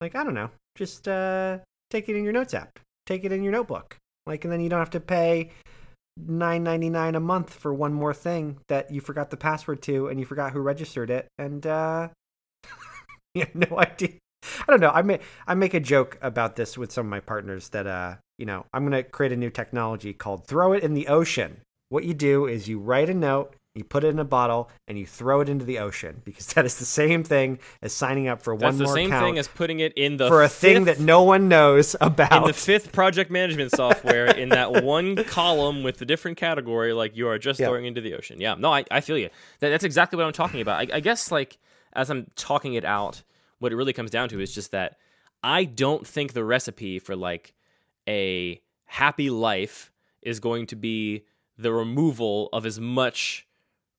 Like 0.00 0.14
I 0.14 0.24
don't 0.24 0.34
know, 0.34 0.50
just 0.76 1.06
uh, 1.08 1.58
take 1.90 2.08
it 2.08 2.16
in 2.16 2.24
your 2.24 2.32
notes 2.32 2.52
app, 2.52 2.78
take 3.06 3.24
it 3.24 3.32
in 3.32 3.42
your 3.42 3.52
notebook, 3.52 3.96
like 4.26 4.44
and 4.44 4.52
then 4.52 4.60
you 4.60 4.68
don't 4.68 4.78
have 4.78 4.90
to 4.90 5.00
pay 5.00 5.50
nine 6.16 6.62
ninety 6.62 6.90
nine 6.90 7.14
a 7.14 7.20
month 7.20 7.52
for 7.52 7.74
one 7.74 7.92
more 7.92 8.14
thing 8.14 8.58
that 8.68 8.90
you 8.90 9.00
forgot 9.00 9.30
the 9.30 9.36
password 9.36 9.82
to 9.82 10.08
and 10.08 10.20
you 10.20 10.26
forgot 10.26 10.52
who 10.52 10.60
registered 10.60 11.10
it. 11.10 11.26
And 11.38 11.66
uh 11.66 12.08
you 13.34 13.42
have 13.42 13.54
no 13.54 13.78
idea. 13.78 14.10
I 14.42 14.70
don't 14.70 14.80
know. 14.80 14.90
I 14.90 15.02
make 15.02 15.22
i 15.46 15.54
make 15.54 15.74
a 15.74 15.80
joke 15.80 16.18
about 16.22 16.56
this 16.56 16.78
with 16.78 16.92
some 16.92 17.06
of 17.06 17.10
my 17.10 17.20
partners 17.20 17.70
that 17.70 17.86
uh 17.86 18.16
you 18.38 18.46
know 18.46 18.66
i'm 18.72 18.84
gonna 18.84 19.02
create 19.02 19.32
a 19.32 19.36
new 19.36 19.50
technology 19.50 20.12
called 20.12 20.46
throw 20.46 20.72
it 20.72 20.82
in 20.82 20.94
the 20.94 21.08
ocean. 21.08 21.60
What 21.88 22.04
you 22.04 22.14
do 22.14 22.46
is 22.46 22.68
you 22.68 22.78
write 22.78 23.08
a 23.08 23.14
note 23.14 23.54
you 23.74 23.82
put 23.82 24.04
it 24.04 24.08
in 24.08 24.20
a 24.20 24.24
bottle 24.24 24.70
and 24.86 24.96
you 24.96 25.04
throw 25.04 25.40
it 25.40 25.48
into 25.48 25.64
the 25.64 25.80
ocean 25.80 26.22
because 26.24 26.46
that 26.54 26.64
is 26.64 26.78
the 26.78 26.84
same 26.84 27.24
thing 27.24 27.58
as 27.82 27.92
signing 27.92 28.28
up 28.28 28.40
for 28.40 28.54
one 28.54 28.60
That's 28.60 28.72
one 28.74 28.78
the 28.78 28.84
more 28.84 28.94
same 28.94 29.06
account 29.10 29.24
thing 29.26 29.38
as 29.38 29.48
putting 29.48 29.80
it 29.80 29.92
in 29.94 30.16
the 30.16 30.28
for 30.28 30.44
a 30.44 30.48
thing 30.48 30.84
that 30.84 31.00
no 31.00 31.24
one 31.24 31.48
knows 31.48 31.96
about 32.00 32.32
in 32.36 32.42
the 32.44 32.52
fifth 32.52 32.92
project 32.92 33.32
management 33.32 33.72
software 33.74 34.26
in 34.26 34.50
that 34.50 34.84
one 34.84 35.16
column 35.24 35.82
with 35.82 35.98
the 35.98 36.04
different 36.06 36.36
category, 36.36 36.92
like 36.92 37.16
you 37.16 37.26
are 37.26 37.38
just 37.38 37.58
Yeah. 37.58 37.66
throwing 37.66 37.86
into 37.86 38.00
the 38.00 38.14
ocean. 38.14 38.40
Yeah, 38.40 38.54
no, 38.56 38.72
I, 38.72 38.84
I 38.92 39.00
feel 39.00 39.18
you. 39.18 39.28
That, 39.58 39.70
that's 39.70 39.84
exactly 39.84 40.16
what 40.18 40.24
I'm 40.26 40.32
talking 40.32 40.60
about. 40.60 40.78
I, 40.78 40.96
I 40.96 41.00
guess, 41.00 41.32
like, 41.32 41.58
as 41.94 42.10
I'm 42.10 42.26
talking 42.36 42.74
it 42.74 42.84
out, 42.84 43.22
what 43.58 43.72
it 43.72 43.76
really 43.76 43.92
comes 43.92 44.10
down 44.10 44.28
to 44.28 44.40
is 44.40 44.54
just 44.54 44.70
that 44.70 44.98
I 45.42 45.64
don't 45.64 46.06
think 46.06 46.32
the 46.32 46.44
recipe 46.44 47.00
for, 47.00 47.16
like, 47.16 47.54
a 48.08 48.60
happy 48.84 49.30
life 49.30 49.90
is 50.22 50.38
going 50.38 50.66
to 50.68 50.76
be 50.76 51.24
the 51.58 51.72
removal 51.72 52.48
of 52.52 52.66
as 52.66 52.78
much 52.78 53.46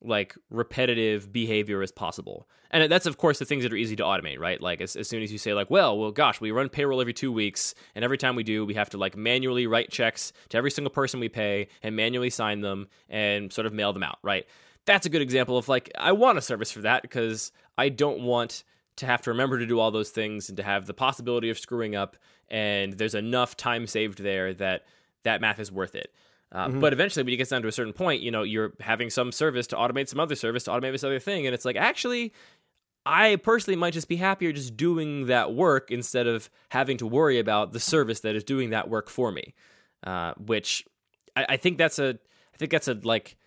like 0.01 0.35
repetitive 0.49 1.31
behavior 1.31 1.81
as 1.81 1.91
possible. 1.91 2.47
And 2.71 2.91
that's 2.91 3.05
of 3.05 3.17
course 3.17 3.39
the 3.39 3.45
things 3.45 3.63
that 3.63 3.73
are 3.73 3.77
easy 3.77 3.95
to 3.95 4.03
automate, 4.03 4.39
right? 4.39 4.59
Like 4.59 4.81
as, 4.81 4.95
as 4.95 5.07
soon 5.07 5.23
as 5.23 5.31
you 5.31 5.37
say 5.37 5.53
like, 5.53 5.69
well, 5.69 5.97
well 5.97 6.11
gosh, 6.11 6.41
we 6.41 6.51
run 6.51 6.69
payroll 6.69 7.01
every 7.01 7.13
2 7.13 7.31
weeks 7.31 7.73
and 7.95 8.03
every 8.03 8.17
time 8.17 8.35
we 8.35 8.43
do, 8.43 8.65
we 8.65 8.73
have 8.73 8.89
to 8.91 8.97
like 8.97 9.15
manually 9.15 9.67
write 9.67 9.89
checks 9.89 10.33
to 10.49 10.57
every 10.57 10.71
single 10.71 10.91
person 10.91 11.19
we 11.19 11.29
pay 11.29 11.67
and 11.81 11.95
manually 11.95 12.29
sign 12.29 12.61
them 12.61 12.87
and 13.09 13.51
sort 13.51 13.65
of 13.65 13.73
mail 13.73 13.93
them 13.93 14.03
out, 14.03 14.17
right? 14.21 14.45
That's 14.85 15.05
a 15.05 15.09
good 15.09 15.21
example 15.21 15.57
of 15.57 15.67
like 15.67 15.91
I 15.97 16.11
want 16.11 16.37
a 16.37 16.41
service 16.41 16.71
for 16.71 16.81
that 16.81 17.01
because 17.01 17.51
I 17.77 17.89
don't 17.89 18.21
want 18.21 18.63
to 18.97 19.05
have 19.05 19.21
to 19.23 19.31
remember 19.31 19.59
to 19.59 19.65
do 19.65 19.79
all 19.79 19.91
those 19.91 20.09
things 20.09 20.49
and 20.49 20.57
to 20.57 20.63
have 20.63 20.85
the 20.85 20.93
possibility 20.93 21.49
of 21.49 21.59
screwing 21.59 21.95
up 21.95 22.17
and 22.49 22.93
there's 22.93 23.15
enough 23.15 23.57
time 23.57 23.87
saved 23.87 24.21
there 24.21 24.53
that 24.53 24.83
that 25.23 25.41
math 25.41 25.59
is 25.59 25.71
worth 25.71 25.95
it. 25.95 26.13
Uh, 26.51 26.69
But 26.69 26.93
eventually, 26.93 27.23
when 27.23 27.31
you 27.31 27.37
get 27.37 27.49
down 27.49 27.61
to 27.63 27.67
a 27.67 27.71
certain 27.71 27.93
point, 27.93 28.21
you 28.21 28.31
know, 28.31 28.43
you're 28.43 28.73
having 28.79 29.09
some 29.09 29.31
service 29.31 29.67
to 29.67 29.75
automate 29.75 30.07
some 30.07 30.19
other 30.19 30.35
service 30.35 30.63
to 30.65 30.71
automate 30.71 30.91
this 30.91 31.03
other 31.03 31.19
thing, 31.19 31.45
and 31.45 31.53
it's 31.53 31.65
like 31.65 31.75
actually, 31.75 32.33
I 33.05 33.35
personally 33.37 33.77
might 33.77 33.93
just 33.93 34.07
be 34.07 34.15
happier 34.15 34.51
just 34.51 34.77
doing 34.77 35.25
that 35.27 35.53
work 35.53 35.91
instead 35.91 36.27
of 36.27 36.49
having 36.69 36.97
to 36.97 37.07
worry 37.07 37.39
about 37.39 37.73
the 37.73 37.79
service 37.79 38.21
that 38.21 38.35
is 38.35 38.43
doing 38.43 38.69
that 38.71 38.89
work 38.89 39.09
for 39.09 39.31
me. 39.31 39.53
Uh, 40.03 40.33
which 40.37 40.85
I, 41.35 41.45
I 41.49 41.57
think 41.57 41.77
that's 41.77 41.99
a, 41.99 42.17
I 42.53 42.57
think 42.57 42.71
that's 42.71 42.87
a 42.87 42.93
like 42.93 43.37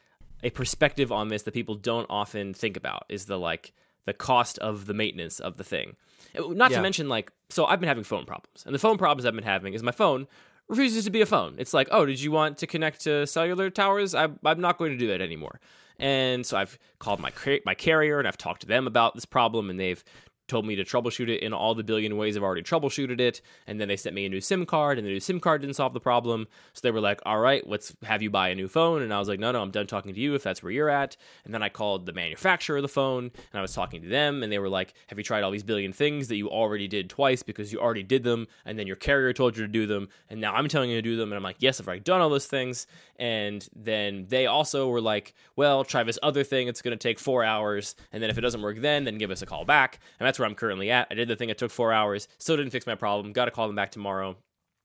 a 0.43 0.51
perspective 0.51 1.11
on 1.13 1.29
this 1.29 1.43
that 1.45 1.55
people 1.55 1.77
don't 1.77 2.07
often 2.11 2.53
think 2.53 2.77
about 2.77 3.05
is 3.09 3.27
the 3.27 3.39
like 3.39 3.73
the 4.07 4.13
cost 4.13 4.59
of 4.59 4.87
the 4.87 4.95
maintenance 4.95 5.39
of 5.41 5.57
the 5.57 5.65
thing. 5.65 5.97
Not 6.37 6.71
Yeah. 6.71 6.79
to 6.79 6.83
mention 6.83 7.09
like 7.09 7.33
so 7.49 7.65
I've 7.65 7.81
been 7.81 7.89
having 7.89 8.05
phone 8.05 8.27
problems. 8.27 8.65
And 8.67 8.75
the 8.75 8.79
phone 8.79 8.99
problems 8.99 9.25
I've 9.25 9.35
been 9.35 9.45
having 9.45 9.75
is 9.75 9.83
my 9.83 9.93
phone 9.93 10.27
refuses 10.69 11.05
to 11.05 11.11
be 11.11 11.21
a 11.21 11.27
phone. 11.27 11.55
It's 11.59 11.75
like, 11.75 11.89
"Oh, 11.91 12.07
did 12.07 12.21
you 12.21 12.31
want 12.31 12.59
to 12.59 12.67
connect 12.67 13.01
to 13.03 13.27
cellular 13.27 13.71
towers? 13.71 14.15
I 14.15 14.29
I'm 14.45 14.61
not 14.61 14.79
going 14.79 14.93
to 14.93 14.99
do 14.99 15.09
that 15.09 15.21
anymore." 15.21 15.61
And 15.99 16.47
so 16.47 16.57
I've 16.57 16.79
called 16.99 17.21
my 17.21 17.33
my 17.65 17.75
carrier 17.75 18.19
and 18.19 18.29
I've 18.29 18.39
talked 18.39 18.61
to 18.61 18.67
them 18.67 18.87
about 18.87 19.15
this 19.15 19.25
problem 19.25 19.71
and 19.71 19.81
they've 19.81 20.03
told 20.49 20.67
me 20.67 20.75
to 20.77 20.85
troubleshoot 20.85 21.29
it 21.29 21.43
in 21.43 21.53
all 21.53 21.75
the 21.75 21.85
billion 21.85 22.17
ways 22.17 22.37
I've 22.37 22.43
already 22.43 22.63
troubleshooted 22.63 23.21
it. 23.21 23.41
And 23.67 23.81
then 23.81 23.89
they 23.89 23.97
sent 23.97 24.15
me 24.15 24.27
a 24.27 24.29
new 24.29 24.41
SIM 24.41 24.67
card, 24.67 24.99
and 24.99 25.07
the 25.07 25.13
new 25.13 25.21
SIM 25.21 25.39
card 25.39 25.61
didn't 25.61 25.77
solve 25.77 25.93
the 25.95 26.01
problem. 26.01 26.49
So 26.73 26.81
they 26.83 26.91
were 26.91 27.01
like, 27.01 27.21
all 27.25 27.39
right, 27.39 27.67
let's 27.69 27.95
have 28.03 28.23
you 28.23 28.31
buy 28.31 28.49
a 28.49 28.55
new 28.55 28.69
phone. 28.69 29.03
And 29.03 29.15
I 29.15 29.19
was 29.19 29.29
like, 29.29 29.39
no, 29.39 29.53
no, 29.53 29.63
I'm 29.63 29.71
done 29.71 29.87
talking 29.87 30.15
to 30.15 30.21
you 30.21 30.35
if 30.35 30.43
that's 30.43 30.63
where 30.63 30.73
you're 30.73 30.89
at. 30.89 31.17
And 31.45 31.55
then 31.55 31.63
I 31.63 31.69
called 31.69 32.07
the 32.07 32.13
manufacturer 32.13 32.79
of 32.79 32.83
the 32.83 32.89
phone, 32.89 33.25
and 33.25 33.59
I 33.59 33.61
was 33.61 33.75
talking 33.75 34.03
to 34.03 34.09
them, 34.09 34.43
and 34.43 34.51
they 34.51 34.59
were 34.59 34.69
like, 34.69 34.95
have 35.09 35.19
you 35.19 35.25
tried 35.25 35.43
all 35.43 35.51
these 35.51 35.63
billion 35.63 35.93
things 35.93 36.29
that 36.29 36.37
you 36.37 36.49
already 36.49 36.89
did 36.89 37.11
twice 37.11 37.43
because 37.43 37.73
you 37.73 37.81
already 37.81 38.03
did 38.03 38.25
them, 38.25 38.47
and 38.65 38.79
then 38.79 38.87
your 38.87 38.97
carrier 38.97 39.33
told 39.33 39.57
you 39.57 39.63
to 39.67 39.73
do 39.73 39.87
them, 39.87 40.09
and 40.31 40.41
now 40.41 40.55
I'm 40.55 40.69
telling 40.69 40.91
you 40.91 40.97
to 40.97 41.03
do 41.03 41.17
them. 41.17 41.31
And 41.31 41.37
I'm 41.37 41.43
like, 41.43 41.57
yes, 41.61 41.81
I've 41.81 41.87
already 41.87 42.01
done 42.01 42.21
all 42.21 42.31
those 42.31 42.47
things. 42.47 42.87
And 43.19 43.69
then 43.75 44.27
they 44.29 44.47
also 44.47 44.89
were 44.89 45.01
like, 45.01 45.35
well, 45.57 45.85
try 45.85 46.05
this 46.05 46.19
other 46.23 46.45
thing. 46.45 46.69
It's 46.69 46.83
going 46.83 46.97
to 46.97 47.03
take 47.03 47.19
four 47.19 47.45
hours. 47.45 47.97
And 48.13 48.23
then 48.23 48.31
if 48.31 48.39
it 48.39 48.43
doesn't 48.43 48.63
work 48.63 48.79
then, 48.79 49.05
then 49.05 49.19
give 49.19 49.31
us 49.31 49.43
a 49.43 49.47
call 49.47 49.65
back. 49.65 49.99
And 50.21 50.27
that's 50.27 50.38
that's 50.39 50.41
where 50.41 50.49
I'm 50.49 50.55
currently 50.55 50.91
at. 50.91 51.09
I 51.11 51.15
did 51.15 51.27
the 51.29 51.35
thing. 51.37 51.49
It 51.51 51.59
took 51.59 51.71
four 51.73 51.93
hours. 51.93 52.29
Still 52.39 52.57
didn't 52.57 52.71
fix 52.71 52.87
my 52.87 52.95
problem. 52.95 53.33
Got 53.33 53.47
to 53.47 53.51
call 53.51 53.67
them 53.67 53.75
back 53.77 53.91
tomorrow. 53.91 54.37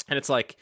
And 0.08 0.18
it's 0.18 0.30
like 0.30 0.58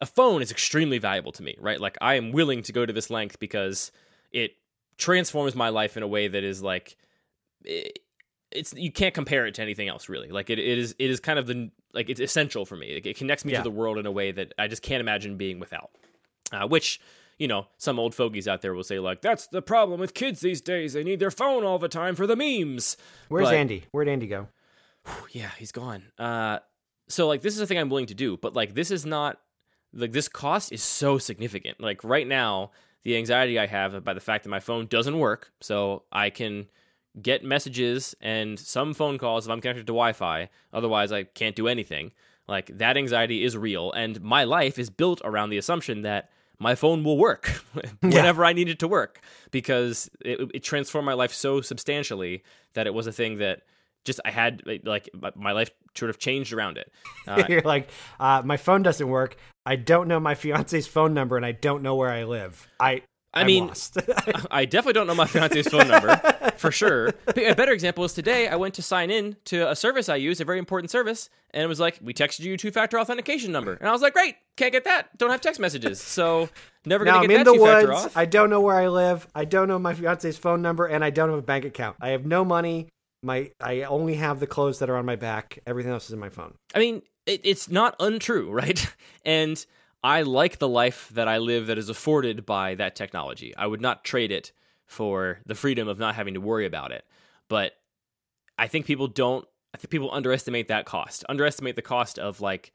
a 0.00 0.06
phone 0.06 0.42
is 0.42 0.50
extremely 0.50 0.98
valuable 0.98 1.32
to 1.32 1.42
me, 1.42 1.56
right? 1.60 1.80
Like 1.80 1.96
I 2.00 2.14
am 2.14 2.32
willing 2.32 2.62
to 2.64 2.72
go 2.72 2.84
to 2.84 2.92
this 2.92 3.10
length 3.10 3.38
because 3.38 3.92
it 4.32 4.56
transforms 4.96 5.54
my 5.54 5.68
life 5.68 5.96
in 5.96 6.02
a 6.02 6.08
way 6.08 6.26
that 6.28 6.42
is 6.42 6.62
like 6.62 6.96
it, 7.64 8.00
it's 8.50 8.72
you 8.74 8.90
can't 8.90 9.14
compare 9.14 9.46
it 9.46 9.54
to 9.54 9.62
anything 9.62 9.88
else 9.88 10.08
really. 10.08 10.28
Like 10.30 10.50
it, 10.50 10.58
it 10.58 10.78
is 10.78 10.94
it 10.98 11.10
is 11.10 11.20
kind 11.20 11.38
of 11.38 11.46
the 11.46 11.70
like 11.94 12.08
it's 12.10 12.20
essential 12.20 12.66
for 12.66 12.76
me. 12.76 12.88
It, 12.88 13.06
it 13.06 13.16
connects 13.16 13.44
me 13.44 13.52
Yeah. 13.52 13.58
to 13.58 13.64
the 13.64 13.70
world 13.70 13.98
in 13.98 14.06
a 14.06 14.12
way 14.12 14.32
that 14.32 14.52
I 14.58 14.66
just 14.66 14.82
can't 14.82 15.00
imagine 15.00 15.36
being 15.36 15.60
without. 15.60 15.90
Uh, 16.50 16.66
which 16.66 17.00
you 17.38 17.48
know 17.48 17.66
some 17.76 17.98
old 17.98 18.14
fogies 18.14 18.46
out 18.48 18.62
there 18.62 18.74
will 18.74 18.82
say 18.84 18.98
like 18.98 19.22
that's 19.22 19.46
the 19.46 19.62
problem 19.62 20.00
with 20.00 20.14
kids 20.14 20.40
these 20.40 20.60
days. 20.60 20.92
They 20.92 21.04
need 21.04 21.20
their 21.20 21.30
phone 21.30 21.64
all 21.64 21.78
the 21.78 21.88
time 21.88 22.14
for 22.16 22.26
the 22.26 22.36
memes. 22.36 22.96
Where's 23.28 23.46
But- 23.48 23.54
Andy? 23.54 23.84
Where'd 23.92 24.08
Andy 24.08 24.26
go? 24.26 24.48
yeah, 25.30 25.50
he's 25.58 25.72
gone. 25.72 26.04
Uh, 26.18 26.58
so 27.08 27.26
like 27.26 27.40
this 27.42 27.54
is 27.54 27.60
a 27.60 27.66
thing 27.66 27.78
I'm 27.78 27.88
willing 27.88 28.06
to 28.06 28.14
do, 28.14 28.36
but 28.36 28.54
like 28.54 28.74
this 28.74 28.90
is 28.90 29.06
not 29.06 29.40
like 29.94 30.12
this 30.12 30.28
cost 30.28 30.72
is 30.72 30.82
so 30.82 31.16
significant. 31.18 31.80
Like 31.80 32.04
right 32.04 32.26
now, 32.26 32.72
the 33.04 33.16
anxiety 33.16 33.58
I 33.58 33.66
have 33.66 33.94
about 33.94 34.14
the 34.16 34.20
fact 34.20 34.44
that 34.44 34.50
my 34.50 34.60
phone 34.60 34.86
doesn't 34.86 35.18
work, 35.18 35.52
so 35.60 36.02
I 36.12 36.30
can 36.30 36.66
get 37.22 37.42
messages 37.42 38.14
and 38.20 38.58
some 38.58 38.92
phone 38.94 39.18
calls 39.18 39.46
if 39.46 39.50
I'm 39.50 39.60
connected 39.60 39.86
to 39.86 39.92
Wi-Fi. 39.92 40.50
Otherwise, 40.72 41.10
I 41.10 41.24
can't 41.24 41.56
do 41.56 41.66
anything. 41.68 42.12
Like 42.46 42.76
that 42.78 42.96
anxiety 42.96 43.44
is 43.44 43.56
real, 43.56 43.92
and 43.92 44.20
my 44.20 44.44
life 44.44 44.78
is 44.78 44.90
built 44.90 45.20
around 45.24 45.50
the 45.50 45.58
assumption 45.58 46.02
that 46.02 46.30
my 46.60 46.74
phone 46.74 47.04
will 47.04 47.16
work 47.18 47.46
whenever 48.00 48.44
I 48.44 48.52
need 48.52 48.68
it 48.68 48.78
to 48.80 48.88
work 48.88 49.20
because 49.50 50.10
it, 50.24 50.40
it 50.54 50.62
transformed 50.62 51.06
my 51.06 51.14
life 51.14 51.32
so 51.32 51.60
substantially 51.60 52.42
that 52.74 52.86
it 52.86 52.94
was 52.94 53.06
a 53.06 53.12
thing 53.12 53.38
that 53.38 53.62
just 54.04 54.20
I 54.24 54.30
had 54.30 54.62
like 54.66 55.08
my- 55.14 55.32
my 55.36 55.52
life 55.52 55.70
sort 55.96 56.10
of 56.10 56.18
changed 56.18 56.52
around 56.52 56.78
it. 56.78 56.90
Uh, 57.28 57.44
You're 57.46 57.60
like, 57.60 57.90
uh, 58.18 58.40
my 58.42 58.56
phone 58.56 58.82
doesn't 58.82 59.06
work. 59.08 59.36
I 59.66 59.76
don't 59.76 60.08
know 60.08 60.18
my 60.18 60.34
fiance's 60.34 60.86
phone 60.86 61.12
number, 61.12 61.36
and 61.36 61.44
I 61.44 61.52
don't 61.52 61.82
know 61.82 61.94
where 61.94 62.08
I 62.10 62.24
live. 62.24 62.66
I, 62.80 63.02
I 63.38 63.42
I'm 63.42 63.46
mean-. 63.46 63.72
I 64.50 64.64
definitely 64.64 64.94
don't 64.94 65.06
know 65.06 65.14
my 65.14 65.26
fiance's 65.26 65.68
phone 65.68 65.88
number 65.88 66.16
for 66.56 66.70
sure. 66.70 67.14
A 67.28 67.54
better 67.54 67.72
example 67.72 68.04
is 68.04 68.12
today 68.12 68.48
I 68.48 68.56
went 68.56 68.74
to 68.74 68.82
sign 68.82 69.10
in 69.10 69.36
to 69.46 69.70
a 69.70 69.76
service 69.76 70.08
I 70.08 70.16
use, 70.16 70.40
a 70.40 70.44
very 70.44 70.58
important 70.58 70.90
service, 70.90 71.30
and 71.50 71.62
it 71.62 71.66
was 71.66 71.80
like, 71.80 71.98
we 72.02 72.12
texted 72.12 72.40
you 72.40 72.56
two 72.56 72.70
factor 72.70 72.98
authentication 72.98 73.52
number. 73.52 73.74
And 73.74 73.88
I 73.88 73.92
was 73.92 74.02
like, 74.02 74.12
great, 74.12 74.36
can't 74.56 74.72
get 74.72 74.84
that. 74.84 75.16
Don't 75.16 75.30
have 75.30 75.40
text 75.40 75.60
messages. 75.60 76.00
So 76.00 76.48
never 76.84 77.04
now 77.04 77.12
going 77.12 77.24
I'm 77.24 77.28
to 77.28 77.28
get 77.28 77.40
in 77.40 77.44
that 77.44 77.52
the 77.52 77.56
two 77.58 77.64
factor 77.64 77.88
woods. 77.88 78.04
off. 78.06 78.16
I 78.16 78.24
don't 78.26 78.50
know 78.50 78.60
where 78.60 78.76
I 78.76 78.88
live. 78.88 79.26
I 79.34 79.44
don't 79.44 79.68
know 79.68 79.78
my 79.78 79.94
fiance's 79.94 80.36
phone 80.36 80.62
number, 80.62 80.86
and 80.86 81.04
I 81.04 81.10
don't 81.10 81.30
have 81.30 81.38
a 81.38 81.42
bank 81.42 81.64
account. 81.64 81.96
I 82.00 82.10
have 82.10 82.26
no 82.26 82.44
money. 82.44 82.88
My 83.22 83.50
I 83.60 83.82
only 83.82 84.14
have 84.14 84.38
the 84.40 84.46
clothes 84.46 84.78
that 84.78 84.90
are 84.90 84.96
on 84.96 85.04
my 85.06 85.16
back. 85.16 85.58
Everything 85.66 85.92
else 85.92 86.06
is 86.06 86.12
in 86.12 86.18
my 86.20 86.28
phone. 86.28 86.54
I 86.74 86.78
mean, 86.78 87.02
it, 87.26 87.40
it's 87.44 87.68
not 87.68 87.96
untrue, 87.98 88.50
right? 88.52 88.94
And 89.24 89.64
I 90.02 90.22
like 90.22 90.58
the 90.58 90.68
life 90.68 91.10
that 91.14 91.28
I 91.28 91.38
live 91.38 91.66
that 91.66 91.78
is 91.78 91.88
afforded 91.88 92.46
by 92.46 92.74
that 92.76 92.94
technology. 92.94 93.54
I 93.56 93.66
would 93.66 93.80
not 93.80 94.04
trade 94.04 94.30
it 94.30 94.52
for 94.86 95.40
the 95.44 95.54
freedom 95.54 95.88
of 95.88 95.98
not 95.98 96.14
having 96.14 96.34
to 96.34 96.40
worry 96.40 96.66
about 96.66 96.92
it. 96.92 97.04
But 97.48 97.72
I 98.58 98.68
think 98.68 98.86
people 98.86 99.08
don't, 99.08 99.46
I 99.74 99.78
think 99.78 99.90
people 99.90 100.10
underestimate 100.12 100.68
that 100.68 100.86
cost, 100.86 101.24
underestimate 101.28 101.76
the 101.76 101.82
cost 101.82 102.18
of 102.18 102.40
like, 102.40 102.72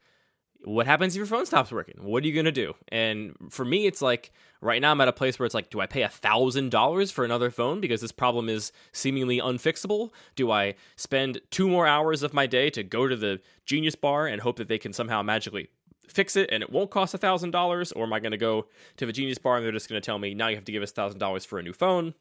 what 0.64 0.86
happens 0.86 1.14
if 1.14 1.18
your 1.18 1.26
phone 1.26 1.44
stops 1.44 1.70
working? 1.70 1.96
What 2.00 2.24
are 2.24 2.26
you 2.26 2.32
going 2.32 2.46
to 2.46 2.52
do? 2.52 2.74
And 2.88 3.34
for 3.50 3.64
me, 3.64 3.86
it's 3.86 4.00
like 4.00 4.32
right 4.62 4.80
now 4.80 4.92
I'm 4.92 5.00
at 5.00 5.08
a 5.08 5.12
place 5.12 5.38
where 5.38 5.44
it's 5.44 5.54
like, 5.54 5.68
do 5.68 5.80
I 5.80 5.86
pay 5.86 6.02
a 6.02 6.08
thousand 6.08 6.70
dollars 6.70 7.10
for 7.10 7.24
another 7.24 7.50
phone 7.50 7.80
because 7.80 8.00
this 8.00 8.12
problem 8.12 8.48
is 8.48 8.72
seemingly 8.92 9.38
unfixable? 9.38 10.10
Do 10.36 10.50
I 10.50 10.74
spend 10.96 11.40
two 11.50 11.68
more 11.68 11.86
hours 11.86 12.22
of 12.22 12.32
my 12.32 12.46
day 12.46 12.70
to 12.70 12.82
go 12.82 13.08
to 13.08 13.16
the 13.16 13.40
Genius 13.66 13.94
Bar 13.94 14.26
and 14.26 14.40
hope 14.40 14.56
that 14.56 14.68
they 14.68 14.78
can 14.78 14.94
somehow 14.94 15.22
magically 15.22 15.68
fix 16.08 16.36
it 16.36 16.50
and 16.52 16.62
it 16.62 16.70
won't 16.70 16.90
cost 16.90 17.14
a 17.14 17.18
thousand 17.18 17.50
dollars? 17.50 17.92
Or 17.92 18.04
am 18.04 18.12
I 18.12 18.20
going 18.20 18.32
to 18.32 18.38
go 18.38 18.66
to 18.96 19.06
the 19.06 19.12
Genius 19.12 19.38
Bar 19.38 19.56
and 19.56 19.64
they're 19.64 19.72
just 19.72 19.88
going 19.88 20.00
to 20.00 20.04
tell 20.04 20.18
me 20.18 20.34
now 20.34 20.48
you 20.48 20.56
have 20.56 20.64
to 20.64 20.72
give 20.72 20.82
us 20.82 20.90
a 20.90 20.94
thousand 20.94 21.18
dollars 21.18 21.44
for 21.44 21.58
a 21.58 21.62
new 21.62 21.72
phone? 21.72 22.14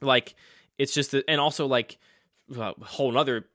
Like 0.00 0.34
it's 0.78 0.94
just, 0.94 1.12
that, 1.12 1.24
and 1.28 1.40
also 1.40 1.66
like 1.66 1.98
a 2.56 2.74
whole 2.82 3.12
nother 3.12 3.46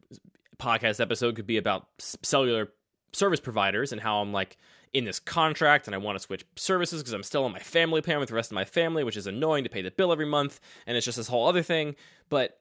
podcast 0.57 0.99
episode 0.99 1.35
could 1.35 1.47
be 1.47 1.57
about 1.57 1.87
cellular 1.99 2.69
service 3.11 3.39
providers 3.39 3.91
and 3.91 4.01
how 4.01 4.21
I'm 4.21 4.31
like 4.31 4.57
in 4.93 5.05
this 5.05 5.19
contract 5.19 5.87
and 5.87 5.95
I 5.95 5.97
want 5.97 6.17
to 6.17 6.19
switch 6.23 6.45
services 6.55 7.01
because 7.01 7.13
I'm 7.13 7.23
still 7.23 7.43
on 7.45 7.51
my 7.51 7.59
family 7.59 8.01
plan 8.01 8.19
with 8.19 8.29
the 8.29 8.35
rest 8.35 8.51
of 8.51 8.55
my 8.55 8.65
family, 8.65 9.03
which 9.03 9.17
is 9.17 9.27
annoying 9.27 9.63
to 9.63 9.69
pay 9.69 9.81
the 9.81 9.91
bill 9.91 10.11
every 10.11 10.25
month. 10.25 10.59
And 10.85 10.95
it's 10.95 11.05
just 11.05 11.17
this 11.17 11.27
whole 11.27 11.47
other 11.47 11.63
thing. 11.63 11.95
But 12.29 12.57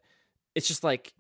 it's 0.55 0.67
just 0.67 0.83
like 0.83 1.13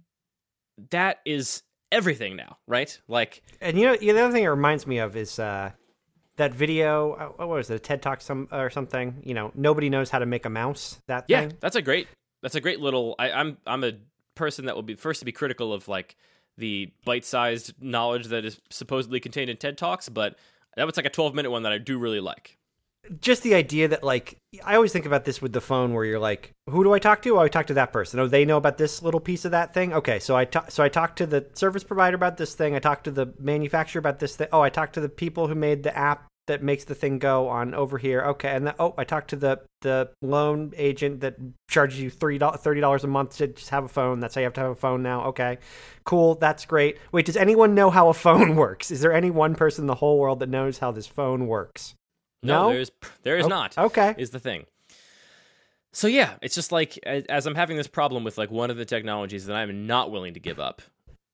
that 0.91 1.21
is 1.25 1.63
everything 1.91 2.37
now, 2.37 2.57
right? 2.67 2.99
Like, 3.09 3.43
And 3.61 3.79
you 3.79 3.87
know, 3.87 3.97
the 3.97 4.11
other 4.11 4.33
thing 4.33 4.45
it 4.45 4.49
reminds 4.49 4.87
me 4.87 4.99
of 4.99 5.17
is 5.17 5.39
uh, 5.39 5.73
that 6.37 6.55
video. 6.55 7.13
uh, 7.13 7.27
What 7.37 7.49
was 7.49 7.71
it? 7.71 7.75
A 7.77 7.79
TED 7.79 8.03
Talk 8.03 8.21
some 8.21 8.49
or 8.53 8.71
something? 8.71 9.23
You 9.25 9.35
know, 9.35 9.51
nobody 9.55 9.89
knows 9.91 10.11
how 10.11 10.19
to 10.19 10.27
make 10.27 10.45
a 10.45 10.51
mouse. 10.51 11.01
That 11.07 11.25
yeah, 11.29 11.41
thing. 11.41 11.57
that's 11.61 11.77
a 11.77 11.83
great, 11.83 12.09
that's 12.43 12.55
a 12.55 12.61
great 12.61 12.81
little. 12.81 13.15
I, 13.19 13.31
I'm 13.31 13.59
I'm 13.67 13.85
a 13.85 13.93
person 14.35 14.67
that 14.67 14.75
will 14.75 14.83
be 14.83 14.95
first 14.95 15.21
to 15.21 15.25
be 15.27 15.33
critical 15.33 15.73
of 15.73 15.89
like 15.89 16.17
the 16.59 16.93
bite-sized 17.05 17.75
knowledge 17.81 18.27
that 18.29 18.45
is 18.45 18.61
supposedly 18.71 19.21
contained 19.21 19.51
in 19.51 19.57
TED 19.57 19.79
Talks, 19.79 20.09
but 20.09 20.37
that 20.77 20.87
was 20.87 20.97
like 20.97 21.07
a 21.07 21.11
12 21.11 21.35
minute 21.35 21.51
one 21.51 21.63
that 21.65 21.73
I 21.73 21.79
do 21.79 21.99
really 21.99 22.21
like. 22.21 22.59
Just 23.21 23.43
the 23.43 23.55
idea 23.55 23.89
that 23.89 24.03
like 24.03 24.37
I 24.65 24.75
always 24.75 24.93
think 24.93 25.07
about 25.07 25.25
this 25.25 25.43
with 25.43 25.53
the 25.53 25.61
phone 25.61 25.93
where 25.93 26.05
you're 26.05 26.19
like, 26.19 26.53
who 26.71 26.85
do 26.85 26.93
I 26.93 26.99
talk 26.99 27.23
to? 27.23 27.37
Oh, 27.37 27.41
I 27.41 27.49
talk 27.49 27.67
to 27.67 27.75
that 27.75 27.93
person. 27.93 28.21
Oh, 28.21 28.29
they 28.29 28.45
know 28.45 28.57
about 28.57 28.79
this 28.79 29.03
little 29.03 29.21
piece 29.21 29.45
of 29.45 29.51
that 29.51 29.75
thing. 29.75 29.93
Okay, 29.93 30.19
so 30.19 30.37
I 30.37 30.45
talk 30.45 30.71
so 30.71 30.83
I 30.83 30.89
talk 30.89 31.17
to 31.17 31.27
the 31.27 31.47
service 31.55 31.85
provider 31.85 32.15
about 32.15 32.37
this 32.37 32.55
thing. 32.55 32.75
I 32.75 32.79
talk 32.79 33.05
to 33.05 33.11
the 33.11 33.33
manufacturer 33.39 34.01
about 34.01 34.19
this 34.19 34.37
thing. 34.37 34.49
Oh, 34.53 34.61
I 34.61 34.71
talk 34.71 34.93
to 34.93 35.01
the 35.01 35.09
people 35.09 35.49
who 35.49 35.55
made 35.55 35.83
the 35.83 35.97
app 35.97 36.27
that 36.49 36.63
makes 36.63 36.85
the 36.85 36.95
thing 36.95 37.19
go 37.19 37.49
on 37.49 37.73
over 37.75 37.99
here. 37.99 38.21
Okay, 38.23 38.49
and 38.49 38.67
then, 38.67 38.75
oh, 38.79 38.95
I 38.99 39.05
talked 39.05 39.31
to 39.31 39.37
the 39.37 39.61
the 39.81 40.11
loan 40.23 40.73
agent 40.77 41.21
that 41.21 41.37
charges 41.69 42.01
you 42.01 42.11
three 42.11 42.39
thirty 42.39 42.81
dollars 42.81 43.05
a 43.05 43.09
month 43.09 43.37
to 43.39 43.49
just 43.49 43.71
have 43.71 43.85
a 43.85 43.89
phone. 43.89 44.21
That's 44.21 44.35
how 44.35 44.41
you 44.41 44.47
have 44.47 44.55
to 44.55 44.61
have 44.61 44.71
a 44.71 44.77
phone 44.77 45.03
now. 45.03 45.27
Okay, 45.27 45.59
cool. 46.05 46.35
That's 46.37 46.67
great. 46.67 46.99
Wait, 47.11 47.27
does 47.27 47.37
anyone 47.37 47.75
know 47.75 47.91
how 47.91 48.09
a 48.09 48.15
phone 48.15 48.57
works? 48.65 48.91
Is 48.91 49.01
there 49.01 49.13
any 49.13 49.31
one 49.31 49.55
person 49.55 49.85
in 49.85 49.87
the 49.87 49.97
whole 49.97 50.19
world 50.19 50.41
that 50.41 50.49
knows 50.49 50.79
how 50.79 50.93
this 50.93 51.07
phone 51.07 51.47
works? 51.47 51.95
No, 52.43 52.69
No? 52.69 52.73
there's 52.73 52.91
there 53.23 53.37
is 53.37 53.47
Oh, 53.47 53.49
not. 53.49 53.77
Okay. 53.79 54.15
is 54.19 54.31
the 54.31 54.41
thing. 54.41 54.67
So 55.93 56.07
yeah, 56.09 56.35
it's 56.41 56.55
just 56.55 56.73
like 56.73 56.99
as, 57.05 57.47
I'm 57.47 57.55
having 57.55 57.77
this 57.77 57.87
problem 57.87 58.25
with 58.25 58.39
like 58.39 58.51
one 58.51 58.71
of 58.71 58.77
the 58.77 58.85
technologies 58.85 59.47
that 59.47 59.55
I'm 59.55 59.87
not 59.87 60.11
willing 60.11 60.35
to 60.35 60.41
give 60.41 60.59
up. 60.59 60.81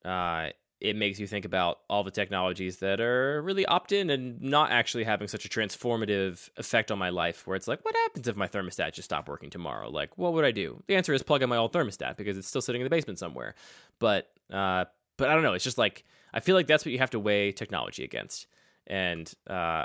Uh, 0.04 0.48
it 0.80 0.94
makes 0.94 1.18
you 1.18 1.26
think 1.26 1.44
about 1.44 1.80
all 1.90 2.04
the 2.04 2.10
technologies 2.10 2.78
that 2.78 3.00
are 3.00 3.42
really 3.42 3.66
opt-in 3.66 4.10
and 4.10 4.40
not 4.40 4.70
actually 4.70 5.02
having 5.04 5.26
such 5.26 5.44
a 5.44 5.48
transformative 5.48 6.50
effect 6.56 6.92
on 6.92 6.98
my 6.98 7.08
life. 7.10 7.46
Where 7.46 7.56
it's 7.56 7.66
like, 7.66 7.84
what 7.84 7.96
happens 7.96 8.28
if 8.28 8.36
my 8.36 8.46
thermostat 8.46 8.92
just 8.92 9.06
stopped 9.06 9.28
working 9.28 9.50
tomorrow? 9.50 9.90
Like, 9.90 10.16
what 10.16 10.34
would 10.34 10.44
I 10.44 10.52
do? 10.52 10.82
The 10.86 10.94
answer 10.94 11.12
is 11.14 11.22
plug 11.22 11.42
in 11.42 11.48
my 11.48 11.56
old 11.56 11.72
thermostat 11.72 12.16
because 12.16 12.38
it's 12.38 12.46
still 12.46 12.60
sitting 12.62 12.80
in 12.80 12.84
the 12.84 12.90
basement 12.90 13.18
somewhere. 13.18 13.54
But 13.98 14.30
uh, 14.52 14.84
but 15.16 15.28
I 15.28 15.34
don't 15.34 15.42
know. 15.42 15.54
It's 15.54 15.64
just 15.64 15.78
like 15.78 16.04
I 16.32 16.40
feel 16.40 16.54
like 16.54 16.66
that's 16.68 16.84
what 16.84 16.92
you 16.92 16.98
have 16.98 17.10
to 17.10 17.18
weigh 17.20 17.50
technology 17.52 18.04
against, 18.04 18.46
and 18.86 19.32
uh, 19.48 19.84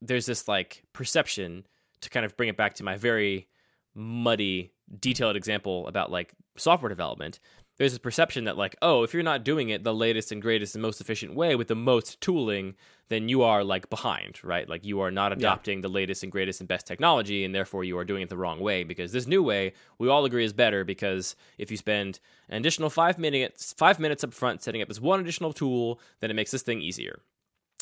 there's 0.00 0.26
this 0.26 0.48
like 0.48 0.82
perception 0.92 1.66
to 2.00 2.10
kind 2.10 2.24
of 2.24 2.36
bring 2.36 2.48
it 2.48 2.56
back 2.56 2.74
to 2.74 2.84
my 2.84 2.96
very 2.96 3.48
muddy 3.94 4.72
detailed 5.00 5.36
example 5.36 5.86
about 5.88 6.10
like 6.10 6.34
software 6.56 6.88
development. 6.88 7.40
There's 7.76 7.92
this 7.92 7.98
perception 7.98 8.44
that 8.44 8.56
like 8.56 8.74
oh 8.82 9.04
if 9.04 9.14
you're 9.14 9.22
not 9.22 9.44
doing 9.44 9.68
it 9.68 9.84
the 9.84 9.94
latest 9.94 10.32
and 10.32 10.42
greatest 10.42 10.74
and 10.74 10.82
most 10.82 11.00
efficient 11.00 11.34
way 11.34 11.54
with 11.54 11.68
the 11.68 11.76
most 11.76 12.20
tooling 12.20 12.74
then 13.08 13.28
you 13.28 13.42
are 13.42 13.62
like 13.64 13.88
behind 13.88 14.42
right? 14.42 14.68
Like 14.68 14.84
you 14.84 15.00
are 15.00 15.12
not 15.12 15.32
adopting 15.32 15.80
the 15.80 15.88
latest 15.88 16.22
and 16.24 16.32
greatest 16.32 16.60
and 16.60 16.68
best 16.68 16.86
technology 16.86 17.44
and 17.44 17.54
therefore 17.54 17.84
you 17.84 17.96
are 17.96 18.04
doing 18.04 18.22
it 18.22 18.28
the 18.28 18.36
wrong 18.36 18.58
way 18.60 18.82
because 18.82 19.12
this 19.12 19.28
new 19.28 19.42
way 19.42 19.74
we 19.98 20.08
all 20.08 20.24
agree 20.24 20.44
is 20.44 20.52
better 20.52 20.84
because 20.84 21.36
if 21.56 21.70
you 21.70 21.76
spend 21.76 22.18
an 22.48 22.56
additional 22.56 22.90
five 22.90 23.16
minutes 23.16 23.74
five 23.78 24.00
minutes 24.00 24.24
up 24.24 24.34
front 24.34 24.60
setting 24.62 24.82
up 24.82 24.88
this 24.88 25.00
one 25.00 25.20
additional 25.20 25.52
tool 25.52 26.00
then 26.20 26.30
it 26.30 26.34
makes 26.34 26.50
this 26.50 26.62
thing 26.62 26.80
easier 26.80 27.20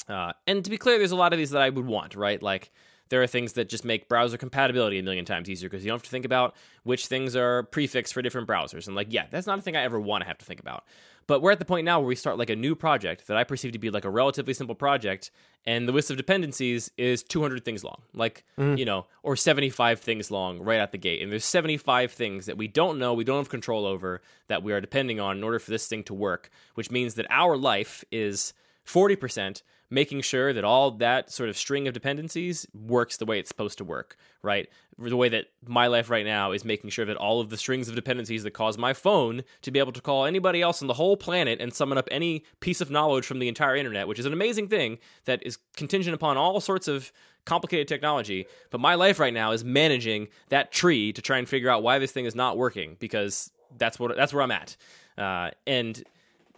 uh, 0.08 0.32
and 0.46 0.64
to 0.64 0.70
be 0.70 0.78
clear, 0.78 0.98
there's 0.98 1.12
a 1.12 1.16
lot 1.16 1.32
of 1.32 1.38
these 1.38 1.50
that 1.50 1.62
I 1.62 1.70
would 1.70 1.86
want, 1.86 2.14
right? 2.14 2.42
Like 2.42 2.70
there 3.08 3.22
are 3.22 3.26
things 3.26 3.54
that 3.54 3.68
just 3.68 3.84
make 3.84 4.08
browser 4.08 4.36
compatibility 4.36 4.98
a 4.98 5.02
million 5.02 5.24
times 5.24 5.48
easier 5.48 5.68
because 5.68 5.84
you 5.84 5.90
don't 5.90 5.96
have 5.96 6.04
to 6.04 6.10
think 6.10 6.24
about 6.24 6.54
which 6.82 7.06
things 7.06 7.36
are 7.36 7.64
prefixed 7.64 8.12
for 8.12 8.22
different 8.22 8.48
browsers. 8.48 8.86
And 8.86 8.96
like, 8.96 9.08
yeah, 9.10 9.26
that's 9.30 9.46
not 9.46 9.58
a 9.58 9.62
thing 9.62 9.76
I 9.76 9.82
ever 9.82 10.00
want 10.00 10.22
to 10.22 10.28
have 10.28 10.38
to 10.38 10.44
think 10.44 10.60
about. 10.60 10.84
But 11.28 11.42
we're 11.42 11.50
at 11.50 11.58
the 11.58 11.64
point 11.64 11.84
now 11.84 11.98
where 11.98 12.06
we 12.06 12.14
start 12.14 12.38
like 12.38 12.50
a 12.50 12.56
new 12.56 12.76
project 12.76 13.26
that 13.26 13.36
I 13.36 13.42
perceive 13.42 13.72
to 13.72 13.80
be 13.80 13.90
like 13.90 14.04
a 14.04 14.10
relatively 14.10 14.54
simple 14.54 14.76
project, 14.76 15.32
and 15.66 15.88
the 15.88 15.92
list 15.92 16.08
of 16.08 16.16
dependencies 16.16 16.88
is 16.96 17.24
200 17.24 17.64
things 17.64 17.82
long, 17.82 18.02
like 18.14 18.44
you 18.78 18.84
know, 18.84 19.06
or 19.24 19.34
75 19.34 19.98
things 19.98 20.30
long 20.30 20.60
right 20.60 20.78
out 20.78 20.92
the 20.92 20.98
gate. 20.98 21.22
And 21.22 21.32
there's 21.32 21.44
75 21.44 22.12
things 22.12 22.46
that 22.46 22.56
we 22.56 22.68
don't 22.68 23.00
know, 23.00 23.12
we 23.12 23.24
don't 23.24 23.38
have 23.38 23.48
control 23.48 23.86
over, 23.86 24.22
that 24.46 24.62
we 24.62 24.72
are 24.72 24.80
depending 24.80 25.18
on 25.18 25.38
in 25.38 25.42
order 25.42 25.58
for 25.58 25.72
this 25.72 25.88
thing 25.88 26.04
to 26.04 26.14
work. 26.14 26.48
Which 26.74 26.92
means 26.92 27.14
that 27.14 27.26
our 27.28 27.56
life 27.56 28.04
is 28.12 28.52
40% 28.86 29.62
making 29.90 30.20
sure 30.20 30.52
that 30.52 30.64
all 30.64 30.90
that 30.90 31.30
sort 31.30 31.48
of 31.48 31.56
string 31.56 31.86
of 31.86 31.94
dependencies 31.94 32.66
works 32.74 33.16
the 33.16 33.24
way 33.24 33.38
it's 33.38 33.48
supposed 33.48 33.78
to 33.78 33.84
work, 33.84 34.16
right? 34.42 34.68
The 34.98 35.16
way 35.16 35.28
that 35.28 35.46
my 35.64 35.86
life 35.86 36.10
right 36.10 36.24
now 36.24 36.52
is 36.52 36.64
making 36.64 36.90
sure 36.90 37.04
that 37.04 37.16
all 37.16 37.40
of 37.40 37.50
the 37.50 37.56
strings 37.56 37.88
of 37.88 37.94
dependencies 37.94 38.42
that 38.42 38.52
cause 38.52 38.78
my 38.78 38.92
phone 38.92 39.44
to 39.62 39.70
be 39.70 39.78
able 39.78 39.92
to 39.92 40.00
call 40.00 40.24
anybody 40.24 40.60
else 40.60 40.82
on 40.82 40.88
the 40.88 40.94
whole 40.94 41.16
planet 41.16 41.60
and 41.60 41.72
summon 41.72 41.98
up 41.98 42.08
any 42.10 42.44
piece 42.60 42.80
of 42.80 42.90
knowledge 42.90 43.26
from 43.26 43.38
the 43.38 43.48
entire 43.48 43.76
internet, 43.76 44.08
which 44.08 44.18
is 44.18 44.26
an 44.26 44.32
amazing 44.32 44.68
thing 44.68 44.98
that 45.24 45.40
is 45.46 45.58
contingent 45.76 46.14
upon 46.14 46.36
all 46.36 46.60
sorts 46.60 46.88
of 46.88 47.12
complicated 47.44 47.86
technology. 47.86 48.46
But 48.70 48.80
my 48.80 48.96
life 48.96 49.20
right 49.20 49.34
now 49.34 49.52
is 49.52 49.64
managing 49.64 50.28
that 50.48 50.72
tree 50.72 51.12
to 51.12 51.22
try 51.22 51.38
and 51.38 51.48
figure 51.48 51.70
out 51.70 51.82
why 51.82 51.98
this 51.98 52.12
thing 52.12 52.24
is 52.24 52.34
not 52.34 52.56
working 52.56 52.96
because 52.98 53.52
that's 53.78 53.98
what 53.98 54.16
that's 54.16 54.32
where 54.32 54.42
I'm 54.42 54.50
at. 54.50 54.76
Uh, 55.16 55.50
and 55.66 56.02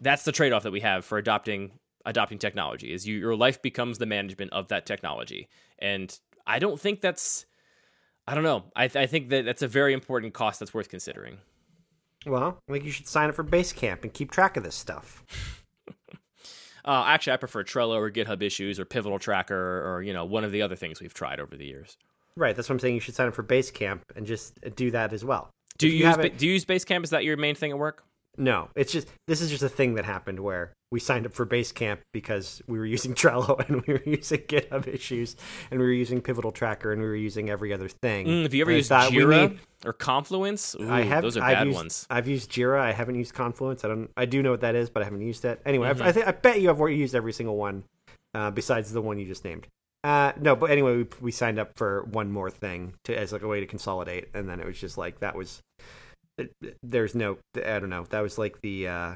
that's 0.01 0.25
the 0.25 0.33
trade-off 0.33 0.63
that 0.63 0.73
we 0.73 0.81
have 0.81 1.05
for 1.05 1.19
adopting 1.19 1.73
adopting 2.09 2.39
technology 2.39 2.93
is 2.93 3.07
you, 3.07 3.17
your 3.17 3.37
life 3.37 3.61
becomes 3.63 3.99
the 3.99 4.07
management 4.07 4.53
of 4.53 4.69
that 4.69 4.87
technology 4.87 5.49
and 5.79 6.19
i 6.47 6.59
don't 6.59 6.81
think 6.81 7.01
that's 7.01 7.47
i 8.27 8.35
don't 8.35 8.45
know 8.45 8.65
I, 8.75 8.89
th- 8.89 9.03
I 9.03 9.07
think 9.07 9.29
that 9.29 9.45
that's 9.45 9.63
a 9.63 9.69
very 9.69 9.93
important 9.93 10.33
cost 10.35 10.59
that's 10.59 10.73
worth 10.75 10.89
considering 10.89 11.39
Well, 12.27 12.59
I 12.69 12.73
think 12.73 12.85
you 12.85 12.91
should 12.91 13.07
sign 13.07 13.29
up 13.29 13.35
for 13.37 13.45
Basecamp 13.45 14.03
and 14.03 14.13
keep 14.13 14.31
track 14.31 14.57
of 14.57 14.65
this 14.65 14.75
stuff. 14.75 15.23
uh, 16.85 17.05
actually 17.07 17.35
i 17.35 17.37
prefer 17.37 17.63
trello 17.63 17.97
or 17.97 18.11
github 18.11 18.43
issues 18.43 18.81
or 18.81 18.85
pivotal 18.85 19.19
tracker 19.19 19.89
or 19.89 20.03
you 20.03 20.13
know 20.13 20.25
one 20.25 20.45
of 20.45 20.51
the 20.53 20.63
other 20.63 20.77
things 20.77 21.01
we've 21.01 21.15
tried 21.15 21.39
over 21.39 21.57
the 21.57 21.67
years 21.67 21.97
Right, 22.37 22.55
that's 22.55 22.69
what 22.69 22.75
I'm 22.75 22.79
saying. 22.79 22.95
You 22.95 23.01
should 23.01 23.17
sign 23.17 23.27
up 23.27 23.35
for 23.35 23.43
Basecamp 23.43 24.03
and 24.15 24.25
just 24.25 24.61
do 24.77 24.93
that 24.93 25.13
as 25.13 25.25
well. 25.25 25.51
do 25.77 25.89
you, 25.89 26.07
you 26.07 26.07
use 26.07 26.17
do 26.39 26.47
you 26.47 26.53
use 26.53 26.65
basecamp 26.65 27.03
is 27.03 27.11
that 27.11 27.25
your 27.25 27.37
main 27.37 27.57
thing 27.57 27.73
at 27.73 27.79
work 27.79 28.05
No, 28.39 28.69
it's 28.77 28.93
just 28.93 29.09
this 29.27 29.41
is 29.41 29.51
just 29.51 29.63
a 29.63 29.69
thing 29.69 29.95
that 29.95 30.05
happened 30.05 30.41
where 30.41 30.73
we 30.91 31.01
signed 31.01 31.27
up 31.27 31.33
for 31.35 31.45
Basecamp 31.45 31.99
because 32.15 32.63
we 32.67 32.79
were 32.79 32.87
using 32.87 33.13
Trello 33.23 33.59
and 33.69 33.83
we 33.87 33.93
were 33.95 34.03
using 34.07 34.39
GitHub 34.41 34.87
issues 34.87 35.37
and 35.71 35.81
we 35.81 35.85
were 35.87 35.93
using 35.93 36.23
Pivotal 36.23 36.53
Tracker 36.53 36.93
and 36.93 37.03
we 37.03 37.09
were 37.09 37.17
using 37.17 37.51
every 37.51 37.73
other 37.75 37.89
thing. 37.89 38.27
Mm, 38.27 38.43
have 38.45 38.55
you 38.55 38.63
ever 38.63 38.71
And 38.71 38.79
used 38.79 38.91
jira 38.91 39.51
need- 39.51 39.61
or 39.85 39.93
confluence 39.93 40.75
Ooh, 40.81 40.91
I 40.91 41.03
have. 41.03 41.23
those 41.23 41.37
are 41.37 41.43
I've 41.43 41.57
bad 41.59 41.67
used, 41.67 41.77
ones 41.77 42.07
I've 42.09 42.27
used 42.29 42.51
Jira. 42.51 42.81
I 42.81 42.93
haven't 42.93 43.17
used 43.17 43.35
Confluence. 43.35 43.85
I 43.85 43.89
don't. 43.89 44.11
I 44.17 44.25
do 44.25 44.43
know 44.43 44.53
what 44.53 44.61
that 44.63 44.75
is, 44.75 44.89
but 44.89 45.03
I 45.03 45.05
haven't 45.05 45.21
used 45.23 45.45
it. 45.45 45.61
Anyway, 45.67 45.89
Mm-hmm. 45.89 46.03
I've 46.03 46.17
I, 46.19 46.29
I 46.29 46.31
bet 46.33 46.61
you 46.61 46.69
have 46.69 46.81
used 46.91 47.15
every 47.15 47.33
single 47.33 47.57
one, 47.57 47.85
uh, 48.35 48.51
besides 48.51 48.93
the 48.93 49.03
one 49.03 49.19
you 49.19 49.27
just 49.27 49.45
named. 49.45 49.67
Uh, 50.05 50.33
no, 50.41 50.55
but 50.55 50.71
anyway, 50.71 50.97
we, 50.99 51.07
we 51.21 51.31
signed 51.33 51.59
up 51.59 51.73
for 51.77 52.05
one 52.05 52.31
more 52.31 52.51
thing 52.51 52.95
to 53.05 53.19
as 53.19 53.33
like 53.33 53.43
a 53.43 53.49
way 53.49 53.59
to 53.61 53.67
consolidate, 53.67 54.29
and 54.33 54.49
then 54.49 54.61
it 54.61 54.65
was 54.67 54.79
just 54.81 54.97
like 54.97 55.19
that 55.21 55.35
was. 55.37 55.61
There's 56.83 57.15
no. 57.15 57.39
I 57.55 57.79
don't 57.79 57.91
know. 57.91 58.07
That 58.11 58.21
was 58.21 58.39
like 58.39 58.61
the 58.61 58.89
uh, 58.89 59.15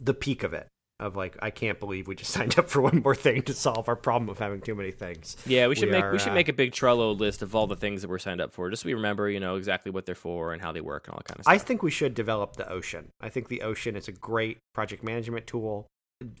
the 0.00 0.14
peak 0.14 0.42
of 0.42 0.52
it. 0.52 0.68
Of 0.98 1.16
like, 1.16 1.38
I 1.40 1.48
can't 1.48 1.80
believe 1.80 2.08
we 2.08 2.14
just 2.14 2.30
signed 2.34 2.58
up 2.58 2.68
for 2.68 2.82
one 2.82 3.00
more 3.02 3.14
thing 3.14 3.40
to 3.44 3.54
solve 3.54 3.88
our 3.88 3.96
problem 3.96 4.28
of 4.28 4.38
having 4.38 4.60
too 4.60 4.74
many 4.74 4.90
things. 4.90 5.34
Yeah, 5.46 5.66
we 5.66 5.74
should 5.74 5.88
We 5.88 5.92
make 5.92 6.04
are, 6.04 6.12
we 6.12 6.18
should 6.18 6.32
uh, 6.32 6.34
make 6.34 6.48
a 6.48 6.52
big 6.52 6.72
Trello 6.72 7.18
list 7.18 7.40
of 7.40 7.54
all 7.54 7.66
the 7.66 7.76
things 7.76 8.02
that 8.02 8.08
we're 8.08 8.18
signed 8.18 8.42
up 8.42 8.52
for, 8.52 8.68
just 8.68 8.82
so 8.82 8.86
we 8.86 8.92
remember, 8.92 9.30
you 9.30 9.40
know, 9.40 9.56
exactly 9.56 9.90
what 9.90 10.04
they're 10.04 10.14
for 10.14 10.52
and 10.52 10.60
how 10.60 10.72
they 10.72 10.82
work 10.82 11.06
and 11.06 11.14
all 11.14 11.18
that 11.20 11.24
kind 11.24 11.38
of 11.38 11.44
stuff. 11.44 11.54
I 11.54 11.56
think 11.56 11.82
we 11.82 11.90
should 11.90 12.14
develop 12.14 12.56
the 12.56 12.70
Ocean. 12.70 13.08
I 13.18 13.30
think 13.30 13.48
the 13.48 13.62
Ocean 13.62 13.96
is 13.96 14.08
a 14.08 14.12
great 14.12 14.58
project 14.74 15.02
management 15.02 15.46
tool. 15.46 15.86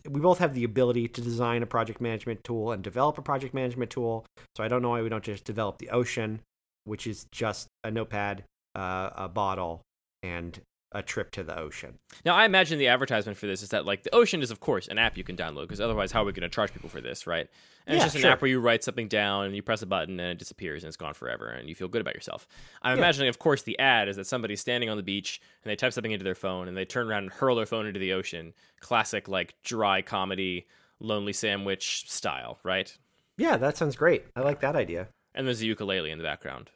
We 0.06 0.20
both 0.20 0.40
have 0.40 0.52
the 0.52 0.64
ability 0.64 1.08
to 1.08 1.22
design 1.22 1.62
a 1.62 1.66
project 1.66 2.02
management 2.02 2.44
tool 2.44 2.70
and 2.70 2.82
develop 2.82 3.16
a 3.16 3.22
project 3.22 3.54
management 3.54 3.90
tool. 3.90 4.26
So 4.58 4.62
I 4.62 4.68
don't 4.68 4.82
know 4.82 4.90
why 4.90 5.00
we 5.00 5.08
don't 5.08 5.24
just 5.24 5.44
develop 5.44 5.78
the 5.78 5.88
Ocean, 5.88 6.40
which 6.84 7.06
is 7.06 7.24
just 7.32 7.66
a 7.82 7.90
notepad, 7.90 8.44
uh, 8.74 9.10
a 9.16 9.28
bottle, 9.28 9.82
and 10.22 10.60
a 10.92 11.02
trip 11.02 11.30
to 11.30 11.44
the 11.44 11.56
ocean. 11.56 11.96
now, 12.24 12.34
I 12.34 12.44
imagine 12.44 12.76
the 12.80 12.88
advertisement 12.88 13.38
for 13.38 13.46
this 13.46 13.62
is 13.62 13.68
that 13.68 13.86
like 13.86 14.02
the 14.02 14.12
Ocean 14.12 14.42
is 14.42 14.50
of 14.50 14.58
course 14.58 14.88
an 14.88 14.98
app 14.98 15.16
you 15.16 15.22
can 15.22 15.36
download 15.36 15.62
because 15.62 15.80
otherwise, 15.80 16.10
how 16.10 16.22
are 16.22 16.24
we 16.24 16.32
going 16.32 16.42
to 16.42 16.48
charge 16.48 16.72
people 16.72 16.88
for 16.88 17.00
this, 17.00 17.28
right? 17.28 17.46
And 17.86 17.94
Yeah, 17.94 17.96
it's 17.98 18.04
just 18.06 18.16
an 18.16 18.22
sure. 18.22 18.30
app 18.32 18.42
where 18.42 18.50
you 18.50 18.58
write 18.58 18.82
something 18.82 19.06
down 19.06 19.46
and 19.46 19.54
you 19.54 19.62
press 19.62 19.82
a 19.82 19.86
button 19.86 20.18
and 20.18 20.30
it 20.32 20.38
disappears 20.38 20.82
and 20.82 20.88
it's 20.88 20.96
gone 20.96 21.14
forever 21.14 21.46
and 21.46 21.68
you 21.68 21.76
feel 21.76 21.86
good 21.86 22.00
about 22.00 22.14
yourself. 22.14 22.48
I'm 22.82 22.96
Yeah. 22.96 23.04
imagining, 23.04 23.28
of 23.28 23.38
course, 23.38 23.62
the 23.62 23.78
ad 23.78 24.08
is 24.08 24.16
that 24.16 24.26
somebody's 24.26 24.60
standing 24.60 24.90
on 24.90 24.96
the 24.96 25.04
beach 25.04 25.40
and 25.62 25.70
they 25.70 25.76
type 25.76 25.92
something 25.92 26.10
into 26.10 26.24
their 26.24 26.34
phone 26.34 26.66
and 26.66 26.76
they 26.76 26.84
turn 26.84 27.08
around 27.08 27.22
and 27.22 27.32
hurl 27.34 27.54
their 27.54 27.66
phone 27.66 27.86
into 27.86 28.00
the 28.00 28.12
ocean. 28.12 28.52
Classic 28.80 29.28
like 29.28 29.54
dry 29.62 30.02
comedy, 30.02 30.66
lonely 30.98 31.32
sandwich 31.32 32.10
style, 32.10 32.58
right? 32.64 32.98
Yeah, 33.38 33.56
that 33.58 33.76
sounds 33.76 33.94
great. 33.94 34.24
I 34.34 34.40
like 34.40 34.58
that 34.60 34.74
idea. 34.74 35.06
And 35.36 35.46
there's 35.46 35.62
a 35.62 35.66
ukulele 35.66 36.10
in 36.10 36.18
the 36.18 36.24
background. 36.24 36.70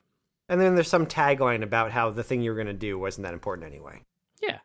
And 0.48 0.60
then 0.60 0.74
there's 0.74 0.88
some 0.88 1.06
tagline 1.06 1.62
about 1.62 1.90
how 1.92 2.10
the 2.10 2.22
thing 2.22 2.42
you 2.42 2.50
were 2.50 2.56
going 2.56 2.66
to 2.66 2.72
do 2.72 2.98
wasn't 2.98 3.24
that 3.24 3.32
important 3.34 3.66
anyway. 3.66 4.02
Yeah. 4.42 4.58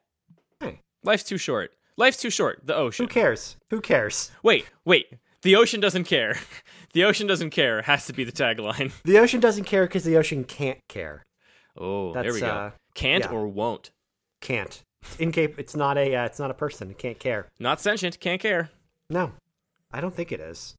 Hey. 0.59 0.81
Life's 1.03 1.23
too 1.23 1.37
short. 1.37 1.71
Life's 1.97 2.17
too 2.17 2.29
short. 2.29 2.61
The 2.65 2.75
ocean. 2.75 3.05
Who 3.05 3.09
cares? 3.09 3.55
Who 3.69 3.79
cares? 3.81 4.31
Wait, 4.43 4.65
wait. 4.85 5.07
The 5.41 5.55
ocean 5.55 5.79
doesn't 5.79 6.05
care. 6.05 6.37
The 6.91 7.03
ocean 7.03 7.27
doesn't 7.27 7.51
care 7.51 7.83
has 7.83 8.07
to 8.07 8.13
be 8.13 8.23
the 8.23 8.31
tagline. 8.31 8.91
The 9.03 9.19
ocean 9.19 9.39
doesn't 9.39 9.65
care 9.65 9.85
because 9.85 10.05
the 10.05 10.17
ocean 10.17 10.43
can't 10.43 10.79
care. 10.87 11.21
Oh, 11.77 12.13
there 12.13 12.33
we 12.33 12.39
go. 12.39 12.47
uh, 12.47 12.71
Can't 12.95 13.25
yeah. 13.25 13.29
or 13.29 13.47
won't. 13.47 13.91
Can't. 14.41 14.81
Incap- 15.19 15.59
it's 15.59 15.75
not 15.75 15.99
a. 15.99 16.15
Uh, 16.15 16.25
it's 16.25 16.39
not 16.39 16.49
a 16.49 16.55
person. 16.55 16.89
It 16.89 16.97
can't 16.97 17.19
care. 17.19 17.45
Not 17.59 17.79
sentient. 17.79 18.19
Can't 18.19 18.41
care. 18.41 18.71
No, 19.07 19.33
I 19.91 20.01
don't 20.01 20.15
think 20.15 20.31
it 20.31 20.39
is. 20.39 20.73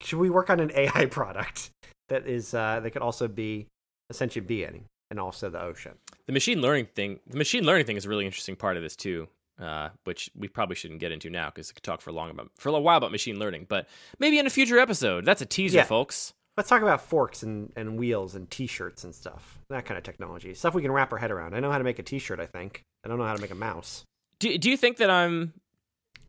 Should 0.00 0.18
we 0.18 0.30
work 0.30 0.50
on 0.50 0.58
an 0.58 0.72
AI 0.74 1.06
product 1.10 1.70
that 2.08 2.26
is 2.26 2.54
uh, 2.54 2.80
that 2.82 2.90
could 2.90 3.02
also 3.02 3.28
be 3.28 3.68
a 4.12 4.14
sentient 4.18 4.46
being 4.46 4.84
and 5.10 5.18
also 5.20 5.50
the 5.50 5.60
ocean? 5.60 5.92
The 6.26 6.32
machine 6.32 6.60
learning 6.60 6.86
thing. 6.94 7.20
The 7.26 7.36
machine 7.38 7.64
learning 7.64 7.86
thing 7.86 7.96
is 7.96 8.04
a 8.06 8.08
really 8.08 8.26
interesting 8.26 8.56
part 8.56 8.76
of 8.76 8.82
this 8.82 8.96
too. 8.96 9.28
Uh, 9.60 9.90
which 10.04 10.30
we 10.34 10.48
probably 10.48 10.74
shouldn't 10.74 10.98
get 10.98 11.12
into 11.12 11.28
now 11.30 11.46
because 11.48 11.70
I 11.70 11.74
could 11.74 11.82
talk 11.84 12.00
for 12.00 12.10
a 12.10 12.12
long 12.12 12.30
about 12.30 12.50
for 12.56 12.70
a 12.70 12.80
while 12.80 12.96
about 12.96 13.12
machine 13.12 13.38
learning, 13.38 13.66
but 13.68 13.86
maybe 14.18 14.38
in 14.38 14.46
a 14.46 14.50
future 14.50 14.78
episode. 14.78 15.24
That's 15.24 15.42
a 15.42 15.46
teaser, 15.46 15.78
Yeah. 15.78 15.84
folks. 15.84 16.32
Let's 16.56 16.68
talk 16.68 16.82
about 16.82 17.00
forks 17.02 17.42
and, 17.42 17.70
and 17.76 17.98
wheels 17.98 18.34
and 18.34 18.50
T-shirts 18.50 19.04
and 19.04 19.14
stuff. 19.14 19.58
That 19.70 19.84
kind 19.86 19.96
of 19.98 20.04
technology, 20.04 20.52
stuff 20.54 20.74
we 20.74 20.82
can 20.82 20.90
wrap 20.90 21.12
our 21.12 21.18
head 21.18 21.30
around. 21.30 21.54
I 21.54 21.60
know 21.60 21.70
how 21.70 21.78
to 21.78 21.84
make 21.84 21.98
a 21.98 22.02
T-shirt. 22.02 22.40
I 22.40 22.46
think 22.46 22.82
I 23.04 23.08
don't 23.08 23.18
know 23.18 23.24
how 23.26 23.34
to 23.36 23.40
make 23.40 23.50
a 23.50 23.54
mouse. 23.54 24.04
Do 24.40 24.56
Do 24.58 24.68
you 24.70 24.76
think 24.76 24.96
that 24.96 25.10
I'm? 25.10 25.52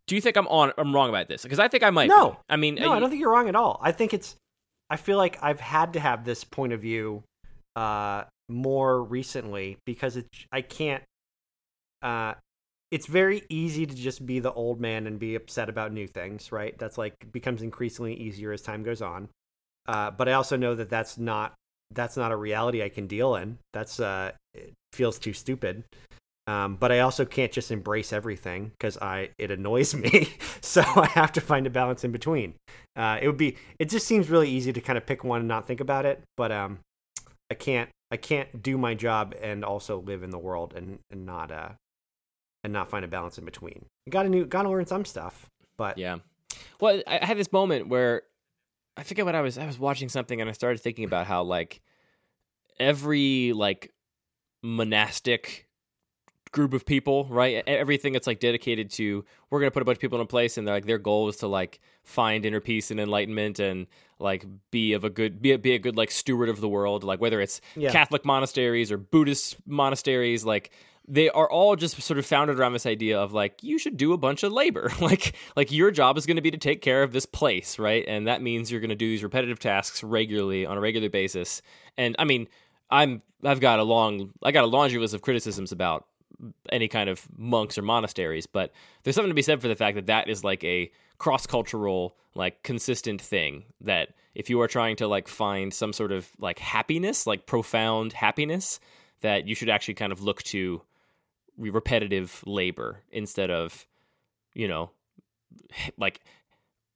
Do 0.06 0.16
you 0.16 0.22
think 0.22 0.36
I'm 0.38 0.48
on? 0.50 0.74
I'm 0.78 0.94
wrong 0.94 1.10
about 1.10 1.28
this? 1.30 1.44
Because 1.44 1.60
I 1.60 1.70
think 1.70 1.82
I 1.82 1.90
might. 1.92 2.10
No. 2.10 2.32
be. 2.32 2.38
I 2.50 2.56
mean, 2.58 2.76
No, 2.76 2.92
uh, 2.92 2.96
I 2.96 3.00
don't 3.00 3.10
think 3.10 3.22
you're 3.22 3.32
wrong 3.32 3.48
at 3.50 3.56
all. 3.56 3.80
I 3.82 3.94
think 3.94 4.14
it's. 4.14 4.36
I 4.90 4.98
feel 4.98 5.18
like 5.18 5.40
I've 5.42 5.62
had 5.62 5.94
to 5.94 6.00
have 6.02 6.24
this 6.26 6.44
point 6.44 6.74
of 6.74 6.82
view 6.82 7.24
uh, 7.76 8.24
more 8.50 9.04
recently 9.04 9.78
because 9.86 10.18
it. 10.18 10.28
I 10.52 10.62
can't. 10.62 11.04
Uh, 12.02 12.34
it's 12.92 13.08
very 13.08 13.42
easy 13.50 13.88
to 13.88 13.96
just 13.96 14.24
be 14.26 14.40
the 14.40 14.54
old 14.54 14.80
man 14.80 15.08
and 15.08 15.18
be 15.18 15.36
upset 15.36 15.68
about 15.68 15.92
new 15.92 16.08
things, 16.08 16.52
right? 16.52 16.78
That's 16.78 16.98
like 16.98 17.32
becomes 17.32 17.62
increasingly 17.62 18.14
easier 18.14 18.52
as 18.52 18.62
time 18.62 18.84
goes 18.84 19.02
on. 19.02 19.30
Uh, 19.88 20.12
but 20.12 20.30
I 20.30 20.34
also 20.34 20.56
know 20.56 20.76
that 20.76 20.90
that's 20.90 21.18
not 21.18 21.54
that's 21.92 22.18
not 22.18 22.32
a 22.32 22.36
reality 22.36 22.84
I 22.84 22.90
can 22.90 23.08
deal 23.08 23.36
in. 23.36 23.58
That's 23.74 24.00
uh, 24.00 24.32
it 24.54 24.74
feels 24.92 25.18
too 25.18 25.34
stupid. 25.34 25.84
Um, 26.46 26.76
but 26.76 26.92
I 26.92 27.00
also 27.00 27.24
can't 27.24 27.54
just 27.54 27.72
embrace 27.72 28.12
everything 28.12 28.72
because 28.78 28.98
I 28.98 29.30
it 29.38 29.50
annoys 29.50 29.96
me. 29.96 30.30
so 30.62 30.82
I 30.82 31.08
have 31.08 31.32
to 31.34 31.42
find 31.42 31.66
a 31.66 31.70
balance 31.70 32.04
in 32.04 32.12
between. 32.12 32.56
Uh, 32.96 33.18
it 33.22 33.28
would 33.28 33.38
be 33.38 33.58
it 33.80 33.90
just 33.90 34.08
seems 34.08 34.30
really 34.30 34.50
easy 34.50 34.74
to 34.74 34.82
kind 34.82 34.98
of 34.98 35.06
pick 35.06 35.24
one 35.24 35.40
and 35.40 35.48
not 35.48 35.68
think 35.68 35.80
about 35.80 36.06
it. 36.06 36.22
But 36.38 36.52
um, 36.52 36.80
I 37.54 37.56
can't 37.56 37.92
I 38.10 38.18
can't 38.18 38.64
do 38.64 38.80
my 38.80 38.96
job 38.96 39.36
and 39.40 39.64
also 39.64 40.02
live 40.02 40.24
in 40.24 40.32
the 40.32 40.40
world 40.40 40.74
and 40.76 40.98
and 41.12 41.24
not 41.24 41.52
uh 41.52 41.70
and 42.64 42.74
not 42.74 42.90
find 42.90 43.06
a 43.06 43.08
balance 43.08 43.38
in 43.38 43.46
between. 43.46 43.86
Got 44.10 44.24
to 44.24 44.30
new 44.30 44.44
got 44.48 44.64
to 44.64 44.70
learn 44.72 44.88
some 44.88 45.06
stuff. 45.06 45.52
But 45.78 46.00
Yeah. 46.00 46.18
Well, 46.82 47.04
I 47.06 47.20
I 47.22 47.26
had 47.26 47.38
this 47.38 47.52
moment 47.52 47.90
where 47.90 48.24
I 48.98 49.04
forget 49.04 49.24
what 49.24 49.36
I 49.36 49.42
was. 49.42 49.60
I 49.60 49.68
was 49.68 49.78
watching 49.78 50.10
something 50.10 50.42
and 50.42 50.50
I 50.50 50.54
started 50.54 50.82
thinking 50.82 51.06
about 51.06 51.28
how 51.28 51.44
like 51.44 51.82
every 52.80 53.54
like 53.54 53.94
monastic 54.64 55.68
group 56.54 56.74
of 56.74 56.86
people, 56.86 57.26
right? 57.26 57.62
Everything 57.68 58.14
that's 58.14 58.28
like 58.28 58.40
dedicated 58.40 58.90
to 58.92 59.26
we're 59.50 59.60
gonna 59.60 59.72
put 59.72 59.82
a 59.82 59.86
bunch 59.86 59.98
of 59.98 60.02
people 60.02 60.20
in 60.20 60.24
a 60.24 60.28
place 60.28 60.58
and 60.58 60.66
they're 60.66 60.76
like 60.76 60.86
their 60.86 60.98
goal 60.98 61.28
is 61.28 61.36
to 61.38 61.48
like 61.48 61.82
find 62.04 62.46
inner 62.46 62.62
peace 62.62 62.92
and 62.92 63.00
enlightenment 63.00 63.60
and 63.60 63.88
like 64.20 64.46
be 64.72 64.94
of 64.94 65.04
a 65.04 65.10
good 65.10 65.42
be 65.42 65.52
a, 65.52 65.60
be 65.60 65.74
a 65.74 65.80
good 65.80 65.98
like 65.98 66.12
steward 66.12 66.48
of 66.48 66.62
the 66.62 66.70
world. 66.70 67.04
Like 67.04 67.20
whether 67.20 67.42
it's 67.42 67.60
Yeah. 67.76 67.92
Catholic 67.92 68.24
monasteries 68.24 68.92
or 68.92 68.98
Buddhist 68.98 69.58
monasteries, 69.68 70.46
like 70.46 70.72
they 71.06 71.30
are 71.30 71.52
all 71.52 71.76
just 71.76 72.02
sort 72.02 72.18
of 72.18 72.26
founded 72.26 72.58
around 72.58 72.72
this 72.72 72.86
idea 72.86 73.20
of 73.20 73.34
like 73.34 73.62
you 73.62 73.78
should 73.78 73.98
do 73.98 74.14
a 74.14 74.18
bunch 74.18 74.42
of 74.44 74.54
labor 74.54 74.90
like 75.02 75.36
like 75.58 75.70
your 75.70 75.92
job 75.92 76.18
is 76.18 76.26
going 76.26 76.38
to 76.38 76.42
be 76.42 76.52
to 76.52 76.58
take 76.58 76.82
care 76.82 77.04
of 77.04 77.12
this 77.12 77.26
place 77.26 77.78
right 77.78 78.06
and 78.08 78.28
that 78.28 78.42
means 78.42 78.72
you're 78.72 78.80
going 78.80 78.90
to 78.90 78.96
do 78.96 79.10
these 79.10 79.22
repetitive 79.22 79.60
tasks 79.60 80.02
regularly 80.02 80.66
on 80.66 80.78
a 80.78 80.80
regular 80.80 81.10
basis 81.10 81.62
and 81.98 82.16
i 82.20 82.24
mean 82.24 82.48
i'm 82.90 83.22
i've 83.44 83.60
got 83.60 83.80
a 83.80 83.84
long 83.84 84.32
i 84.44 84.52
got 84.54 84.64
a 84.64 84.68
laundry 84.68 84.98
list 84.98 85.14
of 85.14 85.22
criticisms 85.22 85.74
about 85.74 86.06
any 86.72 86.88
kind 86.88 87.10
of 87.10 87.28
monks 87.38 87.78
or 87.78 87.82
monasteries 87.82 88.46
but 88.46 88.72
there's 89.04 89.16
something 89.16 89.30
to 89.30 89.36
be 89.36 89.42
said 89.42 89.62
for 89.62 89.68
the 89.68 89.76
fact 89.76 89.96
that 89.96 90.08
that 90.08 90.28
is 90.28 90.44
like 90.44 90.64
a 90.64 90.92
cross-cultural 91.18 92.16
like 92.36 92.64
consistent 92.64 93.22
thing 93.22 93.64
that 93.82 94.10
if 94.36 94.50
you 94.50 94.60
are 94.62 94.68
trying 94.68 94.96
to 94.96 95.08
like 95.08 95.28
find 95.28 95.74
some 95.74 95.94
sort 95.94 96.12
of 96.12 96.30
like 96.40 96.60
happiness 96.60 97.28
like 97.28 97.46
profound 97.46 98.14
happiness 98.14 98.80
that 99.22 99.48
you 99.48 99.56
should 99.56 99.70
actually 99.70 99.94
kind 99.94 100.12
of 100.12 100.22
look 100.22 100.44
to 100.44 100.82
repetitive 101.58 102.44
labor 102.46 103.00
instead 103.12 103.52
of 103.52 103.86
you 104.54 104.68
know 104.68 104.90
like 105.98 106.22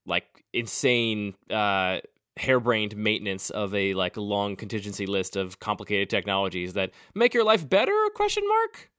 like 0.06 0.44
insane 0.54 1.36
uh 1.50 2.00
harebrained 2.38 2.96
maintenance 2.96 3.50
of 3.50 3.74
a 3.74 3.94
like 3.94 4.16
long 4.16 4.56
contingency 4.56 5.06
list 5.06 5.36
of 5.36 5.60
complicated 5.60 6.10
technologies 6.10 6.74
that 6.74 6.92
make 7.16 7.34
your 7.34 7.44
life 7.44 7.68
better 7.68 7.96
question 8.14 8.44
mark 8.48 8.90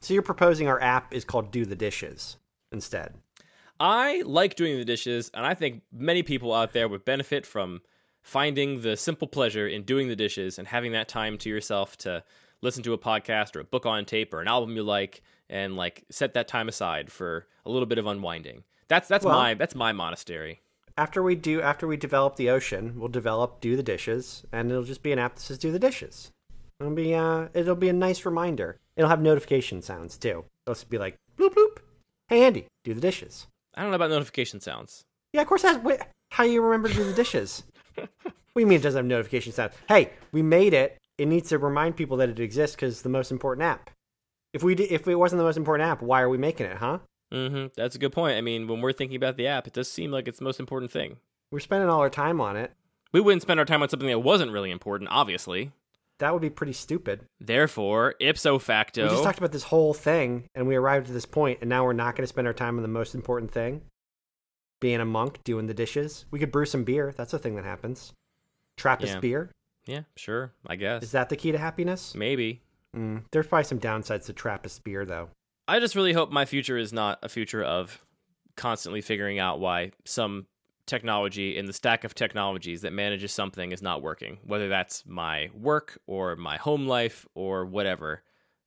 So 0.00 0.14
you're 0.14 0.22
proposing 0.22 0.68
our 0.68 0.80
app 0.80 1.12
is 1.12 1.24
called 1.24 1.50
Do 1.50 1.64
the 1.64 1.74
Dishes 1.76 2.36
instead. 2.72 3.14
I 3.80 4.22
like 4.26 4.56
doing 4.56 4.76
the 4.76 4.84
dishes, 4.84 5.30
and 5.34 5.46
I 5.46 5.54
think 5.54 5.82
many 5.92 6.24
people 6.24 6.52
out 6.52 6.72
there 6.72 6.88
would 6.88 7.04
benefit 7.04 7.46
from 7.46 7.80
finding 8.22 8.80
the 8.80 8.96
simple 8.96 9.28
pleasure 9.28 9.68
in 9.68 9.82
doing 9.84 10.08
the 10.08 10.16
dishes 10.16 10.58
and 10.58 10.66
having 10.66 10.92
that 10.92 11.08
time 11.08 11.38
to 11.38 11.48
yourself 11.48 11.96
to 11.98 12.24
listen 12.60 12.82
to 12.82 12.92
a 12.92 12.98
podcast 12.98 13.54
or 13.54 13.60
a 13.60 13.64
book 13.64 13.86
on 13.86 14.04
tape 14.04 14.34
or 14.34 14.40
an 14.40 14.48
album 14.48 14.74
you 14.74 14.82
like 14.82 15.22
and 15.48 15.76
like 15.76 16.04
set 16.10 16.34
that 16.34 16.48
time 16.48 16.68
aside 16.68 17.10
for 17.12 17.46
a 17.64 17.70
little 17.70 17.86
bit 17.86 17.98
of 17.98 18.06
unwinding. 18.06 18.64
That's 18.88 19.06
that's 19.08 19.24
Well- 19.24 19.38
my 19.38 19.54
that's 19.54 19.74
my 19.76 19.92
monastery. 19.92 20.60
After 20.96 21.22
we 21.22 21.36
do 21.36 21.62
after 21.62 21.86
we 21.86 21.96
develop 21.96 22.34
the 22.34 22.50
ocean, 22.50 22.98
we'll 22.98 23.08
develop 23.08 23.60
Do 23.60 23.76
the 23.76 23.82
Dishes 23.84 24.44
and 24.50 24.70
it'll 24.72 24.82
just 24.82 25.04
be 25.04 25.12
an 25.12 25.20
app 25.20 25.36
that 25.36 25.40
says 25.42 25.58
Do 25.58 25.70
the 25.70 25.78
Dishes. 25.78 26.32
It'll 26.80 26.94
be 26.94 27.14
uh 27.14 27.48
it'll 27.54 27.74
be 27.74 27.88
a 27.88 27.92
nice 27.92 28.24
reminder. 28.24 28.78
It'll 28.96 29.10
have 29.10 29.20
notification 29.20 29.82
sounds 29.82 30.16
too. 30.16 30.44
It'll 30.64 30.74
just 30.74 30.88
be 30.88 30.98
like 30.98 31.16
bloop 31.36 31.54
bloop. 31.54 31.78
Hey 32.28 32.44
Andy, 32.44 32.66
do 32.84 32.94
the 32.94 33.00
dishes. 33.00 33.48
I 33.74 33.82
don't 33.82 33.90
know 33.90 33.96
about 33.96 34.10
notification 34.10 34.60
sounds. 34.60 35.02
Yeah, 35.32 35.42
of 35.42 35.48
course 35.48 35.62
that's 35.62 35.82
wait, 35.82 36.00
how 36.30 36.44
you 36.44 36.62
remember 36.62 36.88
to 36.88 36.94
do 36.94 37.04
the 37.04 37.12
dishes. 37.12 37.64
what 37.94 38.08
do 38.54 38.60
you 38.60 38.66
mean 38.66 38.78
it 38.78 38.82
doesn't 38.82 38.98
have 38.98 39.06
notification 39.06 39.52
sounds? 39.52 39.74
Hey, 39.88 40.10
we 40.30 40.42
made 40.42 40.72
it. 40.72 40.98
It 41.18 41.26
needs 41.26 41.48
to 41.48 41.58
remind 41.58 41.96
people 41.96 42.16
that 42.18 42.28
it 42.28 42.38
exists 42.38 42.76
because 42.76 42.94
it's 42.94 43.02
the 43.02 43.08
most 43.08 43.32
important 43.32 43.64
app. 43.64 43.90
If 44.52 44.62
we 44.62 44.76
did, 44.76 44.92
if 44.92 45.06
it 45.08 45.16
wasn't 45.16 45.38
the 45.38 45.44
most 45.44 45.56
important 45.56 45.88
app, 45.88 46.00
why 46.00 46.22
are 46.22 46.28
we 46.28 46.38
making 46.38 46.66
it, 46.66 46.76
huh? 46.76 47.00
hmm 47.32 47.66
That's 47.76 47.96
a 47.96 47.98
good 47.98 48.12
point. 48.12 48.38
I 48.38 48.40
mean, 48.40 48.68
when 48.68 48.80
we're 48.80 48.92
thinking 48.92 49.16
about 49.16 49.36
the 49.36 49.48
app, 49.48 49.66
it 49.66 49.72
does 49.72 49.90
seem 49.90 50.12
like 50.12 50.28
it's 50.28 50.38
the 50.38 50.44
most 50.44 50.60
important 50.60 50.92
thing. 50.92 51.16
We're 51.50 51.58
spending 51.58 51.90
all 51.90 52.00
our 52.00 52.10
time 52.10 52.40
on 52.40 52.56
it. 52.56 52.72
We 53.12 53.20
wouldn't 53.20 53.42
spend 53.42 53.58
our 53.58 53.66
time 53.66 53.82
on 53.82 53.88
something 53.88 54.08
that 54.08 54.20
wasn't 54.20 54.52
really 54.52 54.70
important, 54.70 55.10
obviously. 55.10 55.72
That 56.18 56.32
would 56.32 56.42
be 56.42 56.50
pretty 56.50 56.72
stupid. 56.72 57.26
Therefore, 57.40 58.14
ipso 58.20 58.58
facto, 58.58 59.04
We 59.04 59.08
just 59.10 59.22
talked 59.22 59.38
about 59.38 59.52
this 59.52 59.62
whole 59.64 59.94
thing, 59.94 60.48
and 60.54 60.66
we 60.66 60.74
arrived 60.74 61.06
at 61.08 61.12
this 61.12 61.26
point, 61.26 61.58
and 61.60 61.68
now 61.70 61.84
we're 61.84 61.92
not 61.92 62.16
going 62.16 62.24
to 62.24 62.28
spend 62.28 62.46
our 62.46 62.52
time 62.52 62.76
on 62.76 62.82
the 62.82 62.88
most 62.88 63.14
important 63.14 63.52
thing, 63.52 63.82
being 64.80 65.00
a 65.00 65.04
monk 65.04 65.38
doing 65.44 65.66
the 65.66 65.74
dishes. 65.74 66.24
We 66.30 66.38
could 66.40 66.50
brew 66.50 66.66
some 66.66 66.82
beer. 66.84 67.14
That's 67.16 67.32
a 67.34 67.38
thing 67.38 67.54
that 67.56 67.64
happens. 67.64 68.12
Trappist 68.76 69.14
Yeah. 69.14 69.20
beer. 69.20 69.50
yeah, 69.86 70.02
sure, 70.16 70.52
I 70.66 70.76
guess. 70.76 71.02
Is 71.04 71.12
that 71.12 71.28
the 71.30 71.36
key 71.36 71.52
to 71.52 71.58
happiness? 71.58 72.14
Maybe. 72.14 72.62
Mm, 72.96 73.22
there's 73.30 73.46
probably 73.46 73.64
some 73.64 73.78
downsides 73.80 74.26
to 74.26 74.32
Trappist 74.32 74.82
beer, 74.84 75.04
though. 75.06 75.30
I 75.66 75.78
just 75.80 75.94
really 75.94 76.12
hope 76.14 76.30
my 76.30 76.44
future 76.46 76.76
is 76.76 76.92
not 76.92 77.18
a 77.22 77.28
future 77.28 77.62
of 77.62 78.04
constantly 78.56 79.00
figuring 79.02 79.38
out 79.38 79.60
why 79.60 79.92
some 80.04 80.46
technology 80.88 81.56
in 81.56 81.66
the 81.66 81.72
stack 81.72 82.02
of 82.02 82.14
technologies 82.14 82.80
that 82.82 82.92
manages 82.92 83.32
something 83.32 83.70
is 83.70 83.82
not 83.82 84.02
working, 84.02 84.38
whether 84.44 84.68
that's 84.68 85.04
my 85.06 85.50
work 85.54 85.98
or 86.06 86.34
my 86.34 86.56
home 86.56 86.86
life 86.86 87.26
or 87.34 87.64
whatever. 87.64 88.22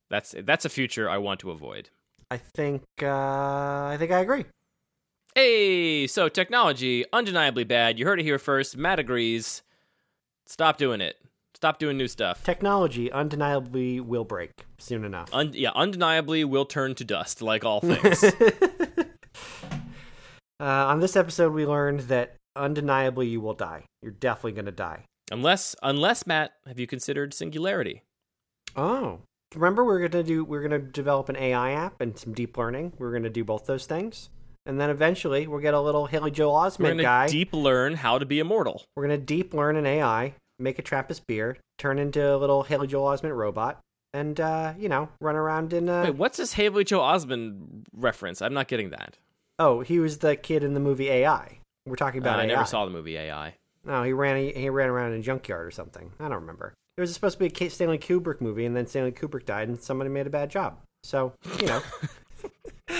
That's 0.08 0.34
that's 0.44 0.64
a 0.64 0.68
future 0.68 1.10
I 1.10 1.18
want 1.18 1.40
to 1.40 1.50
avoid. 1.50 1.90
I 2.30 2.38
think 2.38 2.82
uh, 3.02 3.06
I 3.08 3.96
think 3.98 4.10
I 4.12 4.20
agree. 4.20 4.44
Hey, 5.34 6.06
so 6.06 6.28
technology 6.28 7.04
undeniably 7.12 7.64
bad. 7.64 7.98
You 7.98 8.06
heard 8.06 8.20
it 8.20 8.24
here 8.24 8.38
first. 8.38 8.76
Matt 8.76 8.98
agrees. 8.98 9.62
Stop 10.46 10.76
doing 10.76 11.00
it. 11.00 11.16
Stop 11.54 11.78
doing 11.78 11.96
new 11.96 12.08
stuff. 12.08 12.42
Technology 12.42 13.10
undeniably 13.12 14.00
will 14.00 14.24
break 14.24 14.50
soon 14.78 15.04
enough. 15.04 15.28
Un- 15.32 15.52
yeah, 15.54 15.70
undeniably 15.74 16.44
will 16.44 16.64
turn 16.64 16.94
to 16.96 17.04
dust 17.04 17.40
like 17.40 17.64
all 17.64 17.80
things. 17.82 18.24
Uh, 20.60 20.64
on 20.64 21.00
this 21.00 21.16
episode, 21.16 21.52
we 21.52 21.66
learned 21.66 22.00
that 22.02 22.36
undeniably 22.54 23.26
you 23.28 23.40
will 23.40 23.54
die. 23.54 23.84
You're 24.02 24.12
definitely 24.12 24.52
going 24.52 24.66
to 24.66 24.72
die. 24.72 25.04
unless 25.30 25.74
unless 25.82 26.26
Matt, 26.26 26.52
have 26.66 26.78
you 26.78 26.86
considered 26.86 27.32
singularity? 27.34 28.02
Oh, 28.76 29.20
remember 29.54 29.84
we're 29.84 30.06
gonna 30.06 30.22
do 30.22 30.44
we're 30.44 30.62
gonna 30.62 30.78
develop 30.78 31.28
an 31.28 31.36
AI 31.36 31.72
app 31.72 32.00
and 32.00 32.18
some 32.18 32.32
deep 32.32 32.56
learning. 32.56 32.92
We're 32.98 33.12
gonna 33.12 33.30
do 33.30 33.44
both 33.44 33.66
those 33.66 33.86
things, 33.86 34.30
and 34.66 34.80
then 34.80 34.88
eventually 34.90 35.46
we'll 35.46 35.60
get 35.60 35.74
a 35.74 35.80
little 35.80 36.06
Haley 36.06 36.30
Joel 36.30 36.54
Osment 36.54 36.96
We're 36.96 37.02
guy. 37.02 37.26
deep 37.28 37.52
learn 37.52 37.94
how 37.94 38.18
to 38.18 38.26
be 38.26 38.38
immortal. 38.38 38.84
we're 38.96 39.04
gonna 39.04 39.18
deep 39.18 39.52
learn 39.54 39.76
an 39.76 39.86
AI, 39.86 40.34
make 40.58 40.78
a 40.78 40.82
Trappist 40.82 41.26
beer, 41.26 41.58
turn 41.78 41.98
into 41.98 42.34
a 42.34 42.36
little 42.36 42.62
Haley 42.62 42.86
Joel 42.86 43.14
Osment 43.16 43.36
robot, 43.36 43.80
and 44.14 44.40
uh, 44.40 44.72
you 44.78 44.88
know 44.88 45.08
run 45.20 45.36
around 45.36 45.72
in. 45.72 45.88
Uh, 45.88 46.04
Wait, 46.04 46.14
what's 46.16 46.38
this 46.38 46.54
Haley 46.54 46.84
Joel 46.84 47.04
Osment 47.04 47.84
reference? 47.94 48.40
I'm 48.42 48.54
not 48.54 48.68
getting 48.68 48.90
that. 48.90 49.18
Oh, 49.58 49.80
he 49.80 49.98
was 50.00 50.18
the 50.18 50.36
kid 50.36 50.62
in 50.64 50.74
the 50.74 50.80
movie 50.80 51.08
AI. 51.10 51.58
We're 51.86 51.96
talking 51.96 52.20
about 52.20 52.38
Uh, 52.38 52.42
I 52.42 52.46
never 52.46 52.64
saw 52.64 52.84
the 52.84 52.90
movie 52.90 53.16
AI. 53.16 53.54
No, 53.84 54.02
he 54.04 54.12
ran. 54.12 54.36
He, 54.36 54.52
he 54.52 54.68
ran 54.70 54.88
around 54.88 55.12
in 55.12 55.20
a 55.20 55.22
junkyard 55.22 55.66
or 55.66 55.70
something. 55.70 56.12
I 56.20 56.24
don't 56.28 56.40
remember. 56.40 56.74
It 56.96 57.00
was 57.00 57.12
supposed 57.12 57.38
to 57.38 57.48
be 57.48 57.64
a 57.64 57.68
Stanley 57.70 57.98
Kubrick 57.98 58.40
movie, 58.40 58.64
and 58.66 58.76
then 58.76 58.86
Stanley 58.86 59.12
Kubrick 59.12 59.46
died, 59.46 59.68
and 59.68 59.80
somebody 59.80 60.10
made 60.10 60.26
a 60.26 60.30
bad 60.30 60.50
job. 60.50 60.78
So 61.04 61.32
you 61.60 61.66
know, 61.66 61.82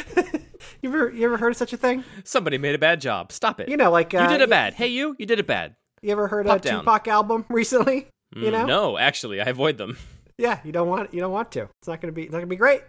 you 0.83 0.89
ever 0.89 1.11
you 1.11 1.25
ever 1.25 1.37
heard 1.37 1.51
of 1.51 1.57
such 1.57 1.73
a 1.73 1.77
thing? 1.77 2.03
Somebody 2.25 2.59
made 2.59 2.75
a 2.75 2.79
bad 2.79 3.01
job. 3.01 3.31
Stop 3.33 3.61
it. 3.61 3.69
You 3.69 3.77
know, 3.77 3.91
like 3.91 4.13
uh, 4.15 4.23
you 4.23 4.29
did 4.29 4.41
it 4.41 4.51
bad. 4.51 4.75
Hey, 4.75 4.89
you, 4.89 5.15
you 5.19 5.27
did 5.27 5.39
it 5.39 5.47
bad. 5.47 5.75
You 6.01 6.11
ever 6.13 6.27
heard 6.29 6.47
Pop 6.47 6.57
a 6.59 6.61
down. 6.61 6.81
Tupac 6.81 7.07
album 7.09 7.45
recently? 7.51 8.09
You 8.35 8.49
Mm, 8.49 8.53
know, 8.53 8.67
No, 8.67 8.99
actually, 8.99 9.41
I 9.41 9.45
avoid 9.51 9.77
them. 9.79 9.99
yeah, 10.39 10.59
you 10.65 10.73
don't 10.73 10.89
want 10.89 11.13
you 11.15 11.21
don't 11.21 11.33
want 11.33 11.53
to. 11.53 11.69
It's 11.81 11.87
not 11.89 12.01
gonna 12.01 12.13
be 12.13 12.23
it's 12.25 12.33
not 12.33 12.39
gonna 12.39 12.47
be 12.49 12.57
great. 12.57 12.83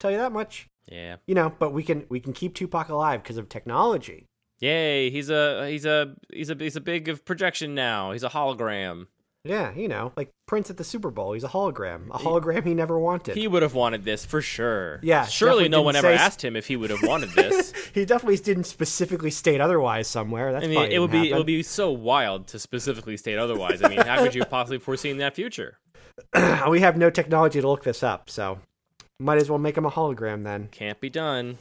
Tell 0.00 0.10
you 0.10 0.16
that 0.18 0.32
much. 0.32 0.66
Yeah. 0.88 1.16
You 1.26 1.34
know, 1.34 1.52
but 1.58 1.72
we 1.72 1.82
can 1.82 2.06
we 2.08 2.20
can 2.20 2.32
keep 2.32 2.54
Tupac 2.54 2.88
alive 2.88 3.22
because 3.22 3.36
of 3.36 3.48
technology. 3.48 4.26
Yay! 4.60 5.10
He's 5.10 5.28
a 5.28 5.68
he's 5.68 5.84
a 5.84 6.14
he's 6.32 6.48
a 6.50 6.54
he's 6.58 6.76
a 6.76 6.80
big 6.80 7.08
of 7.08 7.24
projection 7.24 7.74
now. 7.74 8.12
He's 8.12 8.22
a 8.22 8.30
hologram. 8.30 9.06
Yeah, 9.44 9.72
you 9.74 9.86
know, 9.86 10.12
like 10.16 10.30
Prince 10.46 10.70
at 10.70 10.76
the 10.76 10.82
Super 10.82 11.10
Bowl. 11.10 11.32
He's 11.32 11.44
a 11.44 11.48
hologram, 11.48 12.08
a 12.10 12.18
hologram 12.18 12.66
he 12.66 12.74
never 12.74 12.98
wanted. 12.98 13.36
He 13.36 13.46
would 13.46 13.62
have 13.62 13.74
wanted 13.74 14.04
this 14.04 14.24
for 14.24 14.42
sure. 14.42 14.98
Yeah, 15.02 15.24
Surely 15.26 15.68
no 15.68 15.82
one 15.82 15.94
ever 15.94 16.08
say- 16.08 16.16
asked 16.16 16.42
him 16.44 16.56
if 16.56 16.66
he 16.66 16.74
would 16.76 16.90
have 16.90 17.02
wanted 17.02 17.30
this. 17.30 17.72
he 17.94 18.04
definitely 18.04 18.38
didn't 18.38 18.64
specifically 18.64 19.30
state 19.30 19.60
otherwise 19.60 20.08
somewhere. 20.08 20.52
That's 20.52 20.64
I 20.64 20.68
mean, 20.68 20.90
it 20.90 20.98
would 20.98 21.12
be 21.12 21.30
it 21.30 21.36
would 21.36 21.46
be 21.46 21.62
so 21.62 21.92
wild 21.92 22.48
to 22.48 22.58
specifically 22.58 23.16
state 23.16 23.38
otherwise. 23.38 23.82
I 23.84 23.88
mean, 23.88 24.00
how 24.00 24.22
could 24.22 24.34
you 24.34 24.44
possibly 24.50 24.78
foreseen 24.78 25.18
that 25.18 25.36
future? 25.36 25.78
we 26.68 26.80
have 26.80 26.96
no 26.96 27.10
technology 27.10 27.60
to 27.60 27.68
look 27.68 27.84
this 27.84 28.02
up, 28.02 28.28
so 28.30 28.58
might 29.18 29.38
as 29.38 29.48
well 29.48 29.58
make 29.58 29.76
him 29.76 29.86
a 29.86 29.90
hologram 29.90 30.44
then. 30.44 30.68
Can't 30.70 31.00
be 31.00 31.08
done. 31.08 31.58